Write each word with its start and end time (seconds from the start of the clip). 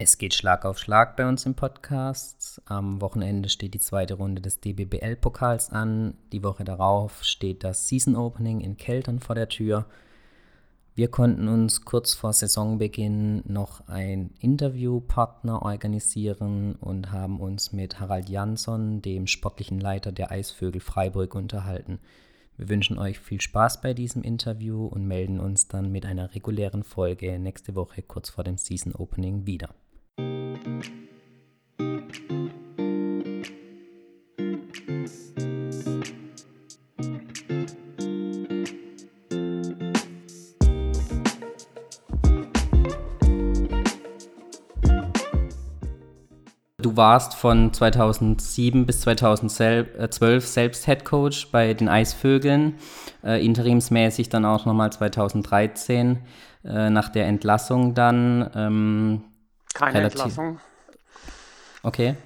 Es 0.00 0.16
geht 0.16 0.32
Schlag 0.32 0.64
auf 0.64 0.78
Schlag 0.78 1.16
bei 1.16 1.28
uns 1.28 1.44
im 1.44 1.56
Podcast. 1.56 2.62
Am 2.66 3.00
Wochenende 3.00 3.48
steht 3.48 3.74
die 3.74 3.80
zweite 3.80 4.14
Runde 4.14 4.40
des 4.40 4.60
DBBL-Pokals 4.60 5.70
an. 5.70 6.14
Die 6.30 6.44
Woche 6.44 6.62
darauf 6.62 7.24
steht 7.24 7.64
das 7.64 7.88
Season 7.88 8.14
Opening 8.14 8.60
in 8.60 8.76
Keltern 8.76 9.18
vor 9.18 9.34
der 9.34 9.48
Tür. 9.48 9.86
Wir 10.94 11.08
konnten 11.08 11.48
uns 11.48 11.84
kurz 11.84 12.14
vor 12.14 12.32
Saisonbeginn 12.32 13.42
noch 13.44 13.88
einen 13.88 14.34
Interviewpartner 14.38 15.62
organisieren 15.62 16.76
und 16.76 17.10
haben 17.10 17.40
uns 17.40 17.72
mit 17.72 17.98
Harald 17.98 18.28
Jansson, 18.28 19.02
dem 19.02 19.26
sportlichen 19.26 19.80
Leiter 19.80 20.12
der 20.12 20.30
Eisvögel 20.30 20.80
Freiburg, 20.80 21.34
unterhalten. 21.34 21.98
Wir 22.56 22.68
wünschen 22.68 23.00
euch 23.00 23.18
viel 23.18 23.40
Spaß 23.40 23.80
bei 23.80 23.94
diesem 23.94 24.22
Interview 24.22 24.86
und 24.86 25.08
melden 25.08 25.40
uns 25.40 25.66
dann 25.66 25.90
mit 25.90 26.06
einer 26.06 26.36
regulären 26.36 26.84
Folge 26.84 27.36
nächste 27.40 27.74
Woche 27.74 28.02
kurz 28.02 28.30
vor 28.30 28.44
dem 28.44 28.58
Season 28.58 28.94
Opening 28.94 29.44
wieder. 29.44 29.74
Du 46.80 46.96
warst 46.96 47.34
von 47.34 47.72
2007 47.72 48.86
bis 48.86 49.00
2012 49.02 50.46
selbst 50.46 50.86
Head 50.86 51.04
Coach 51.04 51.50
bei 51.50 51.74
den 51.74 51.88
Eisvögeln, 51.88 52.74
äh, 53.22 53.44
interimsmäßig 53.44 54.28
dann 54.28 54.44
auch 54.44 54.64
nochmal 54.64 54.92
2013 54.92 56.20
äh, 56.64 56.88
nach 56.90 57.08
der 57.08 57.26
Entlassung 57.26 57.94
dann. 57.94 58.50
Ähm, 58.54 59.24
keine 59.78 59.98
Relativ 59.98 60.20
Entlassung. 60.20 60.60
Okay. 61.82 62.16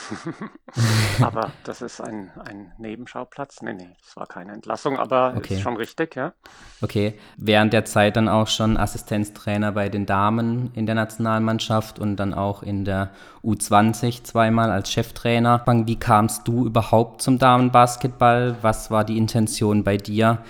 aber 1.20 1.52
das 1.64 1.82
ist 1.82 2.00
ein, 2.00 2.30
ein 2.44 2.72
Nebenschauplatz. 2.78 3.60
Nee, 3.62 3.74
nee, 3.74 3.90
das 4.02 4.16
war 4.16 4.26
keine 4.26 4.52
Entlassung, 4.52 4.98
aber 4.98 5.34
okay. 5.36 5.54
ist 5.54 5.60
schon 5.60 5.76
richtig, 5.76 6.16
ja. 6.16 6.32
Okay. 6.80 7.18
Während 7.36 7.72
der 7.72 7.84
Zeit 7.84 8.16
dann 8.16 8.28
auch 8.28 8.48
schon 8.48 8.76
Assistenztrainer 8.76 9.72
bei 9.72 9.88
den 9.88 10.06
Damen 10.06 10.70
in 10.74 10.86
der 10.86 10.94
Nationalmannschaft 10.94 11.98
und 11.98 12.16
dann 12.16 12.34
auch 12.34 12.62
in 12.62 12.84
der 12.84 13.10
U20 13.44 14.24
zweimal 14.24 14.70
als 14.70 14.90
Cheftrainer. 14.90 15.62
Wie 15.66 15.98
kamst 15.98 16.48
du 16.48 16.66
überhaupt 16.66 17.22
zum 17.22 17.38
Damenbasketball? 17.38 18.56
Was 18.62 18.90
war 18.90 19.04
die 19.04 19.18
Intention 19.18 19.84
bei 19.84 19.96
dir? 19.96 20.42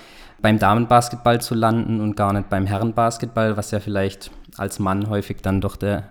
beim 0.43 0.59
Damenbasketball 0.59 1.41
zu 1.41 1.55
landen 1.55 2.01
und 2.01 2.17
gar 2.17 2.33
nicht 2.33 2.49
beim 2.49 2.67
Herrenbasketball, 2.67 3.57
was 3.57 3.73
ja 3.73 3.81
vielleicht 3.81 4.31
als 4.57 4.79
Mann 4.79 5.09
häufig 5.09 5.43
dann 5.43 5.61
doch 5.61 5.77
der 5.77 6.09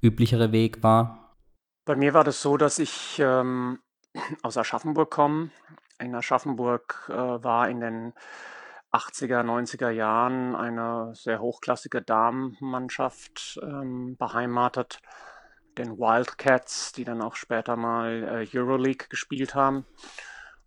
üblichere 0.00 0.52
Weg 0.52 0.82
war? 0.82 1.36
Bei 1.84 1.96
mir 1.96 2.14
war 2.14 2.24
das 2.24 2.42
so, 2.42 2.56
dass 2.56 2.78
ich 2.78 3.18
ähm, 3.18 3.78
aus 4.42 4.56
Aschaffenburg 4.56 5.10
komme. 5.10 5.50
In 5.98 6.14
Aschaffenburg 6.14 7.08
äh, 7.08 7.12
war 7.12 7.68
in 7.68 7.80
den 7.80 8.12
80er, 8.92 9.42
90er 9.42 9.90
Jahren 9.90 10.56
eine 10.56 11.14
sehr 11.14 11.40
hochklassige 11.40 12.02
Damenmannschaft 12.02 13.60
ähm, 13.62 14.16
beheimatet, 14.16 15.00
den 15.78 15.98
Wildcats, 15.98 16.92
die 16.92 17.04
dann 17.04 17.22
auch 17.22 17.36
später 17.36 17.76
mal 17.76 18.46
äh, 18.52 18.58
Euroleague 18.58 19.08
gespielt 19.08 19.54
haben. 19.54 19.86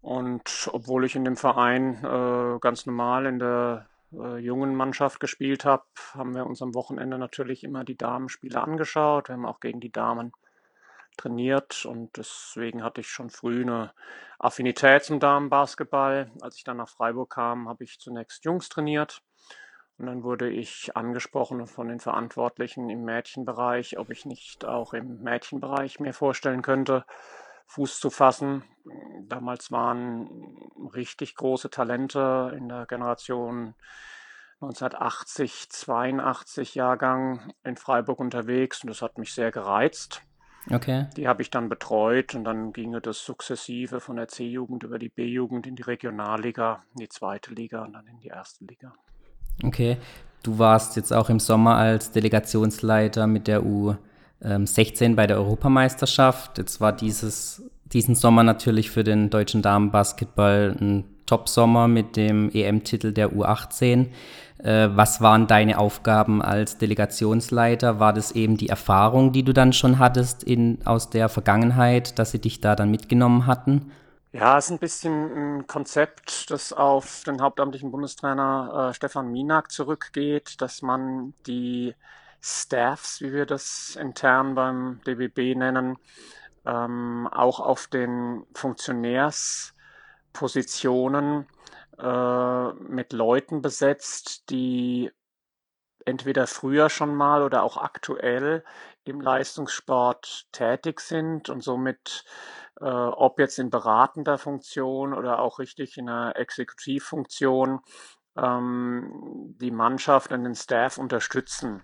Und 0.02 0.70
obwohl 0.72 1.06
ich 1.06 1.16
in 1.16 1.25
dem 1.25 1.38
Verein 1.38 2.03
äh, 2.03 2.59
ganz 2.59 2.86
normal 2.86 3.25
in 3.25 3.40
der 3.40 3.88
äh, 4.14 4.38
jungen 4.38 4.75
Mannschaft 4.75 5.19
gespielt 5.19 5.66
habe, 5.66 5.83
haben 6.14 6.36
wir 6.36 6.45
uns 6.45 6.61
am 6.61 6.73
Wochenende 6.73 7.17
natürlich 7.17 7.64
immer 7.64 7.83
die 7.83 7.97
Damenspiele 7.97 8.61
angeschaut. 8.61 9.30
Wir 9.30 9.33
haben 9.33 9.45
auch 9.45 9.59
gegen 9.59 9.80
die 9.80 9.92
Damen 9.92 10.31
trainiert 11.17 11.86
und 11.86 12.17
deswegen 12.17 12.84
hatte 12.84 13.02
ich 13.02 13.08
schon 13.08 13.30
früh 13.30 13.61
eine 13.61 13.94
Affinität 14.39 15.03
zum 15.03 15.19
Damenbasketball. 15.19 16.31
Als 16.41 16.58
ich 16.58 16.64
dann 16.64 16.78
nach 16.78 16.89
Freiburg 16.89 17.31
kam, 17.31 17.69
habe 17.69 17.84
ich 17.84 18.00
zunächst 18.00 18.46
Jungs 18.46 18.69
trainiert 18.69 19.22
und 19.97 20.07
dann 20.07 20.24
wurde 20.24 20.50
ich 20.50 20.95
angesprochen 20.95 21.68
von 21.68 21.88
den 21.88 22.00
Verantwortlichen 22.00 22.90
im 22.90 23.03
Mädchenbereich, 23.03 23.97
ob 24.00 24.09
ich 24.09 24.25
nicht 24.25 24.66
auch 24.66 24.94
im 24.94 25.22
Mädchenbereich 25.22 26.00
mir 26.00 26.13
vorstellen 26.13 26.62
könnte, 26.62 27.06
Fuß 27.68 28.00
zu 28.00 28.09
fassen. 28.09 28.63
Damals 29.28 29.72
waren 29.72 30.29
richtig 30.94 31.35
große 31.35 31.69
Talente 31.69 32.53
in 32.57 32.69
der 32.69 32.85
Generation 32.85 33.74
1980, 34.62 35.69
82 35.69 36.75
Jahrgang 36.75 37.53
in 37.63 37.75
Freiburg 37.75 38.19
unterwegs 38.19 38.84
und 38.84 38.90
das 38.90 39.01
hat 39.01 39.18
mich 39.18 39.34
sehr 39.34 39.51
gereizt. 39.51 40.22
Okay. 40.72 41.07
Die 41.18 41.28
habe 41.28 41.41
ich 41.41 41.50
dann 41.50 41.68
betreut 41.68 42.35
und 42.35 42.46
dann 42.46 42.72
ging 42.72 42.97
das 43.01 43.25
sukzessive 43.25 44.00
von 44.00 44.16
der 44.16 44.30
C-Jugend 44.30 44.84
über 44.84 44.97
die 44.97 45.09
B-Jugend 45.09 45.68
in 45.68 45.75
die 45.75 45.84
Regionalliga, 45.84 46.84
in 46.94 47.01
die 47.01 47.09
zweite 47.09 47.53
Liga 47.53 47.84
und 47.84 47.94
dann 47.94 48.07
in 48.07 48.19
die 48.19 48.30
erste 48.30 48.63
Liga. 48.63 48.94
Okay. 49.63 49.97
Du 50.41 50.59
warst 50.59 50.97
jetzt 50.97 51.13
auch 51.13 51.30
im 51.30 51.40
Sommer 51.40 51.75
als 51.75 52.12
Delegationsleiter 52.12 53.28
mit 53.28 53.47
der 53.47 53.66
U 53.66 53.95
16 54.39 55.11
ähm, 55.11 55.16
bei 55.16 55.27
der 55.27 55.38
Europameisterschaft. 55.38 56.57
Jetzt 56.57 56.81
war 56.81 56.91
dieses, 56.91 57.63
diesen 57.85 58.16
Sommer 58.16 58.44
natürlich 58.44 58.91
für 58.91 59.03
den 59.03 59.29
deutschen 59.29 59.61
Damenbasketball 59.61 60.75
ein 60.79 61.05
Top-Sommer 61.25 61.88
mit 61.88 62.16
dem 62.16 62.49
EM-Titel 62.53 63.13
der 63.13 63.31
U18. 63.31 64.07
Äh, 64.57 64.89
was 64.94 65.21
waren 65.21 65.47
deine 65.47 65.77
Aufgaben 65.77 66.41
als 66.41 66.77
Delegationsleiter? 66.77 67.99
War 67.99 68.13
das 68.13 68.31
eben 68.31 68.57
die 68.57 68.69
Erfahrung, 68.69 69.31
die 69.31 69.44
du 69.44 69.53
dann 69.53 69.73
schon 69.73 69.99
hattest 69.99 70.44
in, 70.44 70.79
aus 70.85 71.09
der 71.09 71.29
Vergangenheit, 71.29 72.17
dass 72.19 72.31
sie 72.31 72.39
dich 72.39 72.61
da 72.61 72.75
dann 72.75 72.91
mitgenommen 72.91 73.45
hatten? 73.45 73.91
Ja, 74.31 74.57
es 74.57 74.65
ist 74.65 74.71
ein 74.71 74.79
bisschen 74.79 75.59
ein 75.59 75.67
Konzept, 75.67 76.50
das 76.50 76.73
auf 76.73 77.23
den 77.25 77.39
hauptamtlichen 77.41 77.91
Bundestrainer 77.91 78.89
äh, 78.89 78.94
Stefan 78.94 79.31
Minak 79.31 79.71
zurückgeht, 79.71 80.59
dass 80.59 80.81
man 80.81 81.33
die 81.45 81.94
Staffs, 82.46 83.22
wie 83.22 83.31
wir 83.31 83.46
das 83.46 83.96
intern 83.96 84.54
beim 84.54 85.00
DBB 85.08 85.56
nennen, 85.56 85.98
ähm, 86.66 87.30
auch 87.31 87.62
auf 87.62 87.88
den 87.88 88.46
Funktionärspositionen 88.54 91.48
äh, 91.98 92.74
mit 92.74 93.14
Leuten 93.14 93.62
besetzt, 93.62 94.50
die 94.50 95.09
entweder 96.06 96.46
früher 96.48 96.90
schon 96.90 97.16
mal 97.16 97.44
oder 97.44 97.64
auch 97.64 97.78
aktuell 97.78 98.66
im 99.06 99.22
Leistungssport 99.22 100.48
tätig 100.52 101.00
sind 101.00 101.48
und 101.48 101.64
somit 101.64 102.25
äh, 102.81 102.86
ob 102.86 103.40
jetzt 103.40 103.58
in 103.58 103.70
beratender 103.70 104.38
Funktion 104.38 105.14
oder 105.14 105.40
auch 105.40 105.60
richtig 105.60 105.98
in 105.98 106.10
einer 106.10 106.36
Exekutivfunktion 106.36 107.80
ähm, 108.36 109.56
die 109.60 109.72
Mannschaft 109.72 110.31
und 110.31 110.44
den 110.44 110.56
Staff 110.56 110.98
unterstützen. 110.98 111.84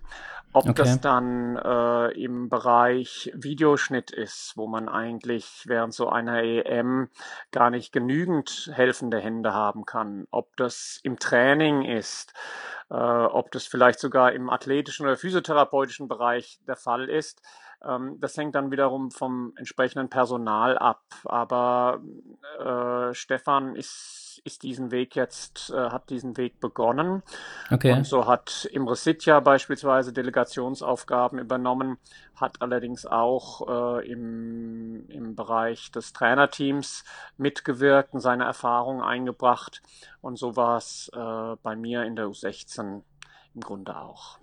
Ob 0.52 0.68
okay. 0.68 0.82
das 0.82 1.00
dann 1.00 1.56
äh, 1.56 2.08
im 2.20 2.48
Bereich 2.48 3.30
Videoschnitt 3.34 4.10
ist, 4.10 4.54
wo 4.56 4.66
man 4.66 4.88
eigentlich 4.88 5.62
während 5.66 5.94
so 5.94 6.08
einer 6.08 6.42
EM 6.42 7.08
gar 7.52 7.70
nicht 7.70 7.92
genügend 7.92 8.68
helfende 8.74 9.20
Hände 9.20 9.54
haben 9.54 9.84
kann, 9.84 10.26
ob 10.32 10.56
das 10.56 10.98
im 11.04 11.20
Training 11.20 11.82
ist, 11.82 12.34
äh, 12.90 12.94
ob 12.94 13.52
das 13.52 13.66
vielleicht 13.66 14.00
sogar 14.00 14.32
im 14.32 14.50
athletischen 14.50 15.06
oder 15.06 15.16
physiotherapeutischen 15.16 16.08
Bereich 16.08 16.58
der 16.66 16.76
Fall 16.76 17.08
ist, 17.08 17.42
ähm, 17.86 18.18
das 18.20 18.36
hängt 18.36 18.54
dann 18.54 18.70
wiederum 18.70 19.10
vom 19.10 19.52
entsprechenden 19.56 20.10
Personal 20.10 20.76
ab. 20.78 21.02
Aber 21.24 22.00
äh, 22.58 23.14
Stefan 23.14 23.76
ist, 23.76 24.19
ist 24.44 24.62
diesen 24.62 24.90
Weg 24.90 25.14
jetzt, 25.14 25.70
äh, 25.70 25.90
hat 25.90 26.10
diesen 26.10 26.36
Weg 26.36 26.58
begonnen. 26.60 27.22
Okay. 27.70 27.92
Und 27.92 28.06
so 28.06 28.26
hat 28.26 28.68
Imre 28.72 28.96
Sitja 28.96 29.40
beispielsweise 29.40 30.12
Delegationsaufgaben 30.12 31.38
übernommen, 31.38 31.98
hat 32.34 32.60
allerdings 32.62 33.06
auch 33.06 34.00
äh, 34.00 34.10
im, 34.10 35.08
im 35.08 35.36
Bereich 35.36 35.92
des 35.92 36.12
Trainerteams 36.12 37.04
mitgewirkt 37.36 38.14
und 38.14 38.20
seine 38.20 38.44
Erfahrungen 38.44 39.02
eingebracht. 39.02 39.82
Und 40.20 40.38
so 40.38 40.56
war 40.56 40.78
es 40.78 41.10
äh, 41.14 41.56
bei 41.62 41.76
mir 41.76 42.02
in 42.02 42.16
der 42.16 42.26
U16 42.26 43.02
im 43.54 43.60
Grunde 43.60 43.96
auch. 43.96 44.39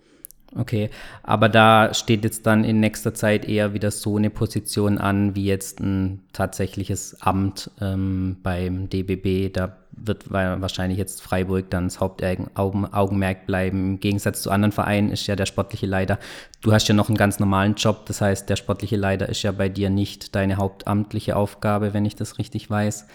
Okay, 0.56 0.88
aber 1.22 1.50
da 1.50 1.92
steht 1.92 2.24
jetzt 2.24 2.46
dann 2.46 2.64
in 2.64 2.80
nächster 2.80 3.12
Zeit 3.12 3.46
eher 3.46 3.74
wieder 3.74 3.90
so 3.90 4.16
eine 4.16 4.30
Position 4.30 4.96
an 4.96 5.34
wie 5.34 5.44
jetzt 5.44 5.80
ein 5.80 6.22
tatsächliches 6.32 7.20
Amt 7.20 7.70
ähm, 7.82 8.36
beim 8.42 8.88
DBB. 8.88 9.52
Da 9.52 9.76
wird 9.92 10.30
wahrscheinlich 10.30 10.96
jetzt 10.96 11.20
Freiburg 11.22 11.70
dann 11.70 11.84
das 11.84 12.00
Hauptaugenmerk 12.00 13.46
bleiben. 13.46 13.94
Im 13.94 14.00
Gegensatz 14.00 14.42
zu 14.42 14.50
anderen 14.50 14.72
Vereinen 14.72 15.10
ist 15.10 15.26
ja 15.26 15.36
der 15.36 15.46
sportliche 15.46 15.86
Leiter, 15.86 16.18
du 16.62 16.72
hast 16.72 16.88
ja 16.88 16.94
noch 16.94 17.08
einen 17.08 17.18
ganz 17.18 17.40
normalen 17.40 17.74
Job, 17.74 18.06
das 18.06 18.20
heißt, 18.20 18.48
der 18.48 18.56
sportliche 18.56 18.96
Leiter 18.96 19.28
ist 19.28 19.42
ja 19.42 19.52
bei 19.52 19.68
dir 19.68 19.90
nicht 19.90 20.34
deine 20.34 20.56
hauptamtliche 20.56 21.36
Aufgabe, 21.36 21.94
wenn 21.94 22.06
ich 22.06 22.16
das 22.16 22.38
richtig 22.38 22.70
weiß. 22.70 23.06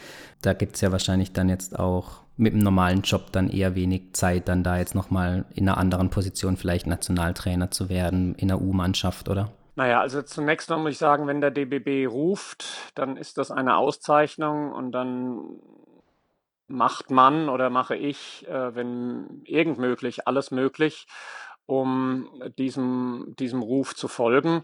Da 0.42 0.54
gibt 0.54 0.76
es 0.76 0.82
ja 0.82 0.92
wahrscheinlich 0.92 1.32
dann 1.32 1.50
jetzt 1.50 1.80
auch 1.80 2.23
mit 2.36 2.54
einem 2.54 2.64
normalen 2.64 3.02
Job 3.02 3.32
dann 3.32 3.50
eher 3.50 3.76
wenig 3.76 4.14
Zeit, 4.14 4.48
dann 4.48 4.64
da 4.64 4.78
jetzt 4.78 4.96
nochmal 4.96 5.46
in 5.54 5.68
einer 5.68 5.78
anderen 5.78 6.10
Position 6.10 6.58
vielleicht 6.58 6.88
Nationaltrainer 6.88 7.72
zu 7.72 7.90
werden, 7.90 8.36
in 8.36 8.48
der 8.48 8.62
U-Mannschaft, 8.62 9.30
oder? 9.30 9.52
Naja, 9.76 10.02
also 10.02 10.22
zunächst 10.22 10.70
mal 10.70 10.78
muss 10.78 10.94
ich 10.94 10.98
sagen, 10.98 11.28
wenn 11.28 11.42
der 11.42 11.52
DBB 11.52 12.08
ruft, 12.08 12.66
dann 12.96 13.18
ist 13.18 13.38
das 13.38 13.50
eine 13.50 13.78
Auszeichnung 13.78 14.72
und 14.72 14.92
dann 14.92 15.60
macht 16.68 17.12
man 17.12 17.50
oder 17.50 17.70
mache 17.70 17.96
ich, 17.96 18.48
äh, 18.48 18.76
wenn 18.76 19.42
irgend 19.46 19.80
möglich, 19.80 20.28
alles 20.28 20.52
möglich, 20.52 21.08
um 21.66 22.30
diesem, 22.58 23.36
diesem 23.40 23.62
Ruf 23.62 23.96
zu 23.96 24.08
folgen. 24.08 24.64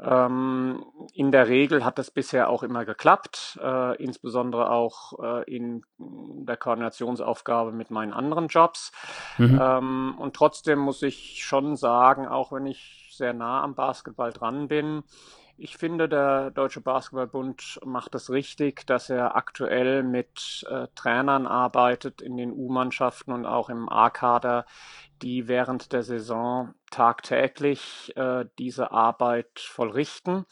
Ähm, 0.00 0.84
in 1.12 1.32
der 1.32 1.48
Regel 1.48 1.84
hat 1.84 1.98
das 1.98 2.10
bisher 2.10 2.48
auch 2.48 2.62
immer 2.62 2.84
geklappt, 2.84 3.58
äh, 3.62 4.02
insbesondere 4.02 4.70
auch 4.70 5.18
äh, 5.22 5.54
in 5.54 5.82
der 5.98 6.56
Koordinationsaufgabe 6.56 7.72
mit 7.72 7.90
meinen 7.90 8.12
anderen 8.12 8.48
Jobs. 8.48 8.92
Mhm. 9.38 9.60
Ähm, 9.60 10.14
und 10.18 10.36
trotzdem 10.36 10.78
muss 10.78 11.02
ich 11.02 11.44
schon 11.44 11.76
sagen, 11.76 12.28
auch 12.28 12.52
wenn 12.52 12.66
ich 12.66 13.12
sehr 13.16 13.32
nah 13.32 13.62
am 13.62 13.74
Basketball 13.74 14.32
dran 14.32 14.68
bin, 14.68 15.02
ich 15.58 15.76
finde, 15.76 16.08
der 16.08 16.50
Deutsche 16.50 16.80
Basketballbund 16.80 17.80
macht 17.84 18.14
es 18.14 18.30
richtig, 18.30 18.86
dass 18.86 19.08
er 19.08 19.36
aktuell 19.36 20.02
mit 20.02 20.66
äh, 20.68 20.86
Trainern 20.94 21.46
arbeitet 21.46 22.20
in 22.20 22.36
den 22.36 22.52
U-Mannschaften 22.52 23.32
und 23.32 23.46
auch 23.46 23.70
im 23.70 23.88
A-Kader, 23.88 24.66
die 25.22 25.48
während 25.48 25.92
der 25.92 26.02
Saison 26.02 26.74
tagtäglich 26.90 28.12
äh, 28.16 28.44
diese 28.58 28.90
Arbeit 28.90 29.58
vollrichten. 29.58 30.44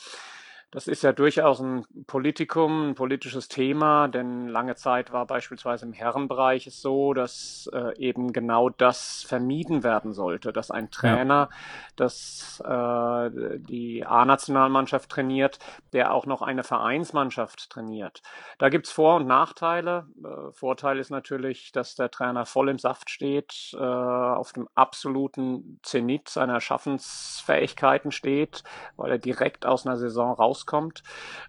Das 0.74 0.88
ist 0.88 1.04
ja 1.04 1.12
durchaus 1.12 1.60
ein 1.60 1.86
Politikum, 2.08 2.90
ein 2.90 2.94
politisches 2.96 3.46
Thema, 3.46 4.08
denn 4.08 4.48
lange 4.48 4.74
Zeit 4.74 5.12
war 5.12 5.24
beispielsweise 5.24 5.86
im 5.86 5.92
Herrenbereich 5.92 6.66
es 6.66 6.82
so, 6.82 7.14
dass 7.14 7.70
äh, 7.72 7.96
eben 7.96 8.32
genau 8.32 8.70
das 8.70 9.22
vermieden 9.22 9.84
werden 9.84 10.12
sollte, 10.12 10.52
dass 10.52 10.72
ein 10.72 10.90
Trainer, 10.90 11.48
ja. 11.48 11.56
das 11.94 12.60
äh, 12.66 13.58
die 13.60 14.04
A-Nationalmannschaft 14.04 15.10
trainiert, 15.10 15.60
der 15.92 16.12
auch 16.12 16.26
noch 16.26 16.42
eine 16.42 16.64
Vereinsmannschaft 16.64 17.70
trainiert. 17.70 18.22
Da 18.58 18.68
gibt's 18.68 18.90
Vor- 18.90 19.14
und 19.14 19.28
Nachteile. 19.28 20.08
Äh, 20.24 20.50
Vorteil 20.50 20.98
ist 20.98 21.10
natürlich, 21.10 21.70
dass 21.70 21.94
der 21.94 22.10
Trainer 22.10 22.46
voll 22.46 22.68
im 22.68 22.80
Saft 22.80 23.10
steht, 23.10 23.70
äh, 23.74 23.78
auf 23.78 24.52
dem 24.52 24.68
absoluten 24.74 25.78
Zenit 25.84 26.28
seiner 26.28 26.60
Schaffensfähigkeiten 26.60 28.10
steht, 28.10 28.64
weil 28.96 29.12
er 29.12 29.18
direkt 29.18 29.66
aus 29.66 29.86
einer 29.86 29.96
Saison 29.96 30.32
raus 30.32 30.63
rauskommt. 30.64 31.02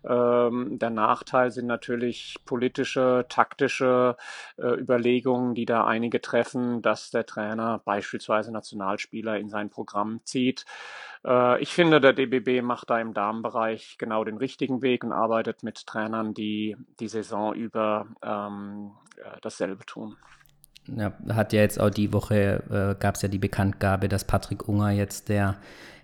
Ähm, 0.04 0.78
der 0.80 0.90
Nachteil 0.90 1.52
sind 1.52 1.68
natürlich 1.68 2.36
politische, 2.46 3.26
taktische 3.30 4.18
äh, 4.58 4.80
Überlegungen, 4.80 5.56
die 5.56 5.66
da 5.66 5.86
einige 5.86 6.22
treffen, 6.22 6.82
dass 6.82 7.12
der 7.12 7.26
Trainer 7.26 7.82
beispielsweise 7.84 8.52
Nationalspieler 8.52 9.38
in 9.38 9.50
sein 9.50 9.70
Programm 9.70 10.22
zieht. 10.24 10.66
Äh, 11.26 11.62
ich 11.62 11.74
finde, 11.74 12.02
der 12.02 12.14
DBB 12.14 12.62
macht 12.62 12.90
da 12.90 13.00
im 13.00 13.14
Damenbereich 13.14 13.98
genau 13.98 14.24
den 14.24 14.38
richtigen 14.38 14.82
Weg 14.82 15.04
und 15.04 15.12
arbeitet 15.12 15.64
mit 15.64 15.86
Trainern, 15.86 16.34
die 16.34 16.76
die 17.00 17.08
Saison 17.08 17.54
über 17.54 18.08
ähm, 18.22 18.92
dasselbe 19.42 19.86
tun. 19.86 20.18
Ja, 20.88 21.14
hat 21.30 21.54
ja 21.54 21.62
jetzt 21.62 21.80
auch 21.80 21.90
die 21.90 22.14
Woche, 22.14 22.64
äh, 22.70 23.00
gab 23.02 23.16
es 23.16 23.22
ja 23.22 23.28
die 23.28 23.40
Bekanntgabe, 23.40 24.08
dass 24.08 24.24
Patrick 24.24 24.68
Unger 24.68 24.92
jetzt 24.92 25.30
der 25.30 25.56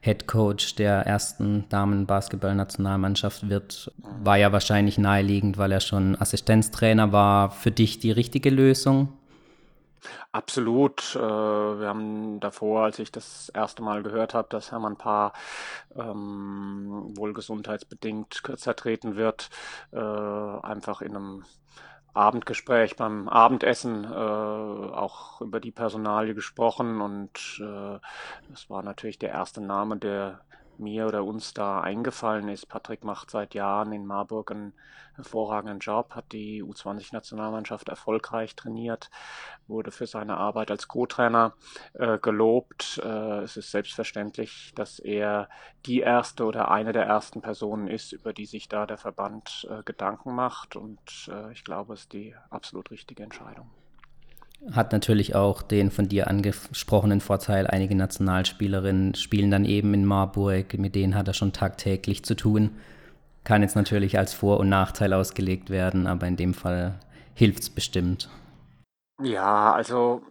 Head 0.01 0.28
Coach 0.28 0.75
der 0.75 1.06
ersten 1.06 1.69
Damen-Basketball-Nationalmannschaft 1.69 3.50
wird. 3.50 3.92
War 4.24 4.38
ja 4.38 4.51
wahrscheinlich 4.51 4.98
naheliegend, 4.98 5.60
weil 5.60 5.72
er 5.72 5.80
schon 5.80 6.19
Assistenztrainer 6.19 7.12
war. 7.12 7.51
Für 7.51 7.69
dich 7.69 8.00
die 8.00 8.12
richtige 8.12 8.50
Lösung? 8.50 9.10
Absolut. 10.31 11.16
Äh, 11.16 11.19
wir 11.19 11.88
haben 11.88 12.39
davor, 12.39 12.84
als 12.86 12.98
ich 12.98 13.12
das 13.12 13.50
erste 13.50 13.84
Mal 13.84 14.01
gehört 14.01 14.34
habe, 14.34 14.48
dass 14.50 14.72
Hermann 14.72 14.98
Paar 14.98 15.34
ähm, 15.95 17.13
wohl 17.16 17.34
gesundheitsbedingt 17.34 18.42
kürzer 18.42 18.75
treten 18.75 19.16
wird, 19.16 19.50
äh, 19.92 20.00
einfach 20.00 21.01
in 21.01 21.16
einem 21.16 21.44
Abendgespräch 22.13 22.96
beim 22.96 23.30
Abendessen 23.30 24.04
äh, 24.04 24.08
auch 24.08 25.42
über 25.42 25.60
die 25.60 25.72
Personalie 25.72 26.34
gesprochen 26.34 27.02
und 27.02 27.62
äh, 27.62 28.00
das 28.50 28.69
war 28.69 28.84
natürlich 28.84 29.19
der 29.19 29.30
erste 29.30 29.62
Name, 29.62 29.98
der 29.98 30.42
mir 30.81 31.07
oder 31.07 31.24
uns 31.24 31.54
da 31.54 31.80
eingefallen 31.81 32.50
ist. 32.50 32.68
Patrick 32.68 33.04
macht 33.04 33.31
seit 33.31 33.54
Jahren 33.54 33.92
in 33.94 34.06
Marburg 34.06 34.51
einen 34.51 34.74
hervorragenden 35.16 35.80
Job, 35.80 36.16
hat 36.16 36.31
die 36.31 36.63
U20-Nationalmannschaft 36.63 37.89
erfolgreich 37.89 38.56
trainiert, 38.56 39.10
wurde 39.68 39.92
für 39.92 40.07
seine 40.07 40.38
Arbeit 40.38 40.72
als 40.72 40.88
Co-Trainer 40.88 41.54
äh, 41.94 42.18
gelobt. 42.18 43.01
Äh, 43.04 43.39
es 43.42 43.57
ist 43.57 43.72
selbstverständlich, 43.72 44.72
dass 44.75 45.00
er 45.00 45.50
die 45.86 46.00
erste 46.00 46.45
oder 46.45 46.72
eine 46.72 46.94
der 46.94 47.06
ersten 47.06 47.42
Personen 47.42 47.88
ist, 47.88 48.13
über 48.13 48.34
die 48.34 48.45
sich 48.45 48.68
da 48.68 48.86
der 48.86 48.98
Verband 48.98 49.68
äh, 49.69 49.84
Gedanken 49.84 50.34
macht. 50.34 50.75
Und 50.75 51.30
äh, 51.31 51.51
ich 51.51 51.63
glaube, 51.63 51.94
es 51.94 52.01
ist 52.01 52.13
die 52.13 52.36
absolut 52.50 52.92
richtige 52.92 53.24
Entscheidung. 53.24 53.69
Hat 54.69 54.92
natürlich 54.92 55.34
auch 55.34 55.63
den 55.63 55.90
von 55.90 56.08
dir 56.08 56.28
angesprochenen 56.28 57.19
Vorteil, 57.19 57.66
einige 57.66 57.96
Nationalspielerinnen 57.96 59.16
spielen 59.16 59.50
dann 59.50 59.66
eben 59.66 59.94
in 59.96 60.06
Marburg, 60.06 60.78
mit 60.78 60.94
denen 60.94 61.16
hat 61.16 61.28
er 61.28 61.34
schon 61.34 61.52
tagtäglich 61.52 62.24
zu 62.24 62.36
tun. 62.36 62.72
Kann 63.44 63.63
jetzt 63.63 63.75
natürlich 63.75 64.19
als 64.19 64.36
Vor- 64.36 64.60
und 64.60 64.69
Nachteil 64.69 65.13
ausgelegt 65.13 65.72
werden, 65.72 66.06
aber 66.06 66.28
in 66.28 66.36
dem 66.38 66.54
Fall 66.54 67.00
hilft 67.34 67.63
es 67.63 67.69
bestimmt. 67.72 68.30
Ja, 69.24 69.74
also 69.74 70.22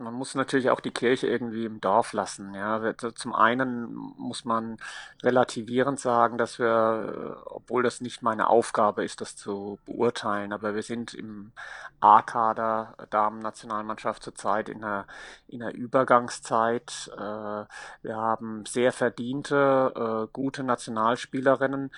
man 0.00 0.14
muss 0.14 0.34
natürlich 0.34 0.70
auch 0.70 0.80
die 0.80 0.90
Kirche 0.90 1.26
irgendwie 1.26 1.64
im 1.64 1.80
Dorf 1.80 2.12
lassen. 2.12 2.54
Ja, 2.54 2.94
zum 2.96 3.34
einen 3.34 3.92
muss 4.16 4.44
man 4.44 4.78
relativierend 5.22 6.00
sagen, 6.00 6.38
dass 6.38 6.58
wir, 6.58 7.42
obwohl 7.44 7.82
das 7.82 8.00
nicht 8.00 8.22
meine 8.22 8.48
Aufgabe 8.48 9.04
ist, 9.04 9.20
das 9.20 9.36
zu 9.36 9.78
beurteilen, 9.84 10.52
aber 10.52 10.74
wir 10.74 10.82
sind 10.82 11.14
im 11.14 11.52
A-Kader 12.00 12.94
Damen-Nationalmannschaft 13.10 14.22
zurzeit 14.22 14.68
in 14.68 14.82
einer, 14.82 15.06
in 15.48 15.62
einer 15.62 15.74
Übergangszeit. 15.74 17.10
Äh, 17.14 17.20
wir 17.20 18.16
haben 18.16 18.64
sehr 18.66 18.92
verdiente, 18.92 19.92
äh, 19.94 20.28
gute 20.32 20.62
Nationalspielerinnen, 20.62 21.90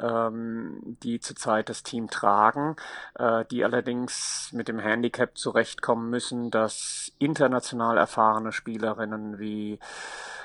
ähm, 0.00 0.96
die 1.02 1.20
zurzeit 1.20 1.68
das 1.68 1.82
Team 1.82 2.08
tragen, 2.08 2.76
äh, 3.14 3.44
die 3.50 3.64
allerdings 3.64 4.50
mit 4.52 4.68
dem 4.68 4.78
Handicap 4.78 5.36
zurechtkommen 5.36 6.08
müssen, 6.08 6.50
dass 6.50 7.12
inter 7.18 7.49
international 7.50 7.98
erfahrene 7.98 8.52
Spielerinnen 8.52 9.38
wie 9.40 9.80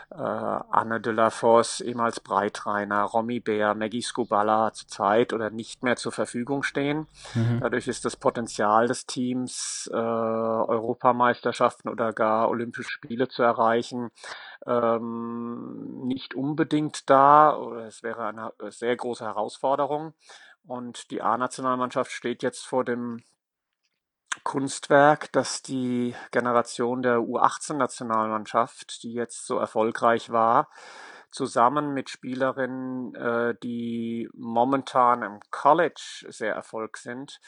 äh, 0.10 0.16
Anne 0.18 1.00
de 1.00 1.14
la 1.14 1.30
Fosse, 1.30 1.84
ehemals 1.84 2.20
Breitreiner, 2.20 3.04
Romy 3.04 3.40
Bär, 3.40 3.76
Maggie 3.76 4.02
Scubala 4.02 4.74
zurzeit 4.74 5.34
oder 5.34 5.52
nicht 5.52 5.84
mehr 5.84 5.96
zur 5.96 6.12
Verfügung 6.12 6.64
stehen. 6.64 7.08
Mhm. 7.36 7.60
Dadurch 7.62 7.88
ist 7.88 8.06
das 8.06 8.16
Potenzial 8.16 8.88
des 8.88 9.06
Teams, 9.06 9.90
äh, 9.94 9.96
Europameisterschaften 9.96 11.90
oder 11.90 12.12
gar 12.12 12.50
Olympische 12.50 12.90
Spiele 12.90 13.28
zu 13.28 13.44
erreichen, 13.44 14.10
ähm, 14.66 16.02
nicht 16.06 16.34
unbedingt 16.34 17.10
da. 17.10 17.58
Es 17.88 18.02
wäre 18.04 18.26
eine 18.28 18.52
sehr 18.70 18.96
große 18.96 19.24
Herausforderung. 19.24 20.14
Und 20.68 21.12
die 21.12 21.22
A-Nationalmannschaft 21.22 22.12
steht 22.12 22.42
jetzt 22.42 22.66
vor 22.66 22.84
dem 22.84 23.22
Kunstwerk, 24.46 25.32
dass 25.34 25.64
die 25.64 26.16
Generation 26.32 27.02
der 27.02 27.18
U18-Nationalmannschaft, 27.18 29.02
die 29.04 29.12
jetzt 29.12 29.48
so 29.48 29.58
erfolgreich 29.58 30.30
war, 30.30 30.70
zusammen 31.32 31.94
mit 31.94 32.10
Spielerinnen, 32.10 33.16
äh, 33.16 33.56
die 33.62 34.30
momentan 34.34 35.24
im 35.24 35.40
College 35.52 36.28
sehr 36.30 36.54
erfolg 36.54 36.98
sind, 36.98 37.42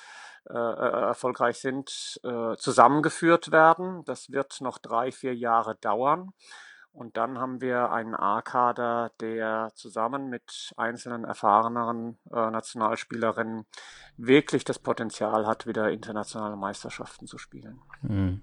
äh, 0.49 0.53
äh 0.57 1.01
erfolgreich 1.07 1.59
sind, 1.59 2.19
äh, 2.23 2.55
zusammengeführt 2.57 3.51
werden. 3.51 4.03
Das 4.05 4.31
wird 4.31 4.59
noch 4.61 4.79
drei, 4.79 5.11
vier 5.11 5.35
Jahre 5.35 5.75
dauern. 5.75 6.33
Und 6.97 7.15
dann 7.15 7.37
haben 7.37 7.61
wir 7.61 7.91
einen 7.91 8.15
A-Kader, 8.15 9.11
der 9.21 9.71
zusammen 9.75 10.31
mit 10.31 10.73
einzelnen 10.77 11.25
erfahreneren 11.25 12.17
äh, 12.31 12.49
Nationalspielerinnen 12.49 13.65
wirklich 14.17 14.65
das 14.65 14.79
Potenzial 14.79 15.45
hat, 15.45 15.67
wieder 15.67 15.91
internationale 15.91 16.55
Meisterschaften 16.55 17.27
zu 17.27 17.37
spielen. 17.37 17.79
Mhm. 18.01 18.41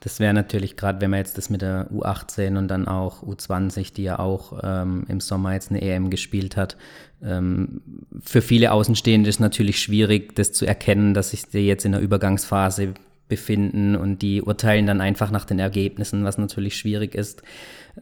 Das 0.00 0.18
wäre 0.18 0.34
natürlich 0.34 0.76
gerade, 0.76 1.00
wenn 1.00 1.10
man 1.10 1.18
jetzt 1.18 1.38
das 1.38 1.48
mit 1.48 1.62
der 1.62 1.88
U18 1.92 2.58
und 2.58 2.66
dann 2.66 2.88
auch 2.88 3.22
U20, 3.22 3.94
die 3.94 4.02
ja 4.02 4.18
auch 4.18 4.58
ähm, 4.64 5.04
im 5.06 5.20
Sommer 5.20 5.52
jetzt 5.52 5.70
eine 5.70 5.80
EM 5.80 6.10
gespielt 6.10 6.56
hat, 6.56 6.76
ähm, 7.22 7.82
für 8.20 8.42
viele 8.42 8.72
Außenstehende 8.72 9.30
ist 9.30 9.38
natürlich 9.38 9.78
schwierig, 9.78 10.34
das 10.34 10.52
zu 10.52 10.66
erkennen, 10.66 11.14
dass 11.14 11.30
sich 11.30 11.46
die 11.46 11.66
jetzt 11.68 11.84
in 11.84 11.92
der 11.92 12.00
Übergangsphase 12.00 12.94
befinden 13.30 13.96
und 13.96 14.20
die 14.20 14.42
urteilen 14.42 14.86
dann 14.86 15.00
einfach 15.00 15.30
nach 15.30 15.46
den 15.46 15.58
Ergebnissen, 15.58 16.24
was 16.24 16.36
natürlich 16.36 16.76
schwierig 16.76 17.14
ist. 17.14 17.42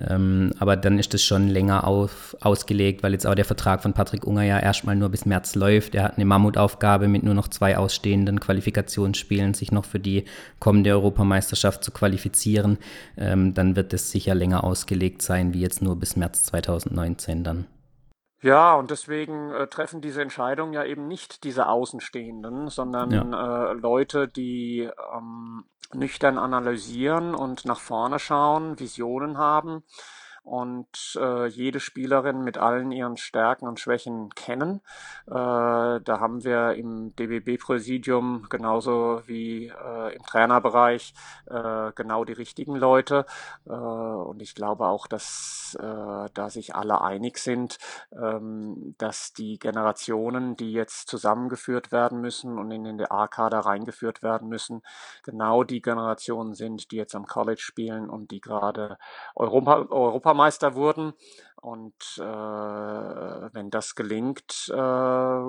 Ähm, 0.01 0.53
aber 0.59 0.77
dann 0.77 0.99
ist 0.99 1.15
das 1.15 1.23
schon 1.23 1.49
länger 1.49 1.87
auf, 1.87 2.37
ausgelegt, 2.41 3.03
weil 3.03 3.13
jetzt 3.13 3.27
auch 3.27 3.35
der 3.35 3.45
Vertrag 3.45 3.83
von 3.83 3.93
Patrick 3.93 4.27
Unger 4.27 4.43
ja 4.43 4.59
erstmal 4.59 4.97
nur 4.97 5.09
bis 5.09 5.25
März 5.25 5.55
läuft. 5.55 5.95
Er 5.95 6.05
hat 6.05 6.17
eine 6.17 6.25
Mammutaufgabe 6.25 7.09
mit 7.09 7.23
nur 7.23 7.35
noch 7.35 7.49
zwei 7.49 7.79
ausstehenden 7.79 8.41
Qualifikationsspielen, 8.41 9.55
sich 9.55 9.73
noch 9.73 9.85
für 9.85 10.01
die 10.01 10.25
kommende 10.59 10.91
Europameisterschaft 10.91 11.85
zu 11.85 11.91
qualifizieren. 11.91 12.79
Ähm, 13.17 13.55
dann 13.55 13.77
wird 13.77 13.93
es 13.93 14.11
sicher 14.11 14.35
länger 14.35 14.65
ausgelegt 14.65 15.23
sein, 15.23 15.55
wie 15.55 15.61
jetzt 15.61 15.83
nur 15.83 15.97
bis 15.97 16.17
März 16.17 16.45
2019 16.45 17.45
dann. 17.45 17.78
Ja, 18.40 18.75
und 18.75 18.90
deswegen 18.90 19.50
äh, 19.50 19.66
treffen 19.66 20.00
diese 20.00 20.23
Entscheidungen 20.23 20.73
ja 20.73 20.85
eben 20.85 21.09
nicht 21.09 21.42
diese 21.45 21.66
Außenstehenden, 21.66 22.68
sondern 22.68 23.11
Ja. 23.11 23.71
äh, 23.71 23.73
Leute, 23.73 24.28
die 24.28 24.88
ähm, 25.14 25.64
nüchtern 25.92 26.38
analysieren 26.38 27.35
und 27.35 27.64
nach 27.64 27.80
vorne 27.80 28.18
schauen, 28.18 28.78
Visionen 28.78 29.38
haben 29.38 29.83
und 30.49 31.19
äh, 31.21 31.47
jede 31.47 31.78
Spielerin 31.78 32.43
mit 32.43 32.57
allen 32.57 32.90
ihren 32.90 33.17
Stärken 33.19 33.69
und 33.69 33.78
Schwächen 33.78 34.31
kennen. 34.35 34.81
Äh, 35.26 35.31
da 35.31 36.19
haben 36.21 36.43
wir 36.43 36.73
im 36.75 37.14
DBB-Präsidium 37.17 38.47
genauso 38.49 39.23
wie 39.26 39.67
äh, 39.67 40.14
im 40.14 40.23
Trainerbereich 40.23 41.12
äh, 41.47 41.93
genau 41.95 42.25
die 42.25 42.33
richtigen 42.33 42.76
Leute. 42.76 43.26
Äh, 43.67 43.73
und 43.73 44.40
ich 44.40 44.55
glaube 44.55 44.87
auch, 44.87 45.07
dass 45.07 45.76
äh, 45.78 46.31
da 46.33 46.50
sich 46.50 46.75
alle 46.75 47.02
einig 47.02 47.38
sind, 47.38 47.78
ähm, 48.12 48.95
dass 48.97 49.35
die 49.35 49.59
Generationen, 49.59 50.57
die 50.57 50.73
jetzt 50.73 51.09
zusammengeführt 51.09 51.93
werden 51.93 52.21
müssen 52.21 52.59
und 52.59 52.71
in 52.71 52.85
den 52.85 53.05
A-Kader 53.05 53.61
reingeführt 53.61 54.23
werden 54.23 54.49
müssen, 54.49 54.83
genau 55.25 55.62
die 55.62 55.83
Generationen 55.83 56.55
sind, 56.55 56.90
die 56.90 56.97
jetzt 56.97 57.14
am 57.14 57.26
College 57.26 57.61
spielen 57.61 58.09
und 58.09 58.31
die 58.31 58.40
gerade 58.40 58.97
Europa, 59.35 59.87
Europameister 60.38 60.75
wurden. 60.75 61.12
Und 61.61 62.18
äh, 62.18 62.23
wenn 62.23 63.71
das 63.71 63.97
gelingt, 63.97 64.68
äh, 64.68 65.42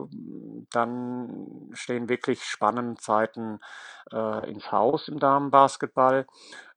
dann 0.72 1.70
stehen 1.74 2.10
wirklich 2.10 2.44
spannende 2.44 3.00
Zeiten 3.00 3.60
äh, 4.12 4.50
ins 4.50 4.72
Haus 4.72 5.08
im 5.08 5.20
Damenbasketball. 5.20 6.26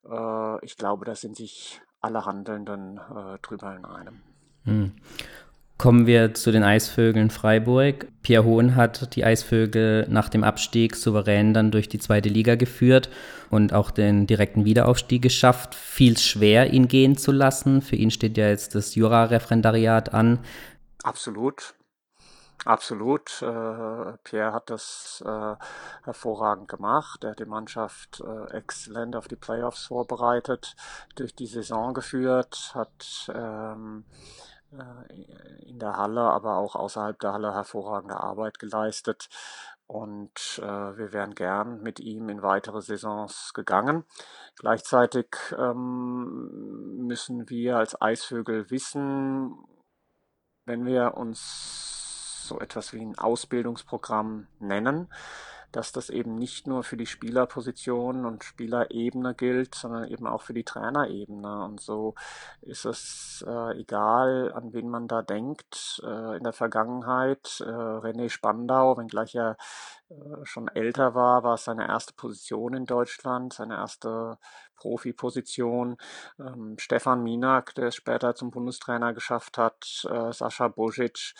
Äh, 0.04 0.64
ich 0.64 0.76
glaube, 0.76 1.06
da 1.06 1.14
sind 1.14 1.36
sich 1.36 1.80
alle 2.02 2.26
Handelnden 2.26 2.98
äh, 2.98 3.38
drüber 3.38 3.74
in 3.74 3.86
einem. 3.86 4.22
Hm. 4.64 4.92
Kommen 5.82 6.06
wir 6.06 6.32
zu 6.32 6.52
den 6.52 6.62
Eisvögeln 6.62 7.28
Freiburg. 7.28 8.06
Pierre 8.22 8.44
Hohn 8.44 8.76
hat 8.76 9.16
die 9.16 9.24
Eisvögel 9.24 10.06
nach 10.08 10.28
dem 10.28 10.44
Abstieg 10.44 10.94
souverän 10.94 11.54
dann 11.54 11.72
durch 11.72 11.88
die 11.88 11.98
zweite 11.98 12.28
Liga 12.28 12.54
geführt 12.54 13.10
und 13.50 13.72
auch 13.72 13.90
den 13.90 14.28
direkten 14.28 14.64
Wiederaufstieg 14.64 15.22
geschafft. 15.22 15.74
Viel 15.74 16.16
schwer, 16.18 16.72
ihn 16.72 16.86
gehen 16.86 17.16
zu 17.16 17.32
lassen. 17.32 17.82
Für 17.82 17.96
ihn 17.96 18.12
steht 18.12 18.38
ja 18.38 18.46
jetzt 18.46 18.76
das 18.76 18.94
Jura-Referendariat 18.94 20.14
an. 20.14 20.38
Absolut. 21.02 21.74
Absolut. 22.64 23.42
Äh, 23.42 24.18
Pierre 24.22 24.52
hat 24.52 24.70
das 24.70 25.20
äh, 25.26 25.56
hervorragend 26.04 26.68
gemacht. 26.68 27.24
Er 27.24 27.32
hat 27.32 27.40
die 27.40 27.44
Mannschaft 27.44 28.22
äh, 28.24 28.56
exzellent 28.56 29.16
auf 29.16 29.26
die 29.26 29.34
Playoffs 29.34 29.86
vorbereitet, 29.86 30.76
durch 31.16 31.34
die 31.34 31.46
Saison 31.46 31.92
geführt, 31.92 32.70
hat 32.72 33.32
ähm, 33.34 34.04
äh, 34.06 34.51
in 35.60 35.78
der 35.78 35.96
Halle, 35.96 36.22
aber 36.22 36.56
auch 36.56 36.76
außerhalb 36.76 37.18
der 37.18 37.32
Halle 37.32 37.54
hervorragende 37.54 38.18
Arbeit 38.18 38.58
geleistet. 38.58 39.28
Und 39.86 40.58
äh, 40.62 40.96
wir 40.96 41.12
wären 41.12 41.34
gern 41.34 41.82
mit 41.82 42.00
ihm 42.00 42.28
in 42.30 42.42
weitere 42.42 42.80
Saisons 42.80 43.52
gegangen. 43.52 44.04
Gleichzeitig 44.56 45.26
ähm, 45.58 46.96
müssen 47.06 47.50
wir 47.50 47.76
als 47.76 48.00
Eisvögel 48.00 48.70
wissen, 48.70 49.54
wenn 50.64 50.86
wir 50.86 51.14
uns 51.16 52.46
so 52.46 52.58
etwas 52.60 52.92
wie 52.92 53.02
ein 53.02 53.18
Ausbildungsprogramm 53.18 54.46
nennen, 54.58 55.12
dass 55.72 55.92
das 55.92 56.10
eben 56.10 56.36
nicht 56.36 56.66
nur 56.66 56.84
für 56.84 56.96
die 56.96 57.06
Spielerposition 57.06 58.24
und 58.26 58.44
Spielerebene 58.44 59.34
gilt, 59.34 59.74
sondern 59.74 60.04
eben 60.04 60.26
auch 60.26 60.42
für 60.42 60.54
die 60.54 60.64
Trainerebene. 60.64 61.64
Und 61.64 61.80
so 61.80 62.14
ist 62.60 62.84
es 62.84 63.44
äh, 63.46 63.80
egal, 63.80 64.52
an 64.52 64.72
wen 64.72 64.88
man 64.88 65.08
da 65.08 65.22
denkt. 65.22 66.00
Äh, 66.04 66.36
in 66.36 66.44
der 66.44 66.52
Vergangenheit, 66.52 67.60
äh, 67.60 67.70
René 67.70 68.28
Spandau, 68.28 68.96
wenngleich 68.96 69.34
er 69.34 69.56
schon 70.44 70.68
älter 70.68 71.14
war, 71.14 71.42
war 71.42 71.54
es 71.54 71.64
seine 71.64 71.88
erste 71.88 72.12
Position 72.14 72.74
in 72.74 72.86
Deutschland, 72.86 73.52
seine 73.52 73.74
erste 73.76 74.38
Profiposition. 74.82 75.96
Ähm, 76.40 76.76
Stefan 76.78 77.22
Minak, 77.22 77.74
der 77.76 77.88
es 77.88 77.94
später 77.94 78.34
zum 78.34 78.50
Bundestrainer 78.50 79.12
geschafft 79.12 79.56
hat, 79.56 80.04
äh, 80.10 80.32
Sascha 80.32 80.68
Bozic, 80.68 81.34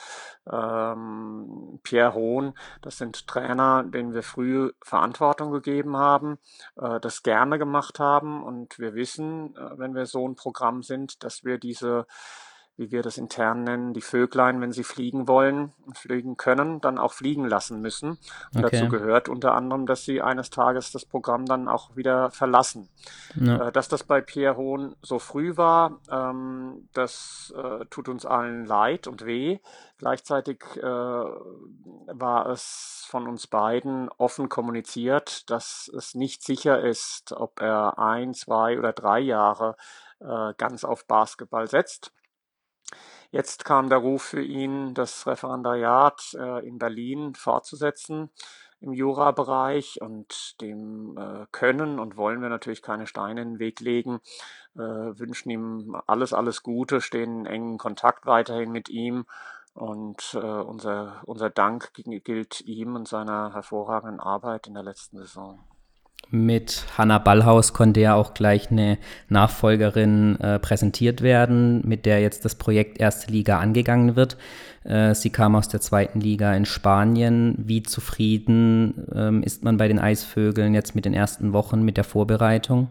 ähm, 0.50 1.80
Pierre 1.82 2.14
Hohn, 2.14 2.54
das 2.82 2.98
sind 2.98 3.26
Trainer, 3.26 3.82
denen 3.82 4.14
wir 4.14 4.22
früh 4.22 4.70
Verantwortung 4.80 5.50
gegeben 5.50 5.96
haben, 5.96 6.38
äh, 6.76 7.00
das 7.00 7.24
gerne 7.24 7.58
gemacht 7.58 7.98
haben 7.98 8.44
und 8.44 8.78
wir 8.78 8.94
wissen, 8.94 9.56
äh, 9.56 9.78
wenn 9.78 9.94
wir 9.94 10.06
so 10.06 10.26
ein 10.28 10.36
Programm 10.36 10.84
sind, 10.84 11.24
dass 11.24 11.42
wir 11.44 11.58
diese 11.58 12.06
wie 12.82 12.90
wir 12.90 13.02
das 13.02 13.16
intern 13.16 13.62
nennen, 13.62 13.94
die 13.94 14.00
Vöglein, 14.00 14.60
wenn 14.60 14.72
sie 14.72 14.82
fliegen 14.82 15.28
wollen 15.28 15.72
und 15.86 15.96
fliegen 15.96 16.36
können, 16.36 16.80
dann 16.80 16.98
auch 16.98 17.12
fliegen 17.12 17.46
lassen 17.46 17.80
müssen. 17.80 18.18
Und 18.52 18.64
okay. 18.64 18.76
dazu 18.76 18.88
gehört 18.88 19.28
unter 19.28 19.54
anderem, 19.54 19.86
dass 19.86 20.04
sie 20.04 20.20
eines 20.20 20.50
Tages 20.50 20.90
das 20.90 21.04
Programm 21.04 21.46
dann 21.46 21.68
auch 21.68 21.94
wieder 21.94 22.30
verlassen. 22.30 22.88
Ja. 23.36 23.68
Äh, 23.68 23.72
dass 23.72 23.88
das 23.88 24.02
bei 24.02 24.20
Pierre 24.20 24.56
Hohn 24.56 24.96
so 25.00 25.20
früh 25.20 25.56
war, 25.56 26.00
ähm, 26.10 26.88
das 26.92 27.54
äh, 27.56 27.84
tut 27.86 28.08
uns 28.08 28.26
allen 28.26 28.66
leid 28.66 29.06
und 29.06 29.24
weh. 29.24 29.60
Gleichzeitig 29.98 30.64
äh, 30.78 30.82
war 30.82 32.46
es 32.46 33.06
von 33.08 33.28
uns 33.28 33.46
beiden 33.46 34.08
offen 34.18 34.48
kommuniziert, 34.48 35.48
dass 35.48 35.88
es 35.96 36.16
nicht 36.16 36.42
sicher 36.42 36.80
ist, 36.80 37.32
ob 37.32 37.60
er 37.60 38.00
ein, 38.00 38.34
zwei 38.34 38.78
oder 38.80 38.92
drei 38.92 39.20
Jahre 39.20 39.76
äh, 40.18 40.54
ganz 40.56 40.84
auf 40.84 41.06
Basketball 41.06 41.68
setzt. 41.68 42.12
Jetzt 43.32 43.64
kam 43.64 43.88
der 43.88 43.96
Ruf 43.96 44.22
für 44.22 44.42
ihn, 44.42 44.92
das 44.92 45.26
Referendariat 45.26 46.36
äh, 46.38 46.68
in 46.68 46.78
Berlin 46.78 47.34
fortzusetzen 47.34 48.28
im 48.82 48.92
Jurabereich 48.92 50.02
und 50.02 50.60
dem 50.60 51.16
äh, 51.16 51.46
können 51.50 51.98
und 51.98 52.18
wollen 52.18 52.42
wir 52.42 52.50
natürlich 52.50 52.82
keine 52.82 53.06
Steine 53.06 53.40
in 53.40 53.52
den 53.52 53.58
Weg 53.58 53.80
legen, 53.80 54.20
äh, 54.74 54.80
wünschen 54.80 55.48
ihm 55.48 55.96
alles, 56.06 56.34
alles 56.34 56.62
Gute, 56.62 57.00
stehen 57.00 57.40
in 57.40 57.46
engen 57.46 57.78
Kontakt 57.78 58.26
weiterhin 58.26 58.70
mit 58.70 58.90
ihm 58.90 59.24
und 59.72 60.34
äh, 60.34 60.38
unser, 60.38 61.22
unser 61.24 61.48
Dank 61.48 61.92
gilt 61.94 62.60
ihm 62.60 62.96
und 62.96 63.08
seiner 63.08 63.54
hervorragenden 63.54 64.20
Arbeit 64.20 64.66
in 64.66 64.74
der 64.74 64.82
letzten 64.82 65.16
Saison. 65.16 65.58
Mit 66.30 66.86
Hanna 66.96 67.18
Ballhaus 67.18 67.74
konnte 67.74 68.00
ja 68.00 68.14
auch 68.14 68.32
gleich 68.32 68.70
eine 68.70 68.98
Nachfolgerin 69.28 70.40
äh, 70.40 70.58
präsentiert 70.58 71.20
werden, 71.20 71.86
mit 71.86 72.06
der 72.06 72.20
jetzt 72.20 72.44
das 72.44 72.54
Projekt 72.54 73.00
Erste 73.00 73.30
Liga 73.30 73.58
angegangen 73.58 74.16
wird. 74.16 74.38
Äh, 74.84 75.14
sie 75.14 75.30
kam 75.30 75.54
aus 75.54 75.68
der 75.68 75.80
zweiten 75.80 76.20
Liga 76.20 76.54
in 76.54 76.64
Spanien. 76.64 77.54
Wie 77.58 77.82
zufrieden 77.82 79.06
ähm, 79.14 79.42
ist 79.42 79.62
man 79.62 79.76
bei 79.76 79.88
den 79.88 79.98
Eisvögeln 79.98 80.74
jetzt 80.74 80.94
mit 80.94 81.04
den 81.04 81.14
ersten 81.14 81.52
Wochen 81.52 81.82
mit 81.82 81.96
der 81.96 82.04
Vorbereitung? 82.04 82.88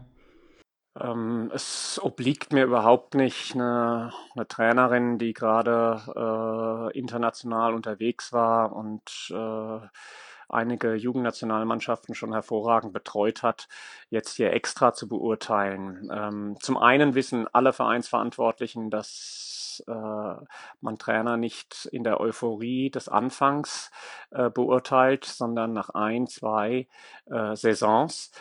Ähm, 1.00 1.50
es 1.54 2.00
obliegt 2.04 2.52
mir 2.52 2.66
überhaupt 2.66 3.16
nicht 3.16 3.56
eine, 3.56 4.12
eine 4.36 4.48
Trainerin, 4.48 5.18
die 5.18 5.34
gerade 5.34 6.92
äh, 6.94 6.98
international 6.98 7.74
unterwegs 7.74 8.34
war 8.34 8.74
und 8.76 9.02
äh, 9.32 9.88
einige 10.52 10.96
Jugendnationalmannschaften 10.96 12.16
schon 12.16 12.34
hervorragend 12.34 12.94
betreut 12.94 13.44
hat, 13.44 13.68
jetzt 14.10 14.36
hier 14.36 14.54
extra 14.54 14.94
zu 14.94 15.08
beurteilen. 15.08 16.10
Ähm, 16.14 16.58
zum 16.60 16.78
einen 16.78 17.16
wissen 17.16 17.48
alle 17.52 17.74
Vereinsverantwortlichen, 17.74 18.90
dass 18.90 19.84
äh, 19.88 19.92
man 20.82 20.98
Trainer 20.98 21.38
nicht 21.38 21.86
in 21.92 22.04
der 22.04 22.20
Euphorie 22.20 22.90
des 22.90 23.10
Anfangs 23.10 23.92
äh, 24.32 24.50
beurteilt, 24.50 25.26
sondern 25.26 25.74
nach 25.74 25.90
ein, 25.90 26.28
zwei 26.28 26.88
äh, 27.26 27.56
Saisons. 27.56 28.32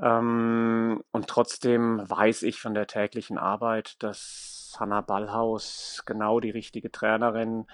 Ähm, 0.00 1.02
und 1.12 1.28
trotzdem 1.28 2.02
weiß 2.08 2.42
ich 2.42 2.60
von 2.60 2.74
der 2.74 2.86
täglichen 2.86 3.38
Arbeit, 3.38 4.02
dass 4.02 4.76
Hanna 4.78 5.00
Ballhaus 5.00 6.02
genau 6.06 6.40
die 6.40 6.50
richtige 6.50 6.90
Trainerin 6.90 7.66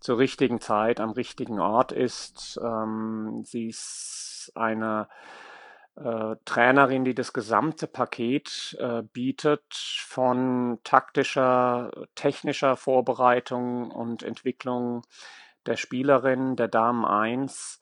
zur 0.00 0.18
richtigen 0.18 0.60
Zeit 0.60 1.00
am 1.00 1.10
richtigen 1.10 1.60
Ort 1.60 1.92
ist. 1.92 2.58
Ähm, 2.62 3.42
sie 3.44 3.68
ist 3.68 4.52
eine 4.54 5.08
äh, 5.96 6.36
Trainerin, 6.44 7.04
die 7.04 7.14
das 7.14 7.32
gesamte 7.32 7.86
Paket 7.86 8.76
äh, 8.78 9.02
bietet 9.02 9.64
von 9.72 10.78
taktischer, 10.84 11.90
technischer 12.14 12.76
Vorbereitung 12.76 13.90
und 13.90 14.22
Entwicklung 14.22 15.02
der 15.66 15.76
Spielerin, 15.76 16.56
der 16.56 16.68
Damen 16.68 17.04
1 17.04 17.80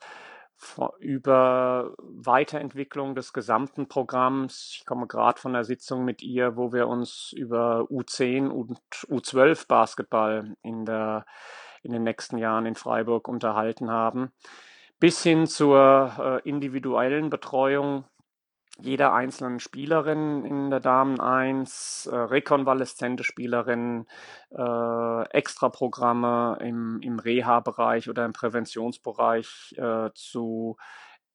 über 0.98 1.94
Weiterentwicklung 1.98 3.14
des 3.14 3.34
gesamten 3.34 3.88
Programms. 3.88 4.76
Ich 4.78 4.86
komme 4.86 5.06
gerade 5.06 5.38
von 5.38 5.52
der 5.52 5.64
Sitzung 5.64 6.04
mit 6.04 6.22
ihr, 6.22 6.56
wo 6.56 6.72
wir 6.72 6.88
uns 6.88 7.32
über 7.32 7.82
U10 7.90 8.48
und 8.48 8.78
U12 9.08 9.68
Basketball 9.68 10.56
in 10.62 10.86
der 10.86 11.26
in 11.82 11.92
den 11.92 12.02
nächsten 12.02 12.38
Jahren 12.38 12.66
in 12.66 12.74
Freiburg 12.74 13.28
unterhalten 13.28 13.90
haben, 13.90 14.32
bis 14.98 15.22
hin 15.22 15.46
zur 15.46 16.42
äh, 16.44 16.48
individuellen 16.48 17.30
Betreuung 17.30 18.04
jeder 18.78 19.14
einzelnen 19.14 19.58
Spielerin 19.58 20.44
in 20.44 20.70
der 20.70 20.80
Damen 20.80 21.18
1, 21.18 22.06
äh, 22.12 22.14
rekonvaleszente 22.14 23.24
Spielerinnen, 23.24 24.06
äh, 24.50 25.22
Extraprogramme 25.30 26.58
im, 26.60 27.00
im 27.00 27.18
Reha-Bereich 27.18 28.10
oder 28.10 28.24
im 28.26 28.32
Präventionsbereich 28.32 29.74
äh, 29.78 30.10
zu 30.14 30.76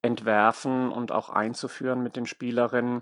entwerfen 0.03 0.91
und 0.91 1.11
auch 1.11 1.29
einzuführen 1.29 2.03
mit 2.03 2.15
den 2.15 2.25
Spielerinnen. 2.25 3.01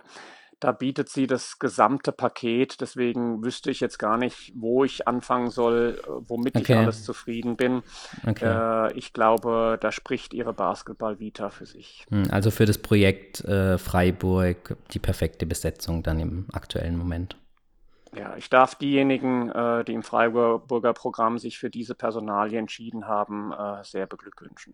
Da 0.59 0.73
bietet 0.73 1.07
sie 1.07 1.25
das 1.25 1.57
gesamte 1.57 2.11
Paket, 2.11 2.81
deswegen 2.81 3.43
wüsste 3.43 3.71
ich 3.71 3.79
jetzt 3.79 3.97
gar 3.97 4.17
nicht, 4.17 4.51
wo 4.55 4.83
ich 4.83 5.07
anfangen 5.07 5.49
soll, 5.49 6.01
äh, 6.03 6.09
womit 6.27 6.57
okay. 6.57 6.73
ich 6.73 6.77
alles 6.77 7.03
zufrieden 7.03 7.55
bin. 7.55 7.81
Okay. 8.27 8.89
Äh, 8.89 8.93
ich 8.97 9.13
glaube, 9.13 9.77
da 9.79 9.91
spricht 9.91 10.33
ihre 10.33 10.53
Basketball-Vita 10.53 11.49
für 11.49 11.65
sich. 11.65 12.05
Hm, 12.09 12.23
also 12.31 12.51
für 12.51 12.65
das 12.65 12.77
Projekt 12.77 13.39
äh, 13.45 13.77
Freiburg 13.77 14.75
die 14.91 14.99
perfekte 14.99 15.45
Besetzung 15.45 16.03
dann 16.03 16.19
im 16.19 16.47
aktuellen 16.51 16.97
Moment. 16.97 17.37
Ja, 18.15 18.35
ich 18.35 18.49
darf 18.49 18.75
diejenigen, 18.75 19.49
äh, 19.49 19.83
die 19.83 19.93
im 19.93 20.03
Freiburger 20.03 20.93
Programm 20.93 21.37
sich 21.37 21.59
für 21.59 21.69
diese 21.69 21.95
Personalie 21.95 22.59
entschieden 22.59 23.07
haben, 23.07 23.53
äh, 23.53 23.83
sehr 23.83 24.07
beglückwünschen. 24.07 24.73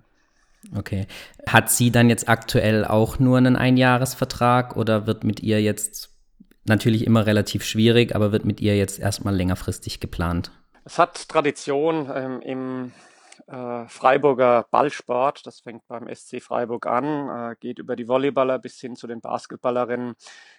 Okay. 0.76 1.08
Hat 1.48 1.70
sie 1.70 1.92
dann 1.92 2.10
jetzt 2.10 2.30
aktuell 2.30 2.86
auch 2.86 3.20
nur 3.20 3.38
einen 3.38 3.56
Einjahresvertrag 3.56 4.76
oder 4.78 5.08
wird 5.08 5.24
mit 5.24 5.42
ihr 5.42 5.62
jetzt 5.62 6.10
natürlich 6.66 7.06
immer 7.06 7.26
relativ 7.26 7.64
schwierig, 7.64 8.16
aber 8.16 8.32
wird 8.32 8.46
mit 8.46 8.62
ihr 8.62 8.76
jetzt 8.78 9.00
erstmal 9.00 9.36
längerfristig 9.36 10.00
geplant? 10.00 10.52
Es 10.84 10.98
hat 11.00 11.30
Tradition 11.30 12.10
ähm, 12.14 12.42
im 12.42 12.92
äh, 13.48 13.88
Freiburger 13.88 14.66
Ballsport. 14.72 15.46
Das 15.46 15.60
fängt 15.60 15.88
beim 15.88 16.08
SC 16.14 16.42
Freiburg 16.42 16.86
an, 16.88 17.52
äh, 17.52 17.56
geht 17.60 17.80
über 17.80 17.96
die 17.96 18.08
Volleyballer 18.08 18.60
bis 18.60 18.80
hin 18.80 18.96
zu 18.96 19.08
den 19.08 19.22
Basketballerinnen, 19.22 20.16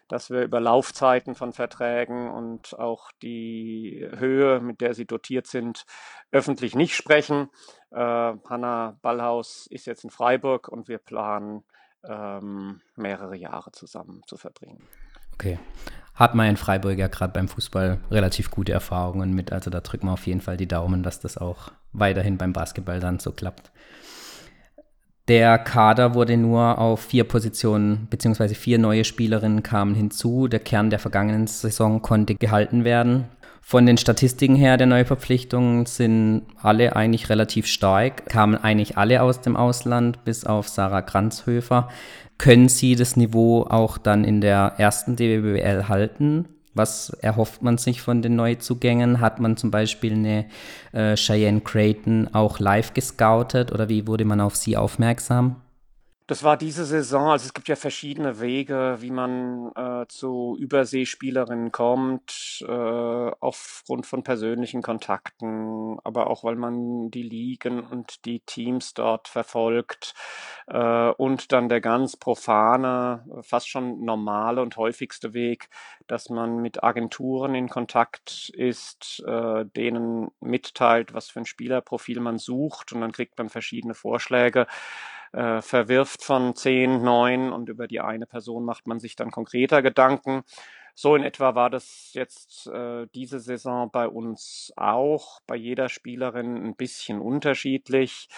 dass 0.09 0.31
wir 0.31 0.43
über 0.43 0.61
Laufzeiten 0.61 1.35
von 1.35 1.53
Verträgen 1.53 2.31
und 2.31 2.79
auch 2.79 3.11
die 3.23 4.09
Höhe, 4.17 4.61
mit 4.61 4.81
der 4.81 4.95
sie 4.95 5.07
dotiert 5.07 5.47
sind, 5.47 5.85
öffentlich 6.31 6.75
nicht 6.75 6.95
sprechen. 6.95 7.51
Äh, 7.91 7.99
Hanna 7.99 8.99
Ballhaus 9.03 9.67
ist 9.67 9.87
jetzt 9.87 10.05
in 10.05 10.11
Freiburg 10.11 10.69
und 10.69 10.89
wir 10.89 10.99
planen 10.99 11.65
ähm, 12.05 12.81
mehrere 12.95 13.37
Jahre 13.37 13.73
zusammen 13.73 14.23
zu 14.27 14.37
verbringen. 14.37 14.87
Okay. 15.39 15.59
Hat 16.15 16.35
man 16.35 16.49
in 16.49 16.57
Freiburg 16.57 16.99
ja 16.99 17.09
gerade 17.09 17.33
beim 17.35 17.47
Fußball 17.47 17.99
relativ 18.11 18.51
gute 18.51 18.73
Erfahrungen 18.73 19.35
mit. 19.35 19.53
Also 19.53 19.71
da 19.71 19.81
drücken 19.81 20.07
wir 20.07 20.13
auf 20.13 20.27
jeden 20.27 20.41
Fall 20.41 20.57
die 20.57 20.67
Daumen, 20.67 21.03
dass 21.03 21.21
das 21.21 21.37
auch 21.37 21.71
weiterhin 21.93 22.39
beim 22.39 22.55
Basketball 22.55 23.01
dann 23.01 23.19
so 23.19 23.33
klappt. 23.33 23.71
Der 25.29 25.59
Kader 25.59 26.15
wurde 26.15 26.37
nur 26.37 26.79
auf 26.79 27.01
vier 27.01 27.25
Positionen, 27.25 28.07
beziehungsweise 28.09 28.55
vier 28.55 28.79
neue 28.79 29.05
Spielerinnen 29.05 29.63
kamen 29.63 29.95
hinzu. 29.95 30.47
Der 30.47 30.61
Kern 30.61 30.89
der 30.89 31.01
vergangenen 31.01 31.49
Saison 31.49 32.01
konnte 32.01 32.37
gehalten 32.37 32.85
werden. 32.85 33.25
Von 33.61 33.85
den 33.85 33.99
Statistiken 33.99 34.55
her 34.55 34.77
der 34.77 34.87
Neuverpflichtungen 34.87 35.87
sind 35.87 36.43
alle 36.63 36.95
eigentlich 36.95 37.29
relativ 37.29 37.67
stark, 37.67 38.27
kamen 38.27 38.55
eigentlich 38.55 38.97
alle 38.97 39.21
aus 39.21 39.41
dem 39.41 39.57
Ausland, 39.57 40.25
bis 40.25 40.45
auf 40.47 40.69
Sarah 40.69 41.03
Kranzhöfer. 41.03 41.89
Können 42.39 42.69
Sie 42.69 42.97
das 42.97 43.17
Niveau 43.17 43.63
auch 43.63 43.99
dann 43.99 44.25
in 44.25 44.41
der 44.41 44.75
ersten 44.79 45.17
DWBL 45.17 45.89
halten? 45.89 46.47
Was 46.75 47.09
erhofft 47.09 47.63
man 47.63 47.79
sich 47.79 48.03
von 48.03 48.21
den 48.21 48.37
Neuzugängen? 48.37 49.21
Hat 49.21 49.41
man 49.41 49.57
zum 49.57 49.71
Beispiel 49.71 50.13
eine 50.13 50.45
äh, 50.93 51.17
Cheyenne 51.17 51.63
Creighton 51.63 52.29
auch 52.35 52.61
live 52.61 52.93
gescoutet 52.93 53.73
oder 53.73 53.89
wie 53.89 54.07
wurde 54.07 54.27
man 54.27 54.43
auf 54.43 54.57
sie 54.57 54.77
aufmerksam? 54.77 55.57
Das 56.29 56.43
war 56.43 56.57
diese 56.57 56.85
Saison, 56.85 57.29
also 57.29 57.47
es 57.47 57.55
gibt 57.55 57.69
ja 57.69 57.77
verschiedene 57.77 58.41
Wege, 58.41 58.97
wie 58.99 59.13
man 59.13 59.71
äh, 59.77 60.07
zu 60.09 60.57
Überseespielerinnen 60.59 61.71
kommt, 61.71 62.65
äh, 62.67 62.73
aufgrund 62.73 64.07
von 64.07 64.25
persönlichen 64.25 64.83
Kontakten, 64.83 66.01
aber 66.03 66.27
auch 66.29 66.43
weil 66.43 66.57
man 66.57 67.13
die 67.13 67.23
Ligen 67.23 67.79
und 67.79 68.25
die 68.25 68.41
Teams 68.41 68.93
dort 68.95 69.29
verfolgt 69.29 70.15
äh, 70.67 71.11
und 71.11 71.53
dann 71.53 71.69
der 71.69 71.81
ganz 71.81 72.17
profane, 72.17 73.25
fast 73.43 73.69
schon 73.69 74.05
normale 74.05 74.63
und 74.63 74.77
häufigste 74.77 75.33
Weg, 75.33 75.69
dass 76.09 76.29
man 76.29 76.57
mit 76.57 76.83
Agenturen 76.83 77.55
in 77.55 77.69
Kontakt 77.69 78.51
ist, 78.53 79.23
äh, 79.29 79.65
denen 79.65 80.33
mitteilt, 80.41 81.15
was 81.15 81.31
für 81.31 81.39
ein 81.39 81.47
Spielerprofil 81.47 82.19
man 82.19 82.39
sucht 82.39 82.93
und 82.93 83.01
dann 83.01 83.13
kriegt 83.13 83.39
man 83.39 83.49
verschiedene 83.49 83.95
Vorschläge 83.95 84.67
äh, 85.37 85.61
verwirft 85.61 86.25
von 86.25 86.55
zehn, 86.57 87.03
neun 87.03 87.53
und 87.53 87.69
über 87.69 87.87
die 87.87 88.01
eine 88.01 88.27
Person 88.27 88.65
macht 88.65 88.87
man 88.87 88.99
sich 89.01 89.17
dann 89.17 89.31
konkreter 89.31 89.83
Gedanken. 89.83 90.43
So 90.99 91.15
in 91.15 91.25
etwa 91.25 91.55
war 91.55 91.69
das 91.69 92.15
jetzt 92.15 92.69
äh, 92.69 93.07
diese 93.15 93.39
Saison 93.39 93.91
bei 93.91 94.09
uns 94.09 94.73
auch, 94.79 95.41
bei 95.47 95.55
jeder 95.55 95.91
Spielerin 95.91 96.57
ein 96.65 96.75
bisschen 96.75 97.21
unterschiedlich. 97.21 98.31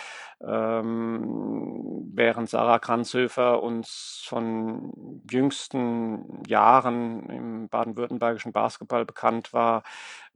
Ähm, 0.45 2.11
während 2.13 2.51
Sarah 2.51 2.81
Kranzhöfer 2.81 3.63
uns 3.63 4.25
von 4.27 5.23
jüngsten 5.31 6.43
Jahren 6.49 7.31
im 7.31 7.69
baden-württembergischen 7.69 8.53
Basketball 8.53 9.05
bekannt 9.05 9.53
war, 9.53 9.85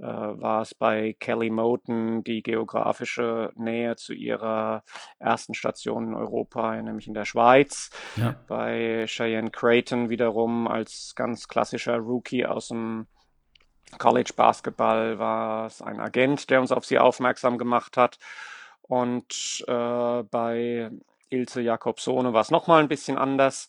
war 0.06 0.62
es 0.62 0.74
bei 0.74 1.16
Kelly 1.18 1.50
Moten 1.50 2.24
die 2.24 2.42
geografische 2.42 3.52
Nähe 3.54 3.96
zu 3.96 4.12
ihrer 4.12 4.82
ersten 5.18 5.54
Station 5.54 6.08
in 6.08 6.14
Europa, 6.14 6.80
nämlich 6.82 7.06
in 7.06 7.14
der 7.14 7.24
Schweiz. 7.24 7.90
Ja. 8.16 8.34
Bei 8.48 9.04
Cheyenne 9.06 9.50
Creighton 9.50 10.10
wiederum 10.10 10.66
als 10.66 11.14
ganz 11.14 11.48
klassischer 11.48 11.98
Rookie 11.98 12.46
aus 12.46 12.68
dem 12.68 13.06
College 13.98 14.32
Basketball 14.34 15.18
war 15.18 15.66
es 15.66 15.82
ein 15.82 16.00
Agent, 16.00 16.50
der 16.50 16.60
uns 16.60 16.72
auf 16.72 16.84
sie 16.84 16.98
aufmerksam 16.98 17.58
gemacht 17.58 17.96
hat. 17.96 18.18
Und 18.80 19.64
äh, 19.68 20.22
bei 20.24 20.90
Ilse 21.28 21.60
Jakobsone 21.62 22.32
war 22.32 22.40
es 22.40 22.50
nochmal 22.50 22.80
ein 22.80 22.88
bisschen 22.88 23.18
anders. 23.18 23.68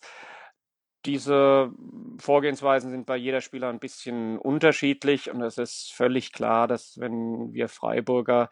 Diese 1.04 1.70
Vorgehensweisen 2.18 2.90
sind 2.90 3.06
bei 3.06 3.16
jeder 3.16 3.40
Spieler 3.40 3.68
ein 3.68 3.78
bisschen 3.78 4.38
unterschiedlich 4.38 5.30
und 5.30 5.42
es 5.42 5.58
ist 5.58 5.92
völlig 5.92 6.32
klar, 6.32 6.66
dass 6.66 6.98
wenn 6.98 7.52
wir 7.52 7.68
Freiburger 7.68 8.48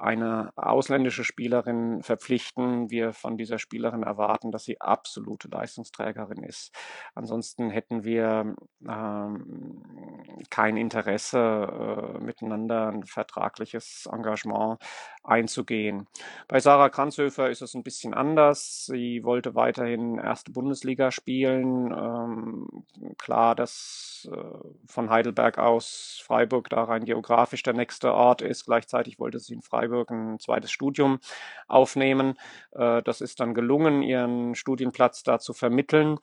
eine 0.00 0.52
ausländische 0.56 1.24
Spielerin 1.24 2.02
verpflichten, 2.02 2.90
wir 2.90 3.12
von 3.12 3.36
dieser 3.36 3.58
Spielerin 3.58 4.02
erwarten, 4.02 4.50
dass 4.50 4.64
sie 4.64 4.80
absolute 4.80 5.48
Leistungsträgerin 5.48 6.42
ist. 6.42 6.74
Ansonsten 7.14 7.70
hätten 7.70 8.04
wir 8.04 8.54
ähm, 8.88 9.82
kein 10.48 10.76
Interesse, 10.76 11.38
äh, 11.38 12.18
miteinander 12.20 12.88
ein 12.88 13.04
vertragliches 13.04 14.08
Engagement 14.10 14.78
einzugehen. 15.22 16.06
Bei 16.48 16.60
Sarah 16.60 16.88
Kranzhöfer 16.88 17.50
ist 17.50 17.60
es 17.60 17.74
ein 17.74 17.82
bisschen 17.82 18.14
anders. 18.14 18.86
Sie 18.86 19.22
wollte 19.22 19.54
weiterhin 19.54 20.18
erste 20.18 20.50
Bundesliga 20.50 21.10
spielen. 21.10 21.92
Ähm, 21.92 22.84
klar, 23.18 23.54
dass 23.54 24.28
äh, 24.32 24.36
von 24.86 25.10
Heidelberg 25.10 25.58
aus 25.58 26.22
Freiburg 26.24 26.70
da 26.70 26.84
rein 26.84 27.04
geografisch 27.04 27.62
der 27.62 27.74
nächste 27.74 28.14
Ort 28.14 28.40
ist. 28.40 28.64
Gleichzeitig 28.64 29.18
wollte 29.18 29.38
sie 29.38 29.54
in 29.54 29.62
Freiburg 29.62 29.89
Freiburg 29.90 30.10
ein 30.10 30.38
zweites 30.38 30.70
Studium 30.70 31.18
aufnehmen. 31.66 32.34
Äh, 32.72 33.02
das 33.02 33.20
ist 33.20 33.40
dann 33.40 33.54
gelungen, 33.54 34.02
ihren 34.02 34.54
Studienplatz 34.54 35.22
da 35.22 35.38
zu 35.38 35.52
vermitteln. 35.52 36.18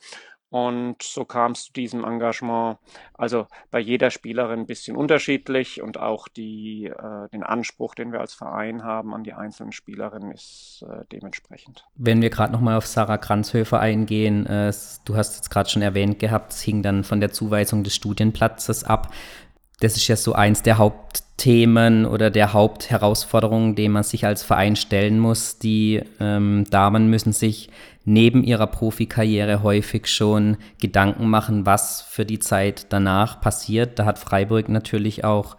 Und 0.50 1.04
so 1.04 1.26
kam 1.26 1.52
es 1.52 1.66
zu 1.66 1.74
diesem 1.74 2.06
Engagement. 2.06 2.78
Also 3.14 3.48
bei 3.70 3.80
jeder 3.80 4.12
Spielerin 4.12 4.62
ein 4.62 4.66
bisschen 4.66 4.96
unterschiedlich 4.96 5.82
und 5.82 6.00
auch 6.00 6.30
die, 6.30 6.86
äh, 6.86 7.28
den 7.34 7.44
Anspruch, 7.44 7.96
den 7.96 8.14
wir 8.14 8.22
als 8.22 8.34
Verein 8.34 8.86
haben 8.86 9.14
an 9.14 9.26
die 9.26 9.34
einzelnen 9.34 9.74
Spielerinnen, 9.74 10.32
ist 10.32 10.86
äh, 10.90 11.04
dementsprechend. 11.12 11.86
Wenn 11.96 12.22
wir 12.22 12.30
gerade 12.30 12.54
nochmal 12.54 12.78
auf 12.78 12.88
Sarah 12.88 13.18
Kranzhöfer 13.18 13.82
eingehen, 13.82 14.46
äh, 14.46 14.72
du 15.04 15.18
hast 15.18 15.36
jetzt 15.36 15.50
gerade 15.50 15.70
schon 15.70 15.82
erwähnt 15.82 16.20
gehabt, 16.20 16.54
es 16.54 16.62
hing 16.62 16.82
dann 16.82 17.04
von 17.04 17.20
der 17.20 17.32
Zuweisung 17.32 17.84
des 17.84 17.94
Studienplatzes 17.96 18.86
ab 18.86 19.12
das 19.80 19.96
ist 19.96 20.08
ja 20.08 20.16
so 20.16 20.34
eins 20.34 20.64
der 20.64 20.80
Hauptthemen 20.80 22.06
oder 22.06 22.32
der 22.32 22.54
Hauptherausforderungen, 22.54 23.76
denen 23.76 23.94
man 23.94 24.04
sich 24.04 24.26
als 24.26 24.42
Verein 24.42 24.76
stellen 24.76 25.20
muss. 25.20 25.60
Die 25.60 26.02
ähm, 26.20 26.66
Damen 26.70 27.10
müssen 27.10 27.32
sich 27.32 27.70
neben 28.04 28.44
ihrer 28.44 28.68
Profikarriere 28.68 29.62
häufig 29.62 30.08
schon 30.08 30.58
Gedanken 30.82 31.30
machen, 31.30 31.66
was 31.66 32.02
für 32.02 32.26
die 32.26 32.40
Zeit 32.40 32.88
danach 32.90 33.40
passiert. 33.40 34.00
Da 34.00 34.06
hat 34.06 34.18
Freiburg 34.18 34.68
natürlich 34.70 35.24
auch 35.24 35.58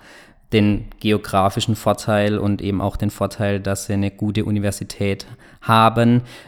den 0.52 0.86
geografischen 0.98 1.76
Vorteil 1.76 2.38
und 2.38 2.62
eben 2.62 2.80
auch 2.80 2.96
den 2.96 3.10
Vorteil, 3.10 3.60
dass 3.60 3.86
sie 3.86 3.92
eine 3.92 4.10
gute 4.10 4.44
Universität 4.44 5.26
haben. 5.26 5.47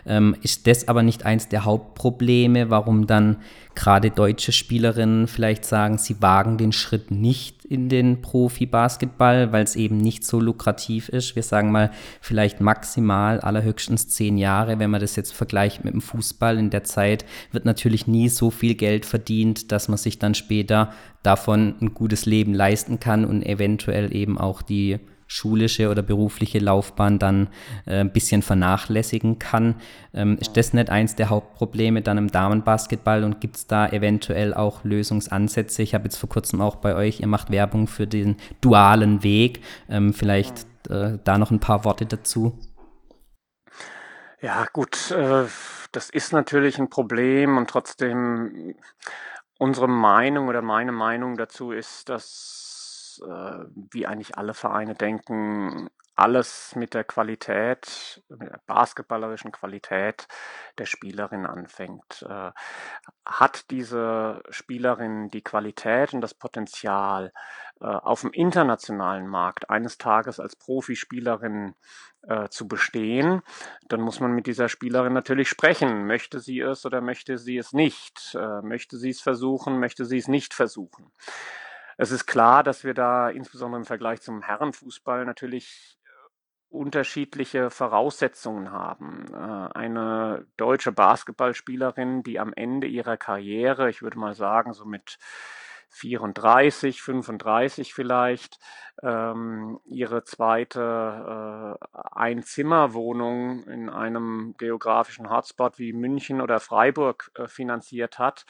Ähm, 0.07 0.37
ist 0.43 0.67
das 0.67 0.89
aber 0.89 1.03
nicht 1.03 1.27
eins 1.27 1.49
der 1.49 1.65
Hauptprobleme, 1.65 2.71
warum 2.71 3.07
dann 3.07 3.37
gerade 3.75 4.11
deutsche 4.11 4.53
Spielerinnen 4.53 5.27
vielleicht 5.27 5.65
sagen, 5.65 5.99
sie 5.99 6.21
wagen 6.21 6.59
den 6.59 6.73
Schritt 6.73 7.11
nicht 7.11 7.65
in 7.65 7.89
den 7.89 8.21
Profi-Basketball, 8.21 9.53
weil 9.53 9.63
es 9.63 9.77
eben 9.77 9.97
nicht 9.97 10.25
so 10.25 10.41
lukrativ 10.41 11.09
ist. 11.09 11.37
Wir 11.37 11.43
sagen 11.43 11.71
mal 11.71 11.93
vielleicht 12.21 12.61
maximal 12.61 13.41
allerhöchstens 13.41 14.09
zehn 14.09 14.39
Jahre, 14.39 14.79
wenn 14.81 14.91
man 14.91 15.01
das 15.01 15.15
jetzt 15.17 15.33
vergleicht 15.33 15.85
mit 15.85 15.95
dem 15.95 16.01
Fußball. 16.01 16.59
In 16.59 16.71
der 16.71 16.85
Zeit 16.85 17.25
wird 17.53 17.65
natürlich 17.65 18.07
nie 18.07 18.29
so 18.29 18.51
viel 18.51 18.75
Geld 18.75 19.07
verdient, 19.07 19.71
dass 19.71 19.89
man 19.89 19.99
sich 19.99 20.19
dann 20.19 20.35
später 20.35 20.93
davon 21.23 21.77
ein 21.81 21.95
gutes 21.95 22.27
Leben 22.27 22.55
leisten 22.55 22.99
kann 22.99 23.25
und 23.25 23.45
eventuell 23.45 24.15
eben 24.15 24.37
auch 24.37 24.63
die 24.63 24.99
schulische 25.31 25.91
oder 25.91 26.03
berufliche 26.03 26.59
Laufbahn 26.59 27.21
dann 27.21 27.49
äh, 27.87 28.01
ein 28.01 28.13
bisschen 28.13 28.43
vernachlässigen 28.43 29.39
kann. 29.39 29.77
Ähm, 30.13 30.37
ist 30.41 30.57
das 30.57 30.73
nicht 30.73 30.91
eins 30.91 31.15
der 31.15 31.31
Hauptprobleme 31.31 32.03
dann 32.03 32.19
im 32.19 32.33
Damenbasketball 32.33 33.23
und 33.23 33.41
gibt 33.41 33.57
es 33.57 33.67
da 33.69 33.89
eventuell 33.89 34.53
auch 34.53 34.83
Lösungsansätze? 34.83 35.83
Ich 35.83 35.95
habe 35.95 36.05
jetzt 36.05 36.17
vor 36.17 36.29
kurzem 36.29 36.61
auch 36.61 36.77
bei 36.77 36.97
euch, 36.97 37.21
ihr 37.21 37.29
macht 37.29 37.53
Werbung 37.53 37.87
für 37.87 38.09
den 38.09 38.37
dualen 38.61 39.23
Weg. 39.23 39.63
Ähm, 39.89 40.13
vielleicht 40.13 40.67
äh, 40.89 41.19
da 41.23 41.39
noch 41.39 41.53
ein 41.53 41.61
paar 41.61 41.85
Worte 41.85 42.07
dazu. 42.07 42.59
Ja, 44.41 44.67
gut, 44.73 45.13
äh, 45.13 45.45
das 45.93 46.11
ist 46.11 46.33
natürlich 46.33 46.81
ein 46.81 46.91
Problem 46.91 47.57
und 47.57 47.71
trotzdem 47.71 48.75
unsere 49.59 49.89
Meinung 49.89 50.49
oder 50.49 50.63
meine 50.63 50.91
Meinung 50.91 51.37
dazu 51.37 51.71
ist, 51.71 52.09
dass 52.09 52.60
äh, 53.19 53.65
wie 53.93 54.07
eigentlich 54.07 54.39
alle 54.39 54.55
Vereine 54.55 54.95
denken, 54.95 55.91
alles 56.17 56.75
mit 56.77 56.93
der 56.93 57.05
Qualität, 57.05 58.23
mit 58.29 58.51
der 58.51 58.61
basketballerischen 58.67 59.53
Qualität 59.53 60.29
der 60.77 60.85
Spielerin 60.85 61.47
anfängt. 61.47 62.27
Äh, 62.29 62.51
hat 63.25 63.71
diese 63.71 64.43
Spielerin 64.51 65.29
die 65.29 65.43
Qualität 65.43 66.13
und 66.13 66.21
das 66.21 66.35
Potenzial, 66.35 67.33
äh, 67.81 67.87
auf 67.87 68.21
dem 68.21 68.33
internationalen 68.33 69.27
Markt 69.27 69.71
eines 69.71 69.97
Tages 69.97 70.39
als 70.39 70.57
Profispielerin 70.57 71.75
äh, 72.23 72.51
zu 72.51 72.69
bestehen, 72.69 73.41
dann 73.89 74.03
muss 74.03 74.21
man 74.21 74.33
mit 74.33 74.47
dieser 74.47 74.69
Spielerin 74.69 75.15
natürlich 75.15 75.49
sprechen. 75.49 76.07
Möchte 76.07 76.41
sie 76.41 76.61
es 76.61 76.85
oder 76.85 77.01
möchte 77.01 77.39
sie 77.39 77.57
es 77.57 77.73
nicht? 77.73 78.35
Äh, 78.35 78.61
möchte 78.61 78.99
sie 78.99 79.11
es 79.11 79.23
versuchen? 79.23 79.81
Möchte 79.81 80.05
sie 80.05 80.19
es 80.19 80.29
nicht 80.29 80.53
versuchen? 80.53 81.11
Es 82.01 82.13
ist 82.13 82.25
klar, 82.25 82.63
dass 82.63 82.83
wir 82.83 82.95
da 82.95 83.29
insbesondere 83.29 83.81
im 83.81 83.85
Vergleich 83.85 84.23
zum 84.23 84.41
Herrenfußball 84.41 85.27
natürlich 85.27 85.99
äh, 86.03 86.09
unterschiedliche 86.71 87.69
Voraussetzungen 87.69 88.73
haben. 88.73 89.27
Äh, 89.35 89.77
eine 89.79 90.47
deutsche 90.57 90.93
Basketballspielerin, 90.93 92.23
die 92.23 92.41
am 92.41 92.55
Ende 92.55 92.87
ihrer 92.87 93.19
Karriere, 93.19 93.91
ich 93.91 94.01
würde 94.01 94.19
mal 94.19 94.33
sagen, 94.33 94.73
so 94.73 94.87
mit 94.87 95.19
34, 95.91 97.03
35 97.03 97.93
vielleicht, 97.93 98.59
ähm, 99.03 99.79
ihre 99.85 100.25
zweite 100.25 101.77
äh, 101.79 101.99
Einzimmerwohnung 102.13 103.65
in 103.65 103.91
einem 103.91 104.55
geografischen 104.57 105.29
Hotspot 105.29 105.79
wie 105.79 105.93
München 105.93 106.41
oder 106.41 106.61
Freiburg 106.61 107.31
äh, 107.35 107.47
finanziert 107.47 108.19
hat, 108.19 108.47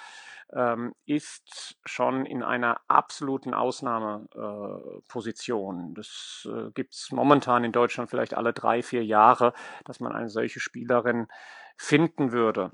ähm, 0.52 0.94
ist 1.06 1.78
schon 1.84 2.26
in 2.26 2.42
einer 2.42 2.80
absoluten 2.88 3.54
Ausnahmeposition. 3.54 5.90
Äh, 5.90 5.94
das 5.94 6.48
äh, 6.50 6.72
gibt 6.72 6.94
es 6.94 7.12
momentan 7.12 7.62
in 7.64 7.70
Deutschland 7.72 8.10
vielleicht 8.10 8.34
alle 8.34 8.52
drei, 8.52 8.82
vier 8.82 9.04
Jahre, 9.04 9.54
dass 9.84 10.00
man 10.00 10.12
eine 10.12 10.28
solche 10.28 10.58
Spielerin 10.60 11.28
finden 11.76 12.32
würde. 12.32 12.72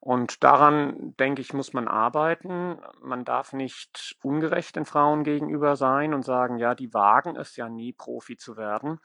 Und 0.00 0.42
daran, 0.44 1.14
denke 1.18 1.40
ich, 1.40 1.54
muss 1.54 1.72
man 1.72 1.88
arbeiten. 1.88 2.78
Man 3.00 3.24
darf 3.24 3.54
nicht 3.54 4.18
ungerecht 4.22 4.76
den 4.76 4.84
Frauen 4.84 5.24
gegenüber 5.24 5.76
sein 5.76 6.12
und 6.12 6.26
sagen, 6.26 6.58
ja, 6.58 6.74
die 6.74 6.92
wagen 6.92 7.36
es 7.36 7.56
ja 7.56 7.70
nie, 7.70 7.94
Profi 7.94 8.36
zu 8.36 8.58
werden. 8.58 9.00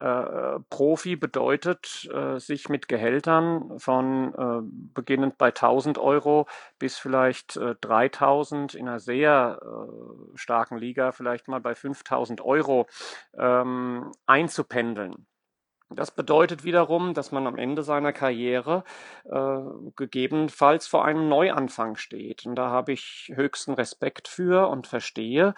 Äh, 0.00 0.58
Profi 0.70 1.16
bedeutet, 1.16 2.08
äh, 2.12 2.38
sich 2.38 2.68
mit 2.68 2.88
Gehältern 2.88 3.78
von 3.78 4.34
äh, 4.34 4.60
beginnend 4.92 5.38
bei 5.38 5.48
1000 5.48 5.98
Euro 5.98 6.46
bis 6.78 6.98
vielleicht 6.98 7.56
äh, 7.56 7.76
3000 7.80 8.74
in 8.74 8.88
einer 8.88 8.98
sehr 8.98 9.60
äh, 9.62 10.36
starken 10.36 10.78
Liga 10.78 11.12
vielleicht 11.12 11.48
mal 11.48 11.60
bei 11.60 11.74
5000 11.74 12.40
Euro 12.40 12.86
ähm, 13.38 14.10
einzupendeln. 14.26 15.26
Das 15.94 16.10
bedeutet 16.10 16.64
wiederum, 16.64 17.14
dass 17.14 17.32
man 17.32 17.46
am 17.46 17.56
Ende 17.56 17.82
seiner 17.82 18.12
Karriere 18.12 18.84
äh, 19.24 19.58
gegebenenfalls 19.96 20.86
vor 20.86 21.04
einem 21.04 21.28
Neuanfang 21.28 21.96
steht. 21.96 22.46
Und 22.46 22.56
da 22.56 22.70
habe 22.70 22.92
ich 22.92 23.32
höchsten 23.34 23.74
Respekt 23.74 24.28
für 24.28 24.68
und 24.68 24.86
verstehe, 24.86 25.54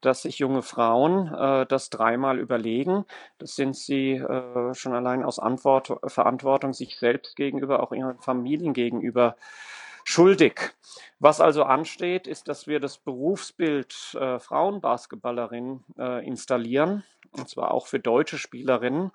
dass 0.00 0.22
sich 0.22 0.38
junge 0.38 0.62
Frauen 0.62 1.32
äh, 1.34 1.66
das 1.66 1.90
dreimal 1.90 2.38
überlegen. 2.38 3.04
Das 3.38 3.56
sind 3.56 3.76
sie 3.76 4.12
äh, 4.12 4.74
schon 4.74 4.94
allein 4.94 5.24
aus 5.24 5.38
Antwort, 5.38 5.92
Verantwortung 6.06 6.72
sich 6.72 6.98
selbst 6.98 7.36
gegenüber, 7.36 7.82
auch 7.82 7.92
ihren 7.92 8.18
Familien 8.18 8.72
gegenüber 8.72 9.36
schuldig. 10.04 10.74
Was 11.18 11.40
also 11.40 11.64
ansteht, 11.64 12.26
ist, 12.26 12.48
dass 12.48 12.66
wir 12.66 12.80
das 12.80 12.98
Berufsbild 12.98 14.16
äh, 14.18 14.38
Frauenbasketballerin 14.38 15.84
äh, 15.98 16.26
installieren, 16.26 17.04
und 17.32 17.48
zwar 17.48 17.72
auch 17.72 17.86
für 17.86 18.00
deutsche 18.00 18.38
Spielerinnen. 18.38 19.12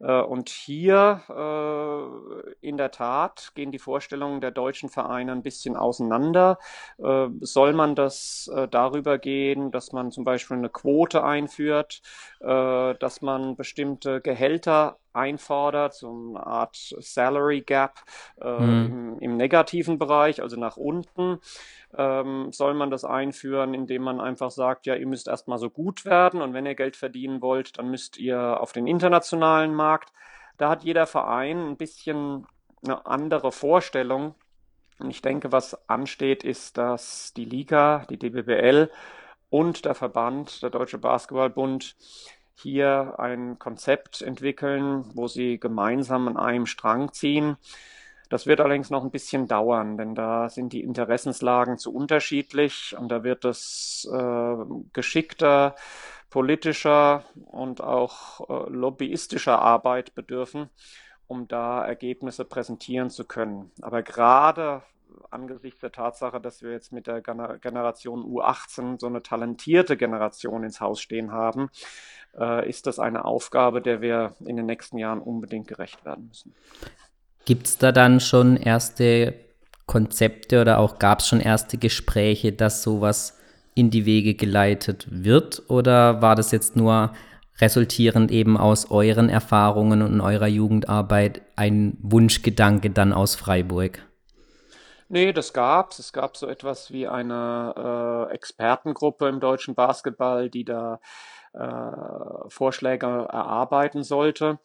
Äh, 0.00 0.20
und 0.20 0.48
hier 0.48 1.22
äh, 1.28 2.66
in 2.66 2.76
der 2.76 2.90
Tat 2.90 3.52
gehen 3.54 3.72
die 3.72 3.78
Vorstellungen 3.78 4.40
der 4.40 4.50
deutschen 4.50 4.88
Vereine 4.88 5.32
ein 5.32 5.42
bisschen 5.42 5.76
auseinander. 5.76 6.58
Äh, 6.98 7.28
soll 7.40 7.72
man 7.72 7.94
das 7.94 8.50
darüber 8.70 9.18
gehen, 9.18 9.70
dass 9.70 9.92
man 9.92 10.10
zum 10.10 10.24
Beispiel 10.24 10.56
eine 10.56 10.68
Quote 10.68 11.22
einführt, 11.24 12.02
dass 12.40 13.22
man 13.22 13.56
bestimmte 13.56 14.20
Gehälter 14.20 14.98
einfordert, 15.12 15.94
so 15.94 16.10
eine 16.10 16.46
Art 16.46 16.76
Salary 16.76 17.62
Gap 17.62 18.00
äh, 18.40 18.58
mhm. 18.58 18.86
im, 18.86 19.18
im, 19.18 19.36
negativen 19.36 19.98
Bereich, 19.98 20.42
also 20.42 20.56
nach 20.58 20.76
unten, 20.76 21.38
ähm, 21.96 22.52
soll 22.52 22.74
man 22.74 22.90
das 22.90 23.04
einführen, 23.04 23.74
indem 23.74 24.02
man 24.02 24.20
einfach 24.20 24.50
sagt, 24.50 24.86
ja, 24.86 24.94
ihr 24.94 25.06
müsst 25.06 25.28
erstmal 25.28 25.58
so 25.58 25.70
gut 25.70 26.04
werden 26.04 26.42
und 26.42 26.54
wenn 26.54 26.66
ihr 26.66 26.74
Geld 26.74 26.96
verdienen 26.96 27.42
wollt, 27.42 27.78
dann 27.78 27.90
müsst 27.90 28.18
ihr 28.18 28.60
auf 28.60 28.72
den 28.72 28.86
internationalen 28.86 29.74
Markt. 29.74 30.12
Da 30.56 30.68
hat 30.70 30.84
jeder 30.84 31.06
Verein 31.06 31.70
ein 31.70 31.76
bisschen 31.76 32.46
eine 32.84 33.06
andere 33.06 33.52
Vorstellung. 33.52 34.34
Und 34.98 35.10
ich 35.10 35.22
denke, 35.22 35.52
was 35.52 35.88
ansteht, 35.88 36.42
ist, 36.44 36.76
dass 36.76 37.32
die 37.34 37.44
Liga, 37.44 38.04
die 38.10 38.18
DBBL 38.18 38.90
und 39.50 39.84
der 39.84 39.94
Verband, 39.94 40.62
der 40.62 40.70
Deutsche 40.70 40.98
Basketballbund, 40.98 41.96
hier 42.60 43.14
ein 43.18 43.58
Konzept 43.58 44.22
entwickeln, 44.22 45.04
wo 45.14 45.28
sie 45.28 45.58
gemeinsam 45.58 46.28
an 46.28 46.36
einem 46.36 46.66
Strang 46.66 47.12
ziehen. 47.12 47.56
Das 48.28 48.46
wird 48.46 48.60
allerdings 48.60 48.90
noch 48.90 49.04
ein 49.04 49.10
bisschen 49.10 49.48
dauern, 49.48 49.96
denn 49.96 50.14
da 50.14 50.50
sind 50.50 50.72
die 50.72 50.82
Interessenslagen 50.82 51.78
zu 51.78 51.94
unterschiedlich 51.94 52.94
und 52.98 53.08
da 53.08 53.24
wird 53.24 53.44
es 53.44 54.06
äh, 54.12 54.56
geschickter, 54.92 55.76
politischer 56.28 57.24
und 57.46 57.80
auch 57.80 58.48
äh, 58.50 58.70
lobbyistischer 58.70 59.58
Arbeit 59.60 60.14
bedürfen, 60.14 60.68
um 61.26 61.48
da 61.48 61.84
Ergebnisse 61.86 62.44
präsentieren 62.44 63.08
zu 63.08 63.24
können. 63.24 63.70
Aber 63.80 64.02
gerade 64.02 64.82
angesichts 65.30 65.80
der 65.80 65.92
Tatsache, 65.92 66.40
dass 66.40 66.62
wir 66.62 66.72
jetzt 66.72 66.92
mit 66.92 67.06
der 67.06 67.20
Generation 67.20 68.22
U18 68.22 69.00
so 69.00 69.06
eine 69.06 69.22
talentierte 69.22 69.96
Generation 69.96 70.64
ins 70.64 70.80
Haus 70.80 71.00
stehen 71.00 71.32
haben, 71.32 71.70
äh, 72.38 72.68
ist 72.68 72.86
das 72.86 72.98
eine 72.98 73.24
Aufgabe, 73.24 73.82
der 73.82 74.00
wir 74.00 74.34
in 74.44 74.56
den 74.56 74.66
nächsten 74.66 74.98
Jahren 74.98 75.20
unbedingt 75.20 75.68
gerecht 75.68 76.04
werden 76.04 76.28
müssen. 76.28 76.54
Gibt 77.44 77.66
es 77.66 77.78
da 77.78 77.92
dann 77.92 78.20
schon 78.20 78.56
erste 78.56 79.34
Konzepte 79.86 80.60
oder 80.60 80.78
auch 80.78 80.98
gab 80.98 81.20
es 81.20 81.28
schon 81.28 81.40
erste 81.40 81.78
Gespräche, 81.78 82.52
dass 82.52 82.82
sowas 82.82 83.38
in 83.74 83.90
die 83.90 84.04
Wege 84.06 84.34
geleitet 84.34 85.06
wird? 85.10 85.62
Oder 85.68 86.20
war 86.20 86.36
das 86.36 86.50
jetzt 86.50 86.76
nur 86.76 87.12
resultierend 87.60 88.30
eben 88.30 88.56
aus 88.56 88.90
euren 88.90 89.28
Erfahrungen 89.28 90.02
und 90.02 90.20
eurer 90.20 90.46
Jugendarbeit 90.46 91.42
ein 91.56 91.96
Wunschgedanke 92.02 92.90
dann 92.90 93.12
aus 93.12 93.34
Freiburg? 93.34 94.02
Nee, 95.10 95.32
das 95.32 95.54
gab's. 95.54 95.98
Es 95.98 96.12
gab 96.12 96.36
so 96.36 96.46
etwas 96.46 96.92
wie 96.92 97.08
eine 97.08 98.28
äh, 98.30 98.34
Expertengruppe 98.34 99.28
im 99.28 99.40
deutschen 99.40 99.74
Basketball, 99.74 100.50
die 100.50 100.64
da 100.64 101.00
äh, 101.54 102.48
Vorschläge 102.48 103.06
erarbeiten 103.06 104.02
sollte. 104.02 104.58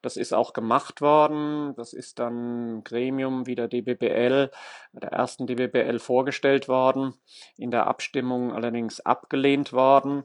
Das 0.00 0.16
ist 0.16 0.32
auch 0.32 0.54
gemacht 0.54 1.02
worden. 1.02 1.74
Das 1.76 1.92
ist 1.92 2.18
dann 2.18 2.82
Gremium 2.82 3.46
wie 3.46 3.54
der 3.54 3.68
DBBL, 3.68 4.50
der 4.92 5.12
ersten 5.12 5.46
DBBL 5.46 5.98
vorgestellt 5.98 6.66
worden, 6.66 7.12
in 7.58 7.70
der 7.70 7.86
Abstimmung 7.86 8.54
allerdings 8.54 9.00
abgelehnt 9.00 9.74
worden. 9.74 10.24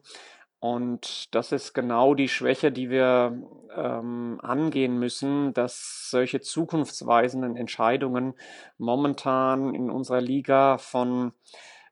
Und 0.59 1.33
das 1.35 1.51
ist 1.51 1.73
genau 1.73 2.15
die 2.15 2.29
Schwäche, 2.29 2.71
die 2.71 2.89
wir 2.89 3.37
ähm, 3.75 4.39
angehen 4.41 4.97
müssen, 4.97 5.53
dass 5.53 6.09
solche 6.09 6.41
zukunftsweisenden 6.41 7.55
Entscheidungen 7.55 8.33
momentan 8.77 9.75
in 9.75 9.89
unserer 9.89 10.21
Liga 10.21 10.77
von 10.77 11.33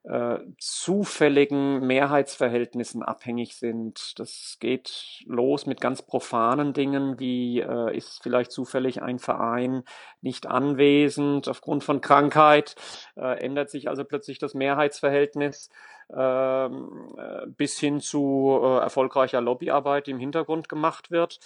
äh, 0.03 0.39
zufälligen 0.57 1.87
Mehrheitsverhältnissen 1.87 3.03
abhängig 3.03 3.55
sind. 3.55 4.19
Das 4.19 4.57
geht 4.59 5.23
los 5.25 5.65
mit 5.65 5.79
ganz 5.79 6.01
profanen 6.01 6.73
Dingen, 6.73 7.19
wie 7.19 7.61
äh, 7.61 7.95
ist 7.95 8.21
vielleicht 8.21 8.51
zufällig 8.51 9.01
ein 9.01 9.19
Verein 9.19 9.83
nicht 10.21 10.45
anwesend 10.45 11.47
aufgrund 11.47 11.85
von 11.85 12.01
Krankheit, 12.01 12.75
äh, 13.15 13.39
ändert 13.39 13.69
sich 13.69 13.87
also 13.87 14.03
plötzlich 14.03 14.39
das 14.39 14.53
Mehrheitsverhältnis 14.53 15.69
bis 16.09 17.79
hin 17.79 17.99
zu 17.99 18.59
äh, 18.61 18.77
erfolgreicher 18.79 19.41
Lobbyarbeit, 19.41 20.07
die 20.07 20.11
im 20.11 20.19
Hintergrund 20.19 20.69
gemacht 20.69 21.11
wird. 21.11 21.39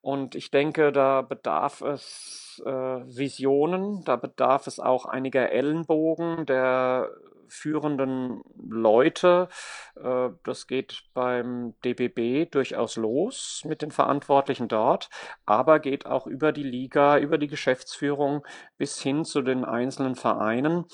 Und 0.00 0.36
ich 0.36 0.50
denke, 0.50 0.92
da 0.92 1.22
bedarf 1.22 1.80
es 1.80 2.62
äh, 2.64 2.70
Visionen, 2.70 4.04
da 4.04 4.16
bedarf 4.16 4.68
es 4.68 4.78
auch 4.78 5.04
einiger 5.06 5.50
Ellenbogen 5.50 6.46
der 6.46 7.10
führenden 7.48 8.42
Leute. 8.56 9.48
Äh, 9.96 10.30
das 10.44 10.66
geht 10.66 11.02
beim 11.14 11.74
DBB 11.84 12.50
durchaus 12.50 12.96
los 12.96 13.62
mit 13.64 13.82
den 13.82 13.90
Verantwortlichen 13.90 14.68
dort, 14.68 15.10
aber 15.44 15.80
geht 15.80 16.06
auch 16.06 16.26
über 16.26 16.52
die 16.52 16.62
Liga, 16.62 17.18
über 17.18 17.38
die 17.38 17.48
Geschäftsführung 17.48 18.46
bis 18.78 19.00
hin 19.00 19.24
zu 19.24 19.42
den 19.42 19.64
einzelnen 19.64 20.14
Vereinen. 20.14 20.84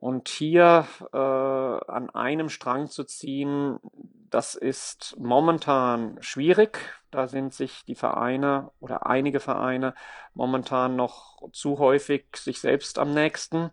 Und 0.00 0.28
hier 0.28 0.86
äh, 1.12 1.16
an 1.16 2.08
einem 2.10 2.50
Strang 2.50 2.86
zu 2.86 3.02
ziehen, 3.02 3.80
das 4.30 4.54
ist 4.54 5.16
momentan 5.18 6.18
schwierig. 6.20 6.78
Da 7.10 7.26
sind 7.26 7.52
sich 7.52 7.84
die 7.84 7.96
Vereine 7.96 8.70
oder 8.78 9.06
einige 9.06 9.40
Vereine 9.40 9.94
momentan 10.34 10.94
noch 10.94 11.42
zu 11.50 11.80
häufig 11.80 12.26
sich 12.36 12.60
selbst 12.60 13.00
am 13.00 13.12
nächsten. 13.12 13.72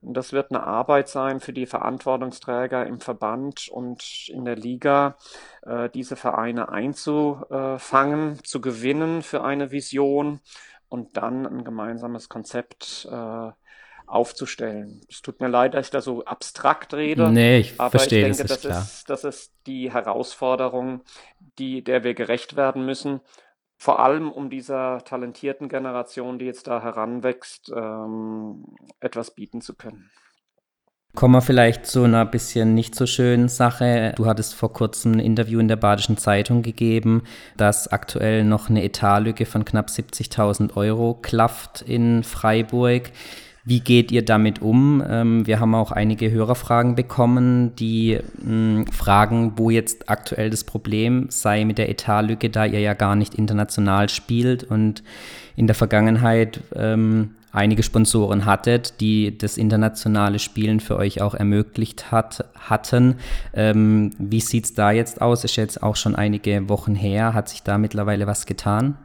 Das 0.00 0.32
wird 0.32 0.52
eine 0.52 0.64
Arbeit 0.64 1.10
sein 1.10 1.38
für 1.38 1.52
die 1.52 1.66
Verantwortungsträger 1.66 2.86
im 2.86 3.00
Verband 3.00 3.68
und 3.68 4.30
in 4.30 4.46
der 4.46 4.56
Liga, 4.56 5.18
äh, 5.66 5.90
diese 5.90 6.16
Vereine 6.16 6.70
einzufangen, 6.70 8.42
zu 8.42 8.62
gewinnen 8.62 9.20
für 9.20 9.44
eine 9.44 9.70
Vision 9.70 10.40
und 10.88 11.18
dann 11.18 11.46
ein 11.46 11.62
gemeinsames 11.62 12.30
Konzept 12.30 13.06
äh, 13.10 13.50
aufzustellen. 14.06 15.00
Es 15.08 15.22
tut 15.22 15.40
mir 15.40 15.48
leid, 15.48 15.74
dass 15.74 15.86
ich 15.86 15.90
da 15.90 16.00
so 16.00 16.24
abstrakt 16.24 16.94
rede. 16.94 17.30
Nee, 17.30 17.58
ich 17.58 17.80
aber 17.80 17.90
verstehe, 17.90 18.28
ich 18.28 18.36
denke, 18.36 18.48
das, 18.48 18.56
ist, 18.58 18.64
das, 18.64 18.84
ist, 18.84 19.10
das 19.10 19.24
ist 19.24 19.52
die 19.66 19.92
Herausforderung, 19.92 21.02
die, 21.58 21.82
der 21.82 22.04
wir 22.04 22.14
gerecht 22.14 22.56
werden 22.56 22.84
müssen 22.84 23.20
vor 23.82 23.98
allem 23.98 24.30
um 24.30 24.48
dieser 24.48 25.02
talentierten 25.04 25.68
Generation, 25.68 26.38
die 26.38 26.44
jetzt 26.44 26.68
da 26.68 26.80
heranwächst, 26.80 27.72
ähm, 27.74 28.64
etwas 29.00 29.34
bieten 29.34 29.60
zu 29.60 29.74
können. 29.74 30.08
Kommen 31.16 31.34
wir 31.34 31.42
vielleicht 31.42 31.86
zu 31.86 32.04
einer 32.04 32.24
bisschen 32.24 32.74
nicht 32.74 32.94
so 32.94 33.06
schönen 33.06 33.48
Sache. 33.48 34.14
Du 34.16 34.26
hattest 34.26 34.54
vor 34.54 34.72
kurzem 34.72 35.14
ein 35.14 35.18
Interview 35.18 35.58
in 35.58 35.66
der 35.66 35.74
Badischen 35.74 36.16
Zeitung 36.16 36.62
gegeben, 36.62 37.24
dass 37.56 37.88
aktuell 37.88 38.44
noch 38.44 38.70
eine 38.70 38.84
Etatlücke 38.84 39.46
von 39.46 39.64
knapp 39.64 39.88
70.000 39.88 40.76
Euro 40.76 41.14
klafft 41.14 41.82
in 41.82 42.22
Freiburg. 42.22 43.10
Wie 43.64 43.78
geht 43.78 44.10
ihr 44.10 44.24
damit 44.24 44.60
um? 44.60 45.04
Ähm, 45.08 45.46
wir 45.46 45.60
haben 45.60 45.74
auch 45.76 45.92
einige 45.92 46.32
Hörerfragen 46.32 46.96
bekommen, 46.96 47.76
die 47.76 48.18
mh, 48.44 48.86
fragen, 48.90 49.52
wo 49.56 49.70
jetzt 49.70 50.08
aktuell 50.10 50.50
das 50.50 50.64
Problem 50.64 51.26
sei 51.28 51.64
mit 51.64 51.78
der 51.78 51.88
Etatlücke, 51.88 52.50
da 52.50 52.64
ihr 52.64 52.80
ja 52.80 52.94
gar 52.94 53.14
nicht 53.14 53.36
international 53.36 54.08
spielt 54.08 54.64
und 54.64 55.04
in 55.54 55.68
der 55.68 55.76
Vergangenheit 55.76 56.60
ähm, 56.74 57.36
einige 57.52 57.84
Sponsoren 57.84 58.46
hattet, 58.46 59.00
die 59.00 59.38
das 59.38 59.56
internationale 59.56 60.40
Spielen 60.40 60.80
für 60.80 60.96
euch 60.96 61.20
auch 61.20 61.34
ermöglicht 61.34 62.10
hat, 62.10 62.44
hatten. 62.58 63.16
Ähm, 63.54 64.10
wie 64.18 64.40
sieht 64.40 64.64
es 64.64 64.74
da 64.74 64.90
jetzt 64.90 65.22
aus? 65.22 65.44
Ist 65.44 65.54
jetzt 65.54 65.84
auch 65.84 65.94
schon 65.94 66.16
einige 66.16 66.68
Wochen 66.68 66.96
her. 66.96 67.32
Hat 67.32 67.48
sich 67.48 67.62
da 67.62 67.78
mittlerweile 67.78 68.26
was 68.26 68.46
getan? 68.46 68.96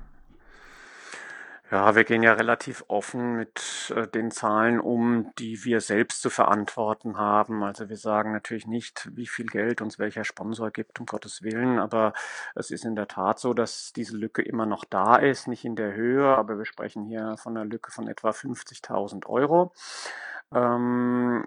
Ja, 1.70 1.96
wir 1.96 2.06
gehen 2.06 2.24
ja 2.24 2.32
relativ 2.32 2.86
offen 2.88 3.36
mit 3.36 3.92
äh, 3.94 4.08
den 4.08 4.32
Zahlen 4.32 4.80
um, 4.80 5.34
die 5.38 5.66
wir 5.66 5.82
selbst 5.82 6.22
zu 6.22 6.30
verantworten 6.30 7.18
haben. 7.18 7.62
Also 7.62 7.90
wir 7.90 7.98
sagen 7.98 8.32
natürlich 8.32 8.68
nicht, 8.68 9.10
wie 9.14 9.28
viel 9.28 9.48
Geld 9.48 9.82
uns 9.82 10.00
welcher 10.00 10.24
Sponsor 10.24 10.72
gibt, 10.72 10.98
um 11.02 11.06
Gottes 11.06 11.42
Willen, 11.42 11.78
aber 11.78 12.14
es 12.56 12.72
ist 12.72 12.86
in 12.86 12.96
der 12.96 13.10
Tat 13.10 13.40
so, 13.40 13.54
dass 13.54 13.92
diese 13.92 14.16
Lücke 14.16 14.42
immer 14.44 14.66
noch 14.66 14.86
da 14.86 15.18
ist, 15.18 15.48
nicht 15.50 15.66
in 15.66 15.76
der 15.76 15.94
Höhe, 15.94 16.26
aber 16.38 16.58
wir 16.58 16.66
sprechen 16.66 17.04
hier 17.06 17.36
von 17.38 17.58
einer 17.58 17.66
Lücke 17.66 17.92
von 17.92 18.08
etwa 18.08 18.30
50.000 18.30 19.26
Euro. 19.26 19.74
Ähm, 20.54 21.46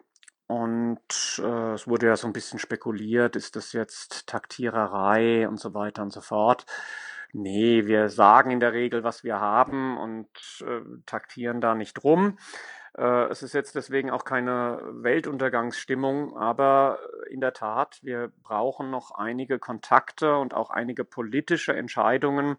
und 0.48 1.40
äh, 1.42 1.72
es 1.72 1.88
wurde 1.88 2.06
ja 2.06 2.16
so 2.16 2.26
ein 2.26 2.35
bisschen 2.35 2.59
spekuliert, 2.59 3.37
ist 3.37 3.56
das 3.56 3.72
jetzt 3.72 4.26
Taktiererei 4.26 5.48
und 5.48 5.59
so 5.59 5.72
weiter 5.72 6.02
und 6.02 6.12
so 6.12 6.20
fort. 6.20 6.66
Nee, 7.33 7.87
wir 7.87 8.09
sagen 8.09 8.51
in 8.51 8.61
der 8.61 8.73
Regel, 8.73 9.05
was 9.05 9.23
wir 9.23 9.40
haben 9.40 9.97
und 9.99 10.29
äh, 10.62 10.81
taktieren 11.07 11.61
da 11.61 11.75
nicht 11.75 12.03
rum. 12.03 12.38
Äh, 12.97 13.29
es 13.31 13.43
ist 13.43 13.53
jetzt 13.55 13.75
deswegen 13.77 14.11
auch 14.11 14.25
keine 14.25 14.81
Weltuntergangsstimmung, 14.93 16.37
aber 16.37 16.99
in 17.31 17.40
der 17.40 17.53
Tat, 17.53 18.01
wir 18.03 18.33
brauchen 18.43 18.90
noch 18.90 19.12
einige 19.12 19.59
Kontakte 19.59 20.37
und 20.38 20.55
auch 20.55 20.71
einige 20.71 21.05
politische 21.05 21.73
Entscheidungen 21.75 22.57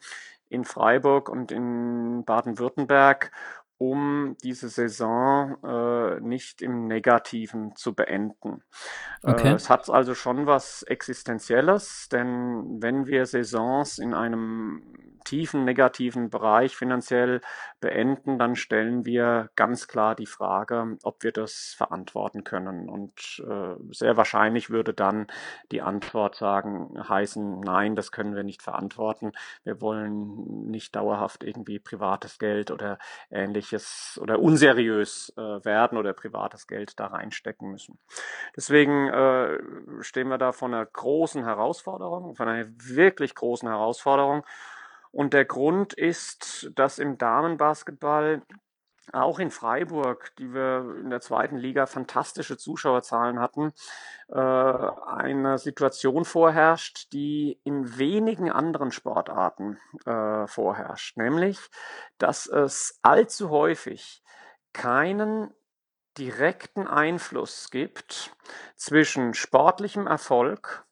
in 0.49 0.65
Freiburg 0.65 1.29
und 1.29 1.51
in 1.51 2.23
Baden-Württemberg, 2.25 3.31
um 3.81 4.37
diese 4.43 4.69
Saison 4.69 5.57
äh, 5.63 6.19
nicht 6.19 6.61
im 6.61 6.85
Negativen 6.85 7.75
zu 7.75 7.95
beenden. 7.95 8.61
Äh, 9.23 9.31
okay. 9.31 9.47
Äh, 9.47 9.55
es 9.55 9.71
hat 9.71 9.89
also 9.89 10.13
schon 10.13 10.45
was 10.45 10.83
Existenzielles, 10.83 12.07
denn 12.11 12.79
wenn 12.79 13.07
wir 13.07 13.25
Saisons 13.25 13.97
in 13.97 14.13
einem 14.13 14.83
tiefen 15.23 15.65
negativen 15.65 16.29
Bereich 16.29 16.75
finanziell 16.75 17.41
beenden, 17.79 18.39
dann 18.39 18.55
stellen 18.55 19.05
wir 19.05 19.49
ganz 19.55 19.87
klar 19.87 20.15
die 20.15 20.25
Frage, 20.25 20.97
ob 21.03 21.23
wir 21.23 21.31
das 21.31 21.73
verantworten 21.75 22.43
können. 22.43 22.89
Und 22.89 23.43
äh, 23.47 23.75
sehr 23.91 24.17
wahrscheinlich 24.17 24.69
würde 24.69 24.93
dann 24.93 25.27
die 25.71 25.81
Antwort 25.81 26.35
sagen, 26.35 26.97
heißen, 27.07 27.59
nein, 27.59 27.95
das 27.95 28.11
können 28.11 28.35
wir 28.35 28.43
nicht 28.43 28.61
verantworten. 28.61 29.31
Wir 29.63 29.81
wollen 29.81 30.69
nicht 30.69 30.95
dauerhaft 30.95 31.43
irgendwie 31.43 31.79
privates 31.79 32.39
Geld 32.39 32.71
oder 32.71 32.97
ähnliches 33.29 34.19
oder 34.21 34.39
unseriös 34.39 35.33
äh, 35.37 35.41
werden 35.65 35.97
oder 35.97 36.13
privates 36.13 36.67
Geld 36.67 36.99
da 36.99 37.07
reinstecken 37.07 37.71
müssen. 37.71 37.99
Deswegen 38.55 39.07
äh, 39.07 39.59
stehen 40.01 40.27
wir 40.27 40.37
da 40.37 40.51
vor 40.51 40.67
einer 40.67 40.85
großen 40.85 41.43
Herausforderung, 41.43 42.35
vor 42.35 42.47
einer 42.47 42.67
wirklich 42.77 43.35
großen 43.35 43.67
Herausforderung. 43.67 44.43
Und 45.11 45.33
der 45.33 45.45
Grund 45.45 45.93
ist, 45.93 46.71
dass 46.75 46.99
im 46.99 47.17
Damenbasketball 47.17 48.41
auch 49.13 49.39
in 49.39 49.51
Freiburg, 49.51 50.33
die 50.37 50.53
wir 50.53 50.95
in 50.99 51.09
der 51.09 51.21
zweiten 51.21 51.57
Liga 51.57 51.85
fantastische 51.85 52.57
Zuschauerzahlen 52.57 53.39
hatten, 53.39 53.73
äh, 54.29 54.39
eine 54.39 55.57
Situation 55.57 56.23
vorherrscht, 56.23 57.11
die 57.11 57.59
in 57.63 57.97
wenigen 57.97 58.51
anderen 58.51 58.91
Sportarten 58.91 59.79
äh, 60.05 60.47
vorherrscht, 60.47 61.17
nämlich, 61.17 61.59
dass 62.17 62.47
es 62.47 62.99
allzu 63.01 63.49
häufig 63.49 64.23
keinen 64.71 65.53
direkten 66.17 66.87
Einfluss 66.87 67.69
gibt 67.71 68.35
zwischen 68.75 69.33
sportlichem 69.33 70.07
Erfolg 70.07 70.85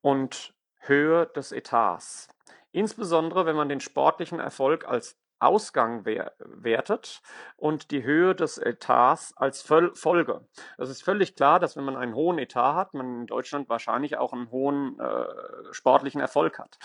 und 0.00 0.54
Höhe 0.78 1.26
des 1.26 1.52
Etats. 1.52 2.28
Insbesondere 2.72 3.46
wenn 3.46 3.56
man 3.56 3.68
den 3.68 3.80
sportlichen 3.80 4.40
Erfolg 4.40 4.86
als 4.86 5.19
Ausgang 5.40 6.04
wertet 6.04 7.22
und 7.56 7.90
die 7.90 8.02
Höhe 8.02 8.34
des 8.34 8.58
Etats 8.58 9.34
als 9.36 9.62
Folge. 9.62 10.42
Es 10.78 10.90
ist 10.90 11.02
völlig 11.02 11.34
klar, 11.34 11.58
dass 11.58 11.76
wenn 11.76 11.84
man 11.84 11.96
einen 11.96 12.14
hohen 12.14 12.38
Etat 12.38 12.74
hat, 12.74 12.94
man 12.94 13.20
in 13.20 13.26
Deutschland 13.26 13.68
wahrscheinlich 13.68 14.18
auch 14.18 14.32
einen 14.32 14.50
hohen 14.50 14.98
äh, 15.00 15.24
sportlichen 15.72 16.20
Erfolg 16.20 16.58
hat. 16.58 16.78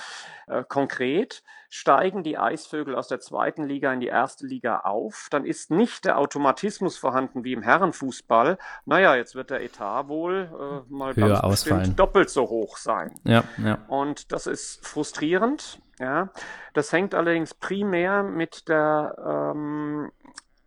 Äh, 0.48 0.64
konkret 0.68 1.44
steigen 1.70 2.24
die 2.24 2.38
Eisvögel 2.38 2.96
aus 2.96 3.10
der 3.10 3.20
zweiten 3.20 3.64
Liga 3.64 3.92
in 3.92 4.00
die 4.00 4.08
erste 4.08 4.46
Liga 4.46 4.80
auf, 4.80 5.28
dann 5.32 5.46
ist 5.46 5.72
nicht 5.72 6.06
der 6.06 6.18
Automatismus 6.18 6.98
vorhanden 6.98 7.44
wie 7.44 7.54
im 7.54 7.62
Herrenfußball. 7.62 8.58
Naja, 8.86 9.16
jetzt 9.16 9.36
wird 9.36 9.50
der 9.50 9.62
Etat 9.62 10.08
wohl 10.08 10.84
äh, 10.90 10.94
mal 10.94 11.16
Höher 11.16 11.28
ganz 11.28 11.40
ausfallen. 11.42 11.96
doppelt 11.96 12.30
so 12.30 12.50
hoch 12.50 12.78
sein. 12.78 13.20
Ja, 13.26 13.44
ja. 13.58 13.80
Und 13.88 14.32
das 14.32 14.48
ist 14.48 14.86
frustrierend 14.86 15.82
ja, 16.00 16.30
das 16.74 16.92
hängt 16.92 17.16
allerdings 17.16 17.54
primär 17.54 18.24
mit 18.24 18.68
der 18.68 19.16
ähm, 19.54 20.12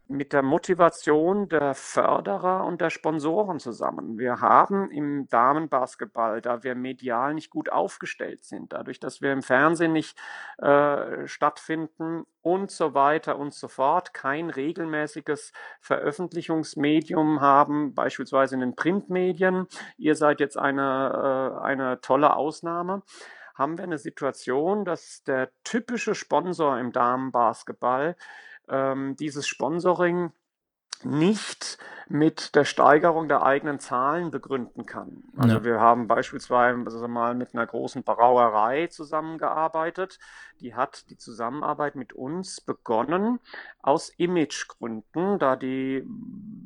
mit 0.09 0.33
der 0.33 0.43
Motivation 0.43 1.49
der 1.51 1.75
Förderer 1.75 2.65
und 2.65 2.81
der 2.81 2.89
Sponsoren 2.89 3.61
zusammen. 3.61 4.19
Wir 4.19 4.41
haben 4.41 4.91
im 4.91 5.29
Damenbasketball, 5.29 6.41
da 6.41 6.63
wir 6.63 6.75
medial 6.75 7.35
nicht 7.35 7.51
gut 7.51 7.71
aufgestellt 7.71 8.45
sind, 8.45 8.73
dadurch, 8.73 9.01
dass 9.01 9.21
wir 9.21 9.33
im 9.33 9.43
Fernsehen 9.43 9.93
nicht 9.93 10.19
äh, 10.57 11.27
stattfinden 11.27 12.25
und 12.41 12.71
so 12.71 12.95
weiter 12.95 13.39
und 13.39 13.53
so 13.53 13.69
fort, 13.69 14.15
kein 14.15 14.49
regelmäßiges 14.49 15.53
Veröffentlichungsmedium 15.81 17.43
haben, 17.43 17.95
beispielsweise 17.95 18.55
in 18.55 18.61
den 18.61 18.77
Printmedien. 18.77 19.67
Ihr 19.99 20.15
seid 20.15 20.41
jetzt 20.41 20.57
eine, 20.59 21.59
äh, 21.61 21.63
eine 21.63 22.01
tolle 22.01 22.35
Ausnahme 22.35 23.03
haben 23.59 23.77
wir 23.77 23.85
eine 23.85 23.99
Situation, 23.99 24.85
dass 24.85 25.25
der 25.25 25.51
typische 25.65 26.15
Sponsor 26.15 26.79
im 26.79 26.93
Damenbasketball 26.93 28.17
ähm, 28.69 29.17
dieses 29.17 29.49
Sponsoring 29.49 30.33
nicht 31.03 31.79
mit 32.11 32.55
der 32.55 32.65
Steigerung 32.65 33.29
der 33.29 33.43
eigenen 33.43 33.79
Zahlen 33.81 34.31
begründen 34.31 34.87
kann. 34.87 35.25
Also 35.37 35.57
ja. 35.57 35.65
wir 35.65 35.81
haben 35.81 36.09
beispielsweise 36.09 36.83
also 36.85 37.07
mal 37.07 37.35
mit 37.35 37.55
einer 37.55 37.67
großen 37.67 38.03
Brauerei 38.03 38.87
zusammengearbeitet. 38.87 40.19
Die 40.61 40.75
hat 40.75 41.09
die 41.11 41.19
Zusammenarbeit 41.19 41.97
mit 41.97 42.15
uns 42.15 42.61
begonnen 42.61 43.41
aus 43.83 44.09
Imagegründen, 44.17 45.39
da 45.39 45.57
die 45.57 46.05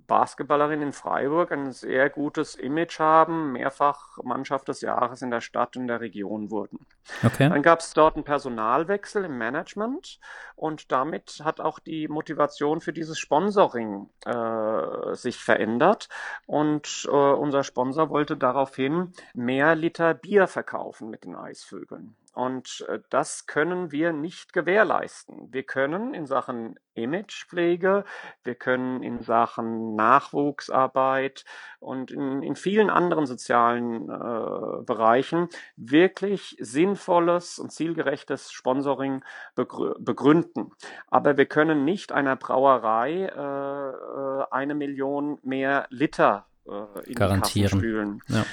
Basketballerinnen 0.07 0.89
in 0.89 0.93
Freiburg 0.93 1.53
ein 1.53 1.73
sehr 1.73 2.09
gutes 2.09 2.55
Image 2.55 3.01
haben, 3.01 3.53
mehrfach 3.53 4.19
Mannschaft 4.23 4.69
des 4.69 4.81
Jahres 4.81 5.23
in 5.23 5.31
der 5.31 5.41
Stadt 5.41 5.77
und 5.77 5.89
der 5.89 6.01
Region 6.01 6.51
wurden. 6.51 6.87
Okay. 7.25 7.49
Dann 7.49 7.63
gab 7.63 7.81
es 7.81 7.93
dort 7.93 8.15
einen 8.15 8.25
Personalwechsel 8.25 9.25
im 9.25 9.39
Management 9.39 10.21
und 10.55 10.93
damit 10.93 11.41
hat 11.45 11.61
auch 11.61 11.79
die 11.79 12.09
Motivation 12.09 12.81
für 12.81 12.93
dieses 12.93 13.19
Sponsoring 13.19 14.09
äh, 14.25 15.15
sich 15.15 15.32
verändert 15.37 16.09
und 16.47 17.09
äh, 17.09 17.11
unser 17.11 17.65
Sponsor 17.65 18.11
wollte 18.11 18.37
daraufhin 18.37 19.13
mehr 19.35 19.75
Liter 19.75 20.15
Bier 20.15 20.47
verkaufen 20.47 21.11
mit 21.11 21.25
den 21.25 21.37
Eisvögeln. 21.37 22.17
Und 22.33 22.85
äh, 22.89 23.01
das 23.11 23.47
können 23.47 23.93
wir 23.93 24.13
nicht 24.13 24.53
gewährleisten. 24.53 25.53
Wir 25.53 25.65
können 25.65 26.15
in 26.15 26.27
Sachen 26.27 26.79
Imagepflege, 26.95 28.05
wir 28.43 28.55
können 28.55 29.03
in 29.03 29.21
Sachen 29.21 29.95
Nachwuchsarbeit 29.95 31.45
und 31.79 32.11
in, 32.11 32.43
in 32.43 32.57
vielen 32.57 32.91
anderen 32.91 33.27
sozialen 33.27 34.09
äh, 34.09 34.83
Bereichen 34.85 35.49
wirklich 35.77 36.57
sinnvolles 36.59 37.59
und 37.59 37.71
zielgerechtes 37.71 38.51
Sponsoring 38.51 39.23
begrü 39.55 39.95
begründen. 39.99 40.73
Aber 41.09 41.37
wir 41.37 41.47
können 41.47 41.85
nicht 41.85 42.13
einer 42.13 42.37
Brauerei 42.37 43.27
äh, 43.27 43.91
äh 43.91 44.47
eine 44.51 44.75
Million 44.75 45.39
mehr 45.43 45.87
Liter 45.91 46.47
äh, 46.67 47.09
in 47.09 47.15
Garantieren. 47.15 47.43
die 47.55 47.63
Kassen 47.63 47.79
spülen. 47.79 48.23
Ja. 48.29 48.45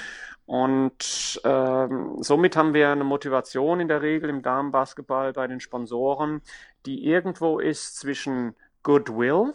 Und 0.50 1.40
ähm, 1.44 2.16
somit 2.18 2.56
haben 2.56 2.74
wir 2.74 2.90
eine 2.90 3.04
Motivation 3.04 3.78
in 3.78 3.86
der 3.86 4.02
Regel 4.02 4.28
im 4.28 4.42
Damenbasketball 4.42 5.32
bei 5.32 5.46
den 5.46 5.60
Sponsoren, 5.60 6.42
die 6.86 7.06
irgendwo 7.06 7.60
ist 7.60 8.00
zwischen 8.00 8.56
Goodwill, 8.82 9.54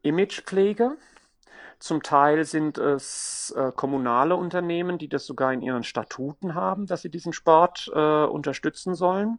Imagepflege. 0.00 0.96
Zum 1.78 2.02
Teil 2.02 2.46
sind 2.46 2.78
es 2.78 3.54
äh, 3.54 3.70
kommunale 3.76 4.34
Unternehmen, 4.36 4.96
die 4.96 5.10
das 5.10 5.26
sogar 5.26 5.52
in 5.52 5.60
ihren 5.60 5.82
Statuten 5.84 6.54
haben, 6.54 6.86
dass 6.86 7.02
sie 7.02 7.10
diesen 7.10 7.34
Sport 7.34 7.90
äh, 7.94 8.24
unterstützen 8.24 8.94
sollen. 8.94 9.38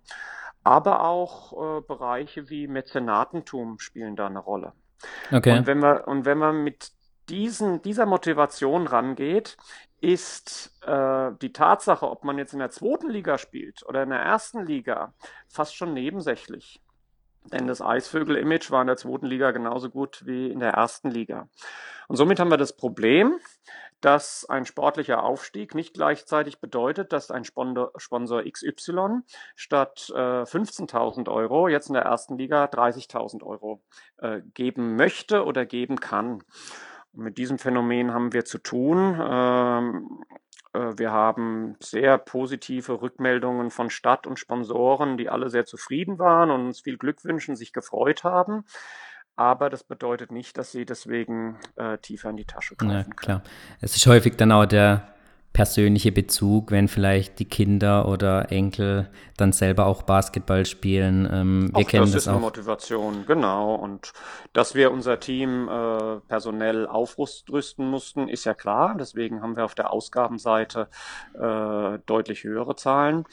Aber 0.64 1.04
auch 1.04 1.80
äh, 1.80 1.82
Bereiche 1.82 2.52
wie 2.52 2.68
Mäzenatentum 2.68 3.80
spielen 3.80 4.16
da 4.16 4.28
eine 4.28 4.38
Rolle. 4.38 4.74
Okay. 5.32 5.58
Und 5.58 5.66
wenn 5.66 5.80
wir, 5.80 6.08
und 6.08 6.26
wenn 6.26 6.38
wir 6.38 6.54
mit 6.54 6.92
diesen, 7.28 7.82
dieser 7.82 8.06
Motivation 8.06 8.86
rangeht, 8.86 9.58
ist 10.02 10.72
äh, 10.86 11.32
die 11.42 11.54
Tatsache, 11.54 12.10
ob 12.10 12.24
man 12.24 12.38
jetzt 12.38 12.54
in 12.54 12.60
der 12.60 12.72
zweiten 12.72 13.10
Liga 13.10 13.38
spielt 13.38 13.84
oder 13.86 14.04
in 14.04 14.10
der 14.10 14.20
ersten 14.20 14.66
Liga, 14.66 15.14
fast 15.48 15.76
schon 15.76 15.94
nebensächlich. 15.94 16.82
Denn 17.46 17.68
das 17.68 17.82
Eisvögel-Image 17.82 18.70
war 18.72 18.82
in 18.82 18.88
der 18.88 18.98
zweiten 18.98 19.26
Liga 19.26 19.52
genauso 19.52 19.90
gut 19.90 20.26
wie 20.26 20.52
in 20.52 20.60
der 20.60 20.72
ersten 20.72 21.10
Liga. 21.10 21.48
Und 22.08 22.16
somit 22.16 22.40
haben 22.40 22.52
wir 22.52 22.58
das 22.58 22.76
Problem, 22.76 23.40
dass 24.02 24.46
ein 24.48 24.66
sportlicher 24.66 25.24
Aufstieg 25.24 25.76
nicht 25.76 25.94
gleichzeitig 25.94 26.60
bedeutet, 26.60 27.12
dass 27.12 27.32
ein 27.32 27.44
Sponsor, 27.44 27.92
XY 28.44 29.22
statt 29.56 30.12
äh, 30.14 30.44
15.000 30.44 31.30
Euro 31.30 31.68
jetzt 31.68 31.88
in 31.88 31.94
der 31.94 32.04
ersten 32.04 32.38
Liga 32.38 32.66
30.000 32.66 33.44
Euro 33.44 33.82
äh, 34.18 34.42
geben 34.54 34.96
möchte 34.96 35.44
oder 35.44 35.66
geben 35.66 36.00
kann. 36.00 36.44
Mit 37.14 37.38
diesem 37.38 37.58
Phänomen 37.58 38.14
haben 38.14 38.34
wir 38.34 38.46
zu 38.46 38.58
tun. 38.60 39.20
Ähm, 39.20 40.24
äh, 40.74 40.98
wir 40.98 41.12
haben 41.12 41.76
sehr 41.80 42.18
positive 42.18 43.02
Rückmeldungen 43.02 43.72
von 43.72 43.90
Stadt 43.90 44.28
und 44.28 44.40
Sponsoren, 44.40 45.18
die 45.18 45.30
alle 45.30 45.50
sehr 45.50 45.66
zufrieden 45.66 46.20
waren 46.20 46.52
und 46.52 46.68
uns 46.68 46.82
viel 46.82 46.98
Glück 46.98 47.24
wünschen, 47.24 47.56
sich 47.56 47.74
gefreut 47.74 48.24
haben. 48.24 48.66
Aber 49.36 49.70
das 49.70 49.84
bedeutet 49.84 50.32
nicht, 50.32 50.58
dass 50.58 50.72
sie 50.72 50.86
deswegen 50.86 51.58
äh, 51.78 51.98
tiefer 51.98 52.30
in 52.30 52.38
die 52.38 52.46
Tasche 52.46 52.76
greifen. 52.76 53.12
Ja, 53.12 53.16
klar. 53.16 53.44
Es 53.80 53.96
ist 53.96 54.06
häufig 54.06 54.36
dann 54.36 54.52
auch 54.52 54.66
der 54.66 55.14
persönliche 55.54 56.12
Bezug, 56.12 56.72
wenn 56.72 56.88
vielleicht 56.88 57.40
die 57.40 57.46
Kinder 57.46 58.08
oder 58.08 58.52
Enkel 58.52 59.10
dann 59.36 59.52
selber 59.52 59.88
auch 59.88 60.04
Basketball 60.04 60.66
spielen. 60.66 61.28
Ähm, 61.32 61.72
wir 61.74 61.84
auch 61.84 61.88
kennen 61.88 62.04
das, 62.04 62.12
das 62.12 62.24
ist 62.24 62.28
auch. 62.28 62.34
eine 62.34 62.42
Motivation, 62.42 63.26
genau. 63.26 63.76
Und 63.76 64.14
dass 64.54 64.76
wir 64.76 64.92
unser 64.92 65.20
Team 65.20 65.68
äh, 65.68 66.20
personell 66.28 66.88
aufrüsten 66.88 67.90
mussten, 67.90 68.30
ist 68.30 68.46
ja 68.46 68.54
klar. 68.54 68.96
Deswegen 68.98 69.42
haben 69.42 69.56
wir 69.56 69.66
auf 69.66 69.76
der 69.76 69.92
Ausgabenseite 69.92 70.88
äh, 71.34 72.00
deutlich 72.06 72.44
höhere 72.44 72.76
Zahlen. 72.76 73.26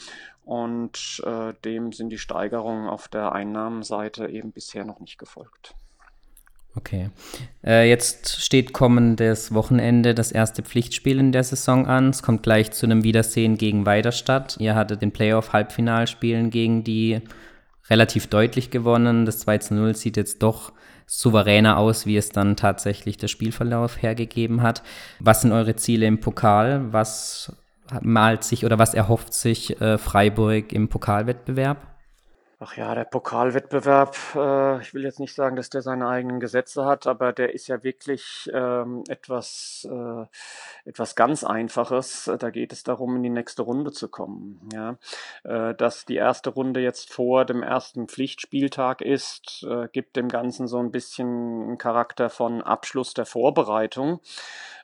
Und 0.44 1.22
äh, 1.26 1.54
dem 1.64 1.92
sind 1.92 2.10
die 2.10 2.18
Steigerungen 2.18 2.88
auf 2.88 3.08
der 3.08 3.32
Einnahmenseite 3.32 4.28
eben 4.28 4.52
bisher 4.52 4.84
noch 4.84 5.00
nicht 5.00 5.18
gefolgt. 5.18 5.74
Okay. 6.76 7.10
Äh, 7.64 7.88
jetzt 7.88 8.42
steht 8.42 8.72
kommendes 8.72 9.54
Wochenende 9.54 10.14
das 10.14 10.30
erste 10.30 10.62
Pflichtspiel 10.62 11.18
in 11.18 11.32
der 11.32 11.42
Saison 11.42 11.86
an. 11.86 12.10
Es 12.10 12.22
kommt 12.22 12.42
gleich 12.42 12.70
zu 12.70 12.86
einem 12.86 13.02
Wiedersehen 13.02 13.56
gegen 13.56 13.86
Weiderstadt. 13.86 14.56
Ihr 14.60 14.74
hattet 14.74 15.00
den 15.00 15.10
Playoff-Halbfinalspielen 15.10 16.50
gegen 16.50 16.84
die 16.84 17.22
relativ 17.88 18.26
deutlich 18.26 18.70
gewonnen. 18.70 19.24
Das 19.24 19.38
2 19.40 19.58
zu 19.58 19.74
0 19.74 19.96
sieht 19.96 20.16
jetzt 20.16 20.42
doch 20.42 20.72
souveräner 21.06 21.78
aus, 21.78 22.04
wie 22.04 22.16
es 22.16 22.28
dann 22.30 22.56
tatsächlich 22.56 23.16
der 23.16 23.28
Spielverlauf 23.28 24.02
hergegeben 24.02 24.62
hat. 24.62 24.82
Was 25.20 25.42
sind 25.42 25.52
eure 25.52 25.76
Ziele 25.76 26.06
im 26.06 26.20
Pokal? 26.20 26.92
Was 26.92 27.52
malt 28.02 28.44
sich 28.44 28.64
oder 28.64 28.78
was 28.78 28.94
erhofft 28.94 29.32
sich 29.32 29.80
äh, 29.80 29.96
Freiburg 29.96 30.72
im 30.72 30.88
Pokalwettbewerb? 30.88 31.95
Ach 32.58 32.74
ja, 32.74 32.94
der 32.94 33.04
Pokalwettbewerb, 33.04 34.16
äh, 34.34 34.80
ich 34.80 34.94
will 34.94 35.04
jetzt 35.04 35.20
nicht 35.20 35.34
sagen, 35.34 35.56
dass 35.56 35.68
der 35.68 35.82
seine 35.82 36.08
eigenen 36.08 36.40
Gesetze 36.40 36.86
hat, 36.86 37.06
aber 37.06 37.34
der 37.34 37.52
ist 37.52 37.66
ja 37.66 37.82
wirklich 37.82 38.50
ähm, 38.50 39.04
etwas, 39.08 39.86
äh, 39.90 40.88
etwas 40.88 41.14
ganz 41.16 41.44
Einfaches. 41.44 42.30
Da 42.38 42.48
geht 42.48 42.72
es 42.72 42.82
darum, 42.82 43.16
in 43.16 43.22
die 43.22 43.28
nächste 43.28 43.60
Runde 43.60 43.92
zu 43.92 44.08
kommen. 44.08 44.66
Ja? 44.72 44.96
Äh, 45.44 45.74
dass 45.74 46.06
die 46.06 46.16
erste 46.16 46.48
Runde 46.48 46.80
jetzt 46.80 47.12
vor 47.12 47.44
dem 47.44 47.62
ersten 47.62 48.08
Pflichtspieltag 48.08 49.02
ist, 49.02 49.62
äh, 49.68 49.88
gibt 49.92 50.16
dem 50.16 50.28
Ganzen 50.28 50.66
so 50.66 50.78
ein 50.78 50.90
bisschen 50.90 51.28
einen 51.62 51.78
Charakter 51.78 52.30
von 52.30 52.62
Abschluss 52.62 53.12
der 53.12 53.26
Vorbereitung. 53.26 54.20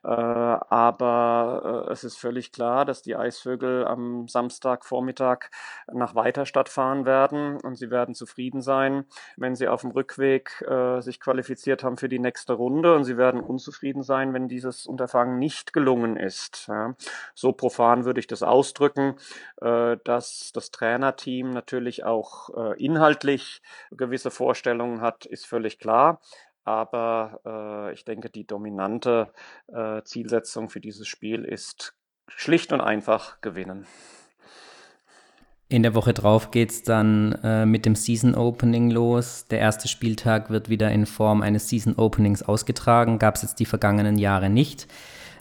Äh, 0.05 0.09
aber 0.09 1.87
äh, 1.89 1.93
es 1.93 2.03
ist 2.03 2.19
völlig 2.19 2.51
klar, 2.51 2.85
dass 2.85 3.03
die 3.03 3.15
Eisvögel 3.15 3.87
am 3.87 4.27
Samstagvormittag 4.27 5.51
nach 5.93 6.15
Weiterstadt 6.15 6.69
fahren 6.69 7.05
werden 7.07 7.61
und 7.61 7.77
sie 7.77 7.91
werden 7.91 8.15
zufrieden 8.15 8.63
sein, 8.63 9.05
wenn 9.37 9.55
sie 9.55 9.69
auf 9.69 9.83
dem 9.83 9.93
Rückweg 9.93 10.63
äh, 10.69 11.01
sich 11.01 11.21
qualifiziert 11.21 11.85
haben 11.85 11.97
für 11.97 12.09
die 12.09 12.19
nächste 12.19 12.55
Runde 12.55 12.97
und 12.97 13.05
sie 13.05 13.17
werden 13.17 13.41
unzufrieden 13.41 14.03
sein, 14.03 14.35
wenn 14.35 14.49
dieses 14.49 14.87
Unterfangen 14.87 15.39
nicht 15.39 15.73
gelungen 15.73 16.17
ist. 16.17 16.67
Ja. 16.69 16.95
So 17.35 17.53
profan 17.53 18.05
würde 18.05 18.21
ich 18.21 18.27
das 18.27 18.43
ausdrücken, 18.43 19.17
dass 19.61 20.51
das 20.53 20.71
Trainerteam 20.71 21.51
natürlich 21.51 22.05
auch 22.05 22.75
inhaltlich 22.77 23.63
gewisse 23.91 24.31
Vorstellungen 24.31 25.01
hat, 25.01 25.27
ist 25.27 25.47
völlig 25.47 25.79
klar. 25.79 26.21
Aber 26.65 27.41
äh, 27.45 27.93
ich 27.95 28.05
denke, 28.05 28.31
die 28.31 28.47
dominante 28.47 29.33
äh, 29.69 30.03
Zielsetzung 30.05 30.69
für 30.69 30.81
dieses 30.81 31.09
Spiel 31.09 31.45
ist 31.45 31.95
schlicht 32.29 32.73
und 32.73 32.81
einfach 32.81 33.41
gewinnen. 33.41 33.87
In 35.69 35.83
der 35.83 35.95
Woche 35.95 36.13
drauf 36.13 36.51
geht 36.51 36.71
es 36.71 36.83
dann 36.83 37.33
äh, 37.43 37.65
mit 37.65 37.87
dem 37.87 37.95
Season 37.95 38.35
Opening 38.35 38.91
los. 38.91 39.47
Der 39.47 39.59
erste 39.59 39.89
Spieltag 39.89 40.51
wird 40.51 40.69
wieder 40.69 40.91
in 40.91 41.07
Form 41.07 41.41
eines 41.41 41.69
Season 41.69 41.97
Openings 41.97 42.43
ausgetragen. 42.43 43.19
Gab 43.19 43.37
es 43.37 43.43
jetzt 43.43 43.59
die 43.59 43.65
vergangenen 43.65 44.19
Jahre 44.19 44.51
nicht. 44.51 44.87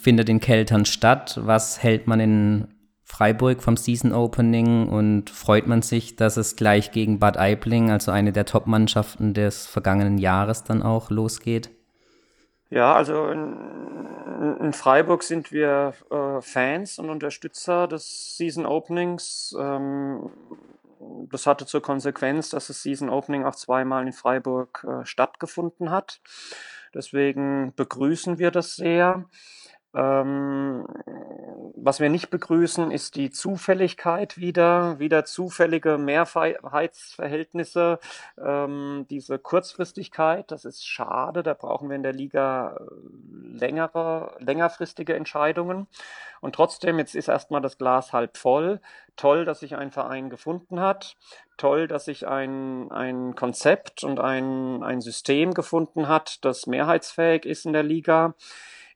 Findet 0.00 0.30
in 0.30 0.40
Keltern 0.40 0.86
statt. 0.86 1.38
Was 1.42 1.82
hält 1.82 2.06
man 2.06 2.18
in 2.18 2.68
Freiburg 3.12 3.62
vom 3.62 3.76
Season 3.76 4.14
Opening 4.14 4.88
und 4.88 5.28
freut 5.28 5.66
man 5.66 5.82
sich, 5.82 6.16
dass 6.16 6.38
es 6.38 6.56
gleich 6.56 6.92
gegen 6.92 7.18
Bad 7.18 7.36
Aibling, 7.36 7.90
also 7.90 8.10
eine 8.10 8.32
der 8.32 8.46
Top-Mannschaften 8.46 9.34
des 9.34 9.66
vergangenen 9.66 10.16
Jahres, 10.16 10.64
dann 10.64 10.82
auch 10.82 11.10
losgeht? 11.10 11.68
Ja, 12.70 12.94
also 12.94 13.28
in, 13.28 13.54
in 14.60 14.72
Freiburg 14.72 15.24
sind 15.24 15.52
wir 15.52 15.92
äh, 16.10 16.40
Fans 16.40 16.98
und 16.98 17.10
Unterstützer 17.10 17.86
des 17.86 18.38
Season 18.38 18.64
Openings. 18.64 19.54
Ähm, 19.60 20.30
das 21.30 21.46
hatte 21.46 21.66
zur 21.66 21.82
Konsequenz, 21.82 22.48
dass 22.48 22.68
das 22.68 22.82
Season 22.82 23.10
Opening 23.10 23.44
auch 23.44 23.56
zweimal 23.56 24.06
in 24.06 24.14
Freiburg 24.14 24.86
äh, 24.88 25.04
stattgefunden 25.04 25.90
hat. 25.90 26.22
Deswegen 26.94 27.74
begrüßen 27.76 28.38
wir 28.38 28.50
das 28.50 28.76
sehr. 28.76 29.26
Ähm, 29.94 30.86
was 31.84 32.00
wir 32.00 32.10
nicht 32.10 32.30
begrüßen, 32.30 32.92
ist 32.92 33.16
die 33.16 33.30
Zufälligkeit 33.30 34.38
wieder, 34.38 35.00
wieder 35.00 35.24
zufällige 35.24 35.98
Mehrheitsverhältnisse, 35.98 37.98
ähm, 38.38 39.06
diese 39.10 39.38
Kurzfristigkeit, 39.38 40.50
das 40.52 40.64
ist 40.64 40.86
schade, 40.86 41.42
da 41.42 41.54
brauchen 41.54 41.88
wir 41.88 41.96
in 41.96 42.04
der 42.04 42.12
Liga 42.12 42.76
äh, 42.76 43.58
längere, 43.58 44.36
längerfristige 44.38 45.16
Entscheidungen. 45.16 45.88
Und 46.40 46.54
trotzdem, 46.54 46.98
jetzt 46.98 47.14
ist 47.14 47.28
erstmal 47.28 47.60
das 47.60 47.78
Glas 47.78 48.12
halb 48.12 48.36
voll. 48.36 48.80
Toll, 49.16 49.44
dass 49.44 49.60
sich 49.60 49.76
ein 49.76 49.90
Verein 49.90 50.30
gefunden 50.30 50.80
hat. 50.80 51.16
Toll, 51.56 51.86
dass 51.86 52.06
sich 52.06 52.26
ein, 52.26 52.90
ein 52.90 53.34
Konzept 53.34 54.04
und 54.04 54.20
ein, 54.20 54.82
ein 54.82 55.00
System 55.00 55.54
gefunden 55.54 56.08
hat, 56.08 56.44
das 56.44 56.66
mehrheitsfähig 56.66 57.44
ist 57.44 57.66
in 57.66 57.72
der 57.72 57.84
Liga. 57.84 58.34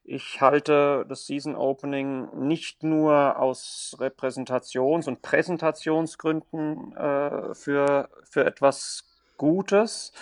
Ich 0.09 0.39
halte 0.39 1.05
das 1.09 1.27
Season 1.27 1.57
Opening 1.57 2.29
nicht 2.47 2.81
nur 2.81 3.37
aus 3.37 3.93
Repräsentations- 3.99 5.05
und 5.05 5.21
Präsentationsgründen 5.21 6.95
äh, 6.95 7.53
für, 7.53 8.07
für 8.23 8.45
etwas 8.45 9.03
Gutes, 9.35 10.13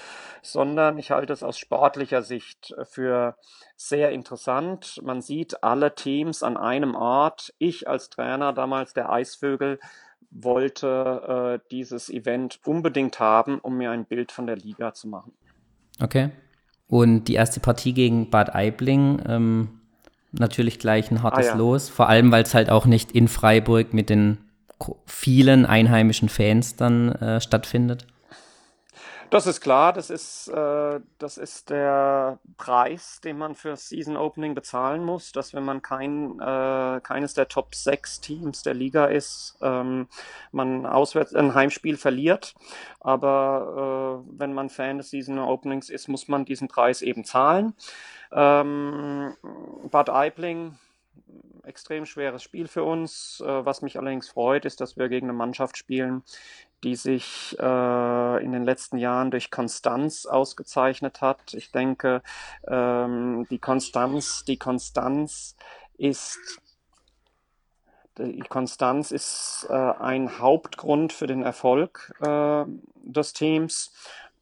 sondern 0.42 0.98
ich 0.98 1.12
halte 1.12 1.34
es 1.34 1.44
aus 1.44 1.60
sportlicher 1.60 2.24
Sicht 2.24 2.76
für 2.84 3.38
sehr 3.78 4.10
interessant. 4.10 5.00
Man 5.04 5.22
sieht 5.22 5.64
alle 5.64 5.94
Teams 5.94 6.42
an 6.42 6.58
einem 6.58 6.96
Ort. 6.96 7.54
Ich 7.60 7.88
als 7.88 8.10
Trainer 8.10 8.54
damals 8.54 8.94
der 8.94 9.12
Eisvögel 9.12 9.80
wollte 10.32 11.60
äh, 11.62 11.68
dieses 11.70 12.10
Event 12.10 12.60
unbedingt 12.66 13.20
haben, 13.20 13.60
um 13.60 13.78
mir 13.78 13.92
ein 13.92 14.06
Bild 14.06 14.32
von 14.32 14.48
der 14.48 14.56
Liga 14.56 14.96
zu 14.96 15.08
machen. 15.08 15.34
Okay. 16.02 16.32
Und 16.88 17.26
die 17.26 17.34
erste 17.34 17.60
Partie 17.60 17.94
gegen 17.94 18.30
Bad 18.30 18.54
Aibling, 18.54 19.22
ähm, 19.28 19.70
natürlich 20.32 20.80
gleich 20.80 21.12
ein 21.12 21.24
hartes 21.24 21.48
ah, 21.48 21.52
ja. 21.52 21.56
Los. 21.56 21.90
Vor 21.90 22.10
allem, 22.10 22.32
weil 22.32 22.44
es 22.44 22.54
halt 22.54 22.70
auch 22.70 22.86
nicht 22.86 23.12
in 23.12 23.28
Freiburg 23.28 23.94
mit 23.94 24.10
den 24.10 24.38
vielen 25.06 25.66
einheimischen 25.66 26.30
Fans 26.30 26.76
dann 26.76 27.12
äh, 27.14 27.42
stattfindet. 27.42 28.06
Das 29.32 29.48
ist 29.48 29.60
klar, 29.60 29.92
das 29.92 30.10
ist, 30.10 30.48
äh, 30.50 31.00
das 31.18 31.38
ist 31.38 31.70
der 31.70 32.40
Preis, 32.58 33.20
den 33.22 33.38
man 33.38 33.56
für 33.56 33.76
Season 33.76 34.18
Opening 34.18 34.54
bezahlen 34.54 35.04
muss, 35.04 35.32
dass 35.32 35.54
wenn 35.54 35.64
man 35.64 35.82
kein, 35.82 36.40
äh, 36.40 37.02
keines 37.02 37.34
der 37.34 37.48
Top 37.48 37.74
6 37.74 38.22
Teams 38.22 38.64
der 38.64 38.76
Liga 38.76 39.06
ist, 39.06 39.58
ähm, 39.62 40.08
man 40.52 40.86
auswärts 40.86 41.34
ein 41.34 41.56
Heimspiel 41.56 41.98
verliert. 41.98 42.54
Aber 43.00 44.24
äh, 44.26 44.40
wenn 44.40 44.54
man 44.54 44.70
Fan 44.70 44.98
des 45.00 45.10
Season 45.10 45.40
Openings 45.40 45.90
ist, 45.90 46.08
muss 46.08 46.28
man 46.28 46.46
diesen 46.46 46.68
Preis 46.68 47.02
eben 47.02 47.26
zahlen. 47.26 47.74
Ähm, 48.32 49.36
Bad 49.90 50.10
Aibling 50.10 50.78
extrem 51.66 52.06
schweres 52.06 52.44
Spiel 52.44 52.68
für 52.68 52.84
uns. 52.84 53.42
Äh, 53.46 53.66
was 53.66 53.82
mich 53.82 53.98
allerdings 53.98 54.30
freut, 54.30 54.66
ist, 54.66 54.82
dass 54.82 54.98
wir 54.98 55.10
gegen 55.10 55.28
eine 55.28 55.38
Mannschaft 55.38 55.78
spielen, 55.78 56.24
die 56.84 56.96
sich 56.96 57.56
äh, 57.60 58.44
in 58.44 58.52
den 58.52 58.64
letzten 58.64 58.98
Jahren 58.98 59.32
durch 59.32 59.52
Konstanz 59.52 60.26
ausgezeichnet 60.26 61.22
hat. 61.22 61.54
Ich 61.54 61.72
denke, 61.72 62.22
ähm, 62.68 63.48
die 63.50 63.60
Konstanz, 63.60 64.44
die 64.46 64.58
Konstanz 64.58 65.56
ist 65.98 66.62
die 68.18 68.40
Konstanz 68.40 69.12
ist 69.12 69.68
äh, 69.70 69.74
ein 69.74 70.40
Hauptgrund 70.40 71.12
für 71.12 71.28
den 71.28 71.44
Erfolg 71.44 72.14
des 72.22 73.34
Teams. 73.34 73.94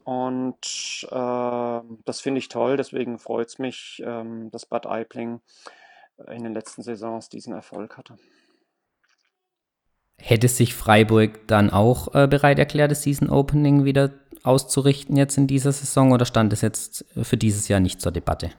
Und 0.04 1.08
das 1.10 2.20
finde 2.20 2.38
ich 2.38 2.48
toll. 2.48 2.76
Deswegen 2.76 3.18
freut 3.18 3.48
es 3.48 3.58
mich, 3.58 4.00
ähm, 4.06 4.48
dass 4.52 4.66
Bad 4.66 4.86
Aibling 4.86 5.40
in 6.30 6.44
den 6.44 6.54
letzten 6.54 6.82
Saisons 6.82 7.28
diesen 7.28 7.52
Erfolg 7.52 7.96
hatte. 7.96 8.16
Hätte 10.16 10.48
sich 10.48 10.74
Freiburg 10.74 11.46
dann 11.48 11.70
auch 11.70 12.14
äh, 12.14 12.26
bereit 12.28 12.58
erklärt, 12.58 12.90
das 12.90 13.02
Season 13.02 13.28
Opening 13.28 13.84
wieder 13.84 14.12
auszurichten 14.42 15.16
jetzt 15.16 15.36
in 15.36 15.46
dieser 15.46 15.72
Saison 15.72 16.12
oder 16.12 16.24
stand 16.24 16.52
es 16.52 16.60
jetzt 16.60 17.04
für 17.22 17.36
dieses 17.36 17.68
Jahr 17.68 17.80
nicht 17.80 18.00
zur 18.00 18.12
Debatte? 18.12 18.50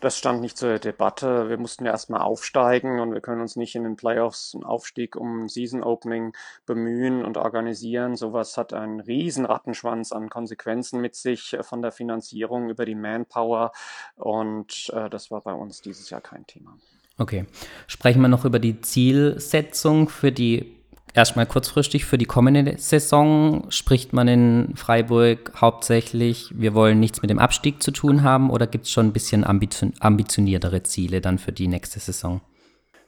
Das 0.00 0.16
stand 0.16 0.40
nicht 0.40 0.56
zur 0.56 0.78
Debatte. 0.78 1.48
Wir 1.48 1.58
mussten 1.58 1.84
ja 1.84 1.92
erstmal 1.92 2.22
aufsteigen 2.22 3.00
und 3.00 3.12
wir 3.12 3.20
können 3.20 3.40
uns 3.40 3.56
nicht 3.56 3.74
in 3.74 3.84
den 3.84 3.96
Playoffs 3.96 4.54
einen 4.54 4.64
Aufstieg 4.64 5.16
um 5.16 5.48
Season 5.48 5.82
Opening 5.82 6.32
bemühen 6.66 7.24
und 7.24 7.36
organisieren. 7.36 8.16
Sowas 8.16 8.56
hat 8.56 8.72
einen 8.72 9.00
riesen 9.00 9.44
Rattenschwanz 9.44 10.12
an 10.12 10.30
Konsequenzen 10.30 11.00
mit 11.00 11.14
sich 11.14 11.52
äh, 11.52 11.62
von 11.62 11.82
der 11.82 11.92
Finanzierung 11.92 12.70
über 12.70 12.84
die 12.84 12.94
Manpower 12.94 13.72
und 14.16 14.90
äh, 14.94 15.10
das 15.10 15.30
war 15.30 15.42
bei 15.42 15.52
uns 15.52 15.80
dieses 15.82 16.10
Jahr 16.10 16.20
kein 16.20 16.46
Thema. 16.46 16.76
Okay. 17.18 17.44
Sprechen 17.86 18.22
wir 18.22 18.28
noch 18.28 18.46
über 18.46 18.58
die 18.58 18.80
Zielsetzung 18.80 20.08
für 20.08 20.32
die 20.32 20.79
erstmal 21.14 21.46
kurzfristig 21.46 22.04
für 22.04 22.18
die 22.18 22.24
kommende 22.24 22.78
Saison. 22.78 23.70
Spricht 23.70 24.12
man 24.12 24.28
in 24.28 24.72
Freiburg 24.76 25.52
hauptsächlich, 25.60 26.52
wir 26.54 26.74
wollen 26.74 27.00
nichts 27.00 27.22
mit 27.22 27.30
dem 27.30 27.38
Abstieg 27.38 27.82
zu 27.82 27.90
tun 27.90 28.22
haben 28.22 28.50
oder 28.50 28.66
gibt 28.66 28.84
es 28.84 28.90
schon 28.90 29.06
ein 29.06 29.12
bisschen 29.12 29.44
ambitioniertere 29.44 30.82
Ziele 30.82 31.20
dann 31.20 31.38
für 31.38 31.52
die 31.52 31.68
nächste 31.68 32.00
Saison? 32.00 32.40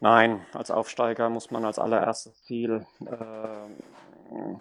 Nein, 0.01 0.41
als 0.53 0.71
Aufsteiger 0.71 1.31
muss 1.31 1.51
man 1.51 1.65
als 1.65 1.79
allererstes 1.79 2.43
Ziel 2.43 2.85
äh, 3.07 4.59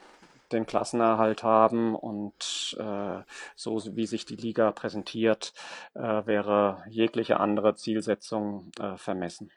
den 0.52 0.66
Klassenerhalt 0.66 1.44
haben 1.44 1.96
und 1.96 2.78
äh, 2.80 3.24
so 3.56 3.82
wie 3.96 4.06
sich 4.06 4.26
die 4.26 4.36
Liga 4.36 4.72
präsentiert, 4.72 5.54
äh, 5.96 6.26
wäre 6.26 6.84
jegliche 6.90 7.40
andere 7.40 7.76
Zielsetzung 7.76 8.72
äh, 8.80 8.98
vermessen. 8.98 9.52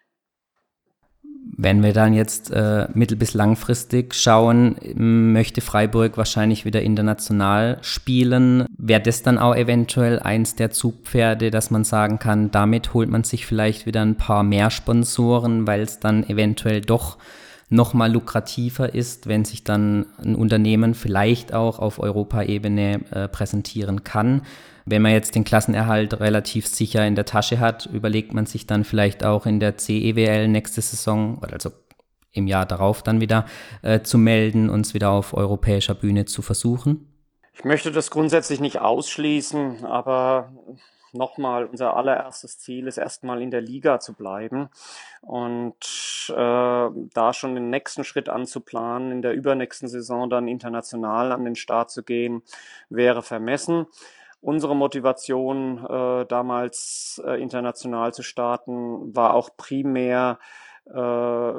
Wenn 1.56 1.82
wir 1.82 1.92
dann 1.92 2.14
jetzt 2.14 2.50
äh, 2.50 2.88
mittel- 2.94 3.16
bis 3.16 3.34
langfristig 3.34 4.14
schauen, 4.14 4.76
möchte 4.94 5.60
Freiburg 5.60 6.16
wahrscheinlich 6.16 6.64
wieder 6.64 6.82
international 6.82 7.78
spielen. 7.80 8.66
Wäre 8.76 9.02
das 9.02 9.22
dann 9.22 9.38
auch 9.38 9.54
eventuell 9.54 10.18
eins 10.18 10.56
der 10.56 10.72
Zugpferde, 10.72 11.50
dass 11.50 11.70
man 11.70 11.84
sagen 11.84 12.18
kann, 12.18 12.50
damit 12.50 12.92
holt 12.92 13.08
man 13.08 13.22
sich 13.22 13.46
vielleicht 13.46 13.86
wieder 13.86 14.02
ein 14.02 14.16
paar 14.16 14.42
mehr 14.42 14.70
Sponsoren, 14.70 15.66
weil 15.66 15.82
es 15.82 16.00
dann 16.00 16.28
eventuell 16.28 16.80
doch 16.80 17.18
nochmal 17.70 18.12
lukrativer 18.12 18.94
ist, 18.94 19.26
wenn 19.26 19.44
sich 19.44 19.64
dann 19.64 20.06
ein 20.22 20.34
Unternehmen 20.34 20.94
vielleicht 20.94 21.54
auch 21.54 21.78
auf 21.78 21.98
Europaebene 21.98 23.00
äh, 23.10 23.28
präsentieren 23.28 24.04
kann. 24.04 24.42
Wenn 24.86 25.02
man 25.02 25.12
jetzt 25.12 25.34
den 25.34 25.44
Klassenerhalt 25.44 26.20
relativ 26.20 26.66
sicher 26.66 27.06
in 27.06 27.14
der 27.14 27.24
Tasche 27.24 27.58
hat, 27.58 27.86
überlegt 27.86 28.34
man 28.34 28.46
sich 28.46 28.66
dann 28.66 28.84
vielleicht 28.84 29.24
auch 29.24 29.46
in 29.46 29.60
der 29.60 29.78
CEWL 29.78 30.48
nächste 30.48 30.82
Saison, 30.82 31.42
also 31.42 31.70
im 32.32 32.46
Jahr 32.46 32.66
darauf 32.66 33.02
dann 33.02 33.20
wieder 33.20 33.46
äh, 33.82 34.00
zu 34.00 34.18
melden, 34.18 34.68
uns 34.68 34.92
wieder 34.92 35.10
auf 35.10 35.32
europäischer 35.34 35.94
Bühne 35.94 36.26
zu 36.26 36.42
versuchen? 36.42 37.08
Ich 37.54 37.64
möchte 37.64 37.92
das 37.92 38.10
grundsätzlich 38.10 38.60
nicht 38.60 38.80
ausschließen, 38.80 39.84
aber 39.86 40.52
nochmal, 41.12 41.64
unser 41.64 41.96
allererstes 41.96 42.58
Ziel 42.58 42.88
ist 42.88 42.98
erstmal 42.98 43.40
in 43.40 43.50
der 43.50 43.60
Liga 43.60 44.00
zu 44.00 44.12
bleiben 44.12 44.68
und 45.20 45.76
äh, 46.30 46.34
da 46.34 47.32
schon 47.32 47.54
den 47.54 47.70
nächsten 47.70 48.04
Schritt 48.04 48.28
anzuplanen, 48.28 49.12
in 49.12 49.22
der 49.22 49.32
übernächsten 49.32 49.88
Saison 49.88 50.28
dann 50.28 50.48
international 50.48 51.32
an 51.32 51.44
den 51.44 51.54
Start 51.54 51.90
zu 51.90 52.02
gehen, 52.02 52.42
wäre 52.90 53.22
vermessen. 53.22 53.86
Unsere 54.44 54.76
Motivation, 54.76 55.86
äh, 55.86 56.26
damals 56.26 57.18
äh, 57.24 57.40
international 57.40 58.12
zu 58.12 58.22
starten, 58.22 59.16
war 59.16 59.32
auch 59.32 59.56
primär 59.56 60.38
äh, 60.84 61.52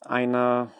eine 0.00 0.72